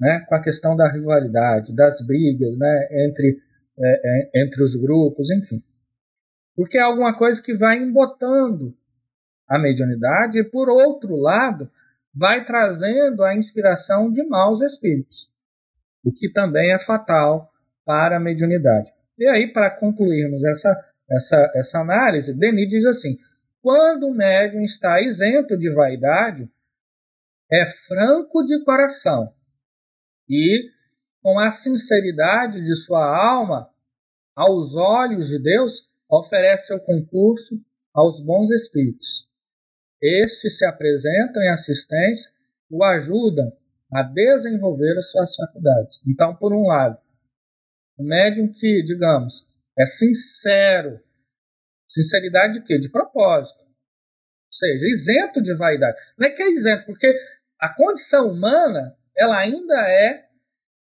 né, 0.01 0.25
com 0.29 0.35
a 0.35 0.43
questão 0.43 0.77
da 0.77 0.91
rivalidade, 0.91 1.75
das 1.75 2.05
brigas 2.05 2.57
né, 2.57 2.89
entre, 3.07 3.41
é, 3.79 4.01
é, 4.05 4.43
entre 4.43 4.63
os 4.63 4.77
grupos, 4.77 5.31
enfim. 5.31 5.63
Porque 6.55 6.79
é 6.79 6.83
alguma 6.83 7.17
coisa 7.17 7.43
que 7.43 7.55
vai 7.55 7.79
embotando 7.79 8.77
a 9.49 9.59
mediunidade 9.59 10.39
e, 10.39 10.45
por 10.45 10.69
outro 10.69 11.17
lado, 11.17 11.71
vai 12.15 12.45
trazendo 12.45 13.25
a 13.25 13.35
inspiração 13.35 14.11
de 14.11 14.23
maus 14.25 14.61
espíritos 14.61 15.32
o 16.05 16.13
que 16.13 16.31
também 16.31 16.73
é 16.73 16.79
fatal 16.79 17.51
para 17.85 18.17
a 18.17 18.21
mediunidade. 18.21 18.93
E 19.19 19.27
aí, 19.27 19.53
para 19.53 19.71
concluirmos 19.71 20.43
essa, 20.45 20.93
essa, 21.11 21.53
essa 21.55 21.79
análise, 21.81 22.35
Denis 22.35 22.69
diz 22.69 22.85
assim: 22.87 23.17
quando 23.61 24.09
o 24.09 24.15
médium 24.15 24.63
está 24.63 25.01
isento 25.01 25.57
de 25.57 25.73
vaidade, 25.73 26.51
é 27.51 27.67
franco 27.67 28.45
de 28.45 28.63
coração 28.65 29.33
e, 30.29 30.71
com 31.23 31.39
a 31.39 31.53
sinceridade 31.53 32.65
de 32.65 32.75
sua 32.75 33.05
alma, 33.05 33.71
aos 34.35 34.75
olhos 34.77 35.29
de 35.29 35.39
Deus, 35.41 35.87
oferece 36.11 36.69
seu 36.69 36.81
concurso 36.81 37.61
aos 37.95 38.21
bons 38.25 38.51
espíritos. 38.51 39.29
Estes 40.03 40.59
se 40.59 40.67
apresentam 40.67 41.43
em 41.43 41.51
assistência, 41.51 42.31
o 42.71 42.83
ajudam 42.83 43.53
a 43.93 44.03
desenvolver 44.03 44.99
as 44.99 45.11
suas 45.11 45.37
faculdades. 45.37 46.01
Então, 46.07 46.35
por 46.35 46.53
um 46.53 46.67
lado, 46.67 46.99
o 47.99 48.03
médium 48.03 48.51
que, 48.51 48.83
digamos, 48.83 49.47
é 49.79 49.85
sincero, 49.85 50.99
sinceridade 51.89 52.55
de 52.55 52.65
quê? 52.65 52.79
De 52.79 52.89
propósito. 52.89 53.61
seja, 54.51 54.87
isento 54.87 55.43
de 55.43 55.55
vaidade. 55.55 55.97
Não 56.19 56.27
é 56.27 56.31
que 56.31 56.43
é 56.43 56.51
isento, 56.51 56.87
porque 56.87 57.15
a 57.59 57.75
condição 57.75 58.31
humana 58.31 58.97
ela 59.17 59.39
ainda 59.39 59.75
é 59.89 60.25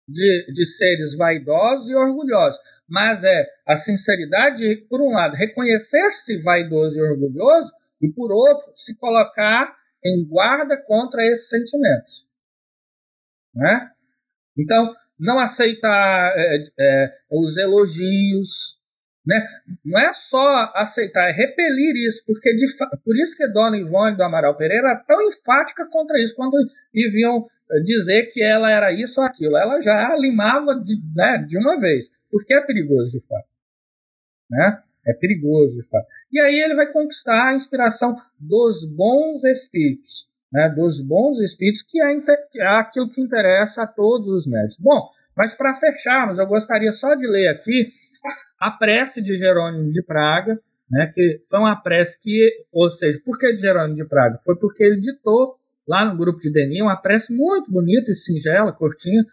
de, 0.08 0.52
de 0.54 0.66
seres 0.66 1.16
vaidosos 1.16 1.90
e 1.90 1.96
orgulhosos, 1.96 2.60
mas 2.88 3.24
é 3.24 3.48
a 3.68 3.76
sinceridade, 3.76 4.88
por 4.90 5.02
um 5.02 5.12
lado, 5.12 5.36
reconhecer-se 5.36 6.38
vaidoso 6.42 6.98
e 6.98 7.02
orgulhoso, 7.02 7.72
e 8.02 8.12
por 8.12 8.32
outro, 8.32 8.72
se 8.76 8.98
colocar 8.98 9.76
em 10.04 10.26
guarda 10.28 10.78
contra 10.78 11.24
esses 11.28 11.50
sentimentos. 11.50 12.29
Né? 13.54 13.90
Então, 14.58 14.94
não 15.20 15.40
aceitar 15.40 16.34
é, 16.36 16.72
é, 16.80 17.14
os 17.32 17.58
elogios, 17.58 18.80
né? 19.26 19.46
Não 19.86 20.00
é 20.00 20.14
só 20.14 20.72
aceitar, 20.74 21.30
é 21.30 21.32
repelir 21.32 21.96
isso, 22.08 22.24
porque 22.26 22.54
de, 22.56 22.66
por 23.04 23.16
isso 23.18 23.36
que 23.38 23.48
Dona 23.50 23.78
Ivone 23.78 24.16
do 24.16 24.24
Amaral 24.24 24.56
Pereira 24.56 24.90
era 24.90 25.04
tão 25.06 25.22
enfática 25.28 25.86
contra 25.88 26.18
isso, 26.24 26.36
quando 26.36 26.58
deviam 26.94 27.46
eh, 27.72 27.82
dizer 27.82 28.28
que 28.28 28.42
ela 28.42 28.72
era 28.72 28.92
isso 28.92 29.20
ou 29.20 29.28
aquilo. 29.28 29.58
Ela 29.58 29.82
já 29.82 30.16
limava 30.16 30.74
de, 30.76 30.96
né, 31.16 31.38
de 31.40 31.58
uma 31.58 31.80
vez, 31.80 32.10
porque 32.32 32.54
é 32.54 32.62
perigoso 32.62 33.20
de 33.20 33.28
fato. 33.28 33.48
Né? 34.50 34.82
É 35.06 35.14
perigoso 35.14 35.76
de 35.76 35.88
fato. 35.88 36.08
E 36.32 36.40
aí 36.40 36.60
ele 36.60 36.76
vai 36.76 36.92
conquistar 36.92 37.50
a 37.50 37.54
inspiração 37.54 38.16
dos 38.40 38.86
bons 38.86 39.44
espíritos, 39.44 40.29
né? 40.52 40.70
dos 40.70 41.02
bons 41.02 41.40
espíritos, 41.40 41.82
que 41.82 42.02
é, 42.02 42.20
que 42.52 42.62
é 42.62 42.68
aquilo 42.68 43.10
que 43.10 43.22
interessa 43.22 43.84
a 43.84 43.88
todos 43.88 44.28
os 44.28 44.48
médicos. 44.48 44.78
Bom, 44.80 45.10
mas 45.36 45.54
para 45.54 45.74
fecharmos, 45.76 46.40
eu 46.40 46.48
gostaria 46.48 46.94
só 46.94 47.16
de 47.16 47.28
ler 47.28 47.48
aqui 47.48 47.90
a 48.60 48.70
prece 48.72 49.22
de 49.22 49.38
Jerônimo 49.38 49.92
de 49.92 50.04
Praga, 50.04 50.60
né, 50.90 51.10
que 51.14 51.42
foi 51.50 51.60
uma 51.60 51.76
prece 51.76 52.20
que, 52.22 52.66
ou 52.72 52.90
seja, 52.92 53.20
por 53.24 53.38
que 53.38 53.54
de 53.54 53.62
Jerônimo 53.62 53.96
de 53.96 54.06
Praga? 54.06 54.40
Foi 54.44 54.58
porque 54.58 54.84
ele 54.84 55.00
ditou 55.00 55.56
lá 55.88 56.04
no 56.04 56.18
grupo 56.18 56.40
de 56.40 56.52
Denis 56.52 56.82
uma 56.82 56.98
prece 56.98 57.34
muito 57.34 57.72
bonita 57.72 58.12
e 58.12 58.16
singela, 58.16 58.74
curtinha, 58.74 59.24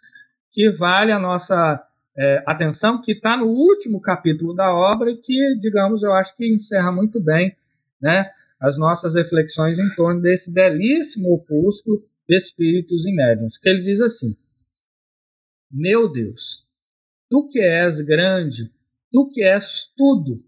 que 0.53 0.71
vale 0.71 1.13
a 1.13 1.19
nossa 1.19 1.83
é, 2.17 2.43
atenção, 2.47 3.01
que 3.01 3.13
está 3.13 3.37
no 3.37 3.47
último 3.47 4.01
capítulo 4.01 4.55
da 4.55 4.73
obra 4.73 5.11
e 5.11 5.17
que, 5.17 5.59
digamos, 5.61 6.03
eu 6.03 6.13
acho 6.13 6.35
que 6.37 6.47
encerra 6.47 6.93
muito 6.93 7.23
bem 7.23 7.55
né, 8.01 8.31
as 8.61 8.79
nossas 8.79 9.15
reflexões 9.15 9.79
em 9.79 9.95
torno 9.95 10.21
desse 10.21 10.53
belíssimo 10.53 11.35
opúsculo 11.35 12.03
de 12.29 12.37
Espíritos 12.37 13.07
e 13.07 13.15
Médiuns, 13.15 13.59
que 13.59 13.69
ele 13.69 13.81
diz 13.81 14.01
assim, 14.01 14.37
Meu 15.71 16.11
Deus, 16.11 16.67
Tu 17.31 17.47
que 17.49 17.61
és 17.61 18.01
grande, 18.01 18.73
Tu 19.13 19.29
que 19.29 19.43
és 19.43 19.91
tudo, 19.97 20.43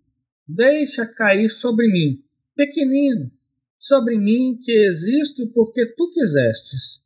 deixa 0.47 1.07
cair 1.07 1.51
sobre 1.51 1.87
mim, 1.89 2.23
pequenino, 2.55 3.31
sobre 3.79 4.17
mim 4.17 4.59
que 4.61 4.73
existo 4.73 5.49
porque 5.53 5.87
tu 5.95 6.11
quisestes, 6.11 7.03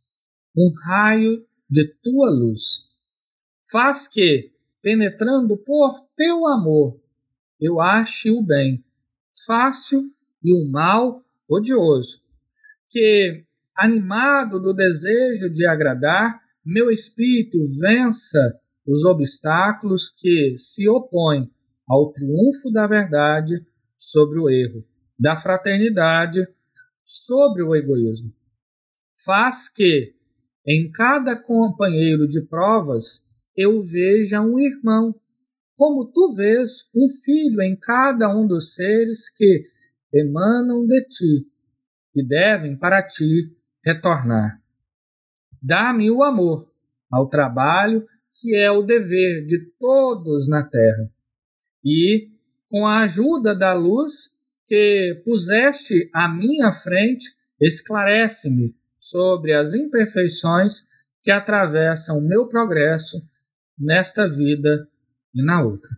um 0.56 0.72
raio 0.84 1.46
de 1.68 1.86
tua 2.02 2.30
luz. 2.30 2.92
Faz 3.70 4.06
que, 4.06 4.52
penetrando 4.80 5.56
por 5.56 6.00
teu 6.16 6.46
amor, 6.46 7.00
eu 7.60 7.80
ache 7.80 8.30
o 8.30 8.42
bem 8.42 8.84
fácil 9.46 10.12
e 10.42 10.52
o 10.52 10.70
mal 10.70 11.22
odioso. 11.48 12.20
Que, 12.88 13.44
animado 13.76 14.60
do 14.60 14.74
desejo 14.74 15.50
de 15.50 15.66
agradar, 15.66 16.40
meu 16.64 16.90
espírito 16.90 17.58
vença 17.80 18.60
os 18.86 19.04
obstáculos 19.04 20.10
que 20.10 20.56
se 20.58 20.88
opõem 20.88 21.50
ao 21.88 22.12
triunfo 22.12 22.70
da 22.72 22.86
verdade 22.86 23.64
sobre 23.98 24.38
o 24.38 24.48
erro, 24.48 24.84
da 25.18 25.36
fraternidade 25.36 26.46
sobre 27.04 27.62
o 27.62 27.74
egoísmo. 27.74 28.32
Faz 29.24 29.68
que, 29.68 30.14
em 30.66 30.90
cada 30.90 31.36
companheiro 31.36 32.26
de 32.26 32.40
provas, 32.42 33.24
eu 33.56 33.82
veja 33.82 34.40
um 34.40 34.58
irmão, 34.58 35.14
como 35.76 36.10
tu 36.10 36.34
vês 36.34 36.84
um 36.94 37.08
filho 37.24 37.60
em 37.60 37.76
cada 37.76 38.34
um 38.34 38.46
dos 38.46 38.74
seres 38.74 39.28
que 39.30 39.64
emanam 40.12 40.86
de 40.86 41.04
ti 41.06 41.46
e 42.14 42.22
devem 42.26 42.76
para 42.76 43.02
ti 43.02 43.56
retornar. 43.84 44.60
Dá-me 45.60 46.10
o 46.10 46.22
amor 46.22 46.70
ao 47.10 47.28
trabalho 47.28 48.06
que 48.34 48.56
é 48.56 48.70
o 48.70 48.82
dever 48.82 49.46
de 49.46 49.58
todos 49.78 50.48
na 50.48 50.64
terra. 50.64 51.10
E, 51.84 52.30
com 52.68 52.86
a 52.86 53.00
ajuda 53.00 53.54
da 53.54 53.72
luz 53.72 54.36
que 54.66 55.20
puseste 55.24 56.10
à 56.14 56.28
minha 56.28 56.72
frente, 56.72 57.26
esclarece-me 57.60 58.74
sobre 58.98 59.52
as 59.52 59.74
imperfeições 59.74 60.84
que 61.22 61.30
atravessam 61.30 62.18
o 62.18 62.26
meu 62.26 62.48
progresso 62.48 63.22
nesta 63.78 64.28
vida 64.28 64.88
e 65.34 65.42
na 65.44 65.62
outra. 65.62 65.90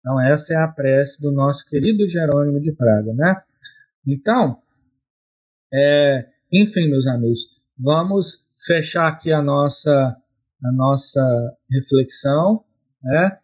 Então, 0.00 0.20
essa 0.20 0.54
é 0.54 0.56
a 0.56 0.68
prece 0.68 1.20
do 1.20 1.32
nosso 1.32 1.64
querido 1.66 2.06
Jerônimo 2.06 2.60
de 2.60 2.72
Praga, 2.72 3.12
né? 3.14 3.42
Então, 4.06 4.60
é, 5.72 6.26
enfim, 6.52 6.88
meus 6.88 7.06
amigos, 7.06 7.40
vamos 7.78 8.48
fechar 8.66 9.08
aqui 9.08 9.32
a 9.32 9.42
nossa, 9.42 10.16
a 10.64 10.72
nossa 10.72 11.56
reflexão, 11.70 12.64
né? 13.02 13.38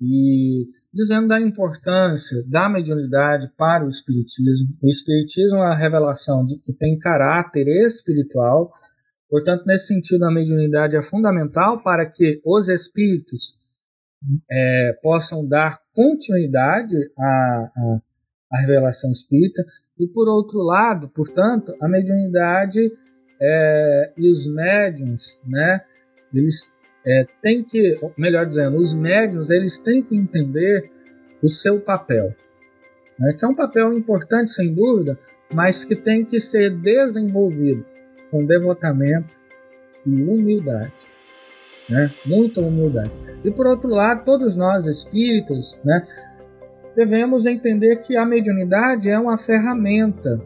E 0.00 0.66
dizendo 0.92 1.28
da 1.28 1.40
importância 1.40 2.42
da 2.46 2.68
mediunidade 2.68 3.50
para 3.56 3.84
o 3.84 3.88
Espiritismo. 3.88 4.76
O 4.82 4.88
Espiritismo 4.88 5.58
é 5.58 5.62
uma 5.62 5.76
revelação 5.76 6.44
de 6.44 6.58
que 6.58 6.72
tem 6.72 6.98
caráter 6.98 7.66
espiritual, 7.86 8.72
portanto, 9.28 9.64
nesse 9.66 9.88
sentido, 9.88 10.24
a 10.24 10.32
mediunidade 10.32 10.96
é 10.96 11.02
fundamental 11.02 11.82
para 11.82 12.06
que 12.06 12.40
os 12.44 12.68
espíritos 12.68 13.56
é, 14.50 14.92
possam 15.02 15.46
dar 15.46 15.80
continuidade 15.94 16.96
à, 17.18 17.24
à, 17.24 18.00
à, 18.52 18.60
revelação 18.60 19.10
espírita, 19.10 19.64
e 19.98 20.06
por 20.06 20.28
outro 20.28 20.60
lado, 20.60 21.08
portanto, 21.08 21.74
a 21.80 21.88
mediunidade 21.88 22.92
é, 23.40 24.12
e 24.16 24.30
os 24.30 24.46
médiums, 24.46 25.40
né, 25.44 25.80
eles 26.32 26.72
é, 27.04 27.26
tem 27.42 27.64
que, 27.64 27.98
melhor 28.16 28.46
dizendo, 28.46 28.76
os 28.76 28.94
médiums 28.94 29.50
eles 29.50 29.78
têm 29.78 30.02
que 30.02 30.16
entender 30.16 30.90
o 31.42 31.48
seu 31.48 31.80
papel, 31.80 32.34
né, 33.18 33.34
que 33.36 33.44
é 33.44 33.48
um 33.48 33.54
papel 33.54 33.92
importante 33.92 34.50
sem 34.50 34.72
dúvida, 34.72 35.18
mas 35.52 35.82
que 35.84 35.96
tem 35.96 36.24
que 36.24 36.38
ser 36.38 36.70
desenvolvido 36.70 37.84
com 38.30 38.44
devotamento 38.44 39.34
e 40.06 40.22
humildade, 40.22 40.92
né, 41.88 42.12
muita 42.24 42.60
humildade. 42.60 43.10
E 43.42 43.50
por 43.50 43.66
outro 43.66 43.88
lado, 43.88 44.24
todos 44.24 44.54
nós 44.54 44.86
espíritas, 44.86 45.78
né, 45.84 46.06
devemos 46.98 47.46
entender 47.46 48.00
que 48.00 48.16
a 48.16 48.26
mediunidade 48.26 49.08
é 49.08 49.16
uma 49.16 49.38
ferramenta 49.38 50.42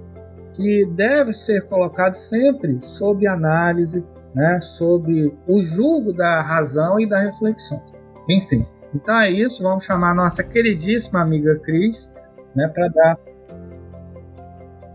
que 0.54 0.84
deve 0.84 1.32
ser 1.32 1.64
colocada 1.64 2.12
sempre 2.12 2.78
sob 2.82 3.26
análise, 3.26 4.04
né, 4.34 4.60
sob 4.60 5.34
o 5.48 5.62
julgo 5.62 6.12
da 6.12 6.42
razão 6.42 7.00
e 7.00 7.08
da 7.08 7.22
reflexão. 7.22 7.82
Enfim, 8.28 8.66
então 8.94 9.18
é 9.18 9.30
isso. 9.30 9.62
Vamos 9.62 9.86
chamar 9.86 10.14
nossa 10.14 10.44
queridíssima 10.44 11.22
amiga 11.22 11.58
Cris 11.60 12.12
né, 12.54 12.68
para 12.68 12.88
dar 12.88 13.18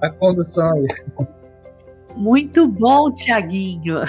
a 0.03 0.11
condução 0.11 0.73
aí. 0.73 0.87
Muito 2.15 2.67
bom, 2.67 3.11
Tiaguinho. 3.11 4.01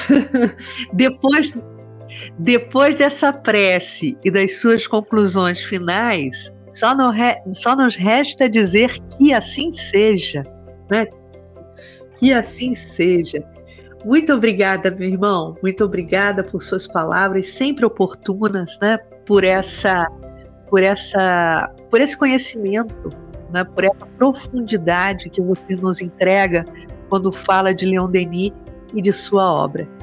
depois, 0.93 1.55
depois 2.39 2.97
dessa 2.97 3.33
prece 3.33 4.17
e 4.25 4.31
das 4.31 4.61
suas 4.61 4.87
conclusões 4.87 5.63
finais, 5.63 6.55
só, 6.67 6.95
no 6.95 7.11
re, 7.11 7.37
só 7.53 7.75
nos 7.75 7.97
resta 7.97 8.49
dizer 8.49 8.99
que 9.17 9.33
assim 9.33 9.73
seja. 9.73 10.43
Né? 10.91 11.07
Que 12.19 12.33
assim 12.33 12.75
seja. 12.75 13.45
Muito 14.05 14.33
obrigada, 14.33 14.91
meu 14.91 15.09
irmão. 15.09 15.57
Muito 15.63 15.85
obrigada 15.85 16.45
por 16.45 16.63
suas 16.63 16.87
palavras 16.87 17.51
sempre 17.51 17.85
oportunas, 17.85 18.79
né? 18.81 18.99
Por 19.27 19.45
essa, 19.45 20.07
por 20.69 20.83
essa, 20.83 21.73
por 21.91 22.01
esse 22.01 22.17
conhecimento, 22.17 23.09
né? 23.53 23.65
Por 23.65 23.85
essa 23.85 24.07
profundidade 24.17 25.29
que 25.29 25.43
você 25.43 25.75
nos 25.77 26.01
entrega 26.01 26.65
quando 27.09 27.33
fala 27.33 27.75
de 27.75 27.87
Leon 27.87 28.09
Denis 28.09 28.53
e 28.95 29.03
de 29.03 29.13
sua 29.13 29.53
obra. 29.53 29.98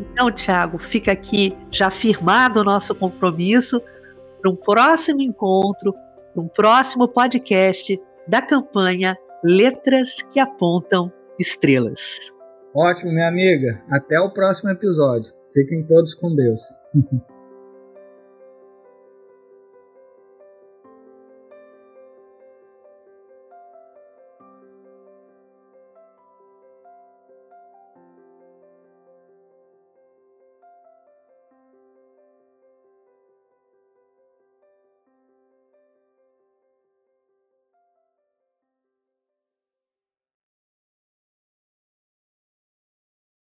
Então, 0.00 0.30
Tiago, 0.30 0.78
fica 0.78 1.12
aqui 1.12 1.56
já 1.70 1.90
firmado 1.90 2.60
o 2.60 2.64
nosso 2.64 2.94
compromisso 2.94 3.82
para 4.40 4.50
um 4.50 4.56
próximo 4.56 5.20
encontro, 5.20 5.92
para 6.32 6.42
um 6.42 6.48
próximo 6.48 7.08
podcast 7.08 8.00
da 8.26 8.40
campanha 8.40 9.16
Letras 9.42 10.22
que 10.22 10.38
Apontam 10.38 11.12
Estrelas. 11.38 12.32
Ótimo, 12.74 13.12
minha 13.12 13.28
amiga. 13.28 13.82
Até 13.90 14.20
o 14.20 14.30
próximo 14.30 14.70
episódio. 14.70 15.32
Fiquem 15.52 15.86
todos 15.86 16.14
com 16.14 16.34
Deus. 16.34 16.60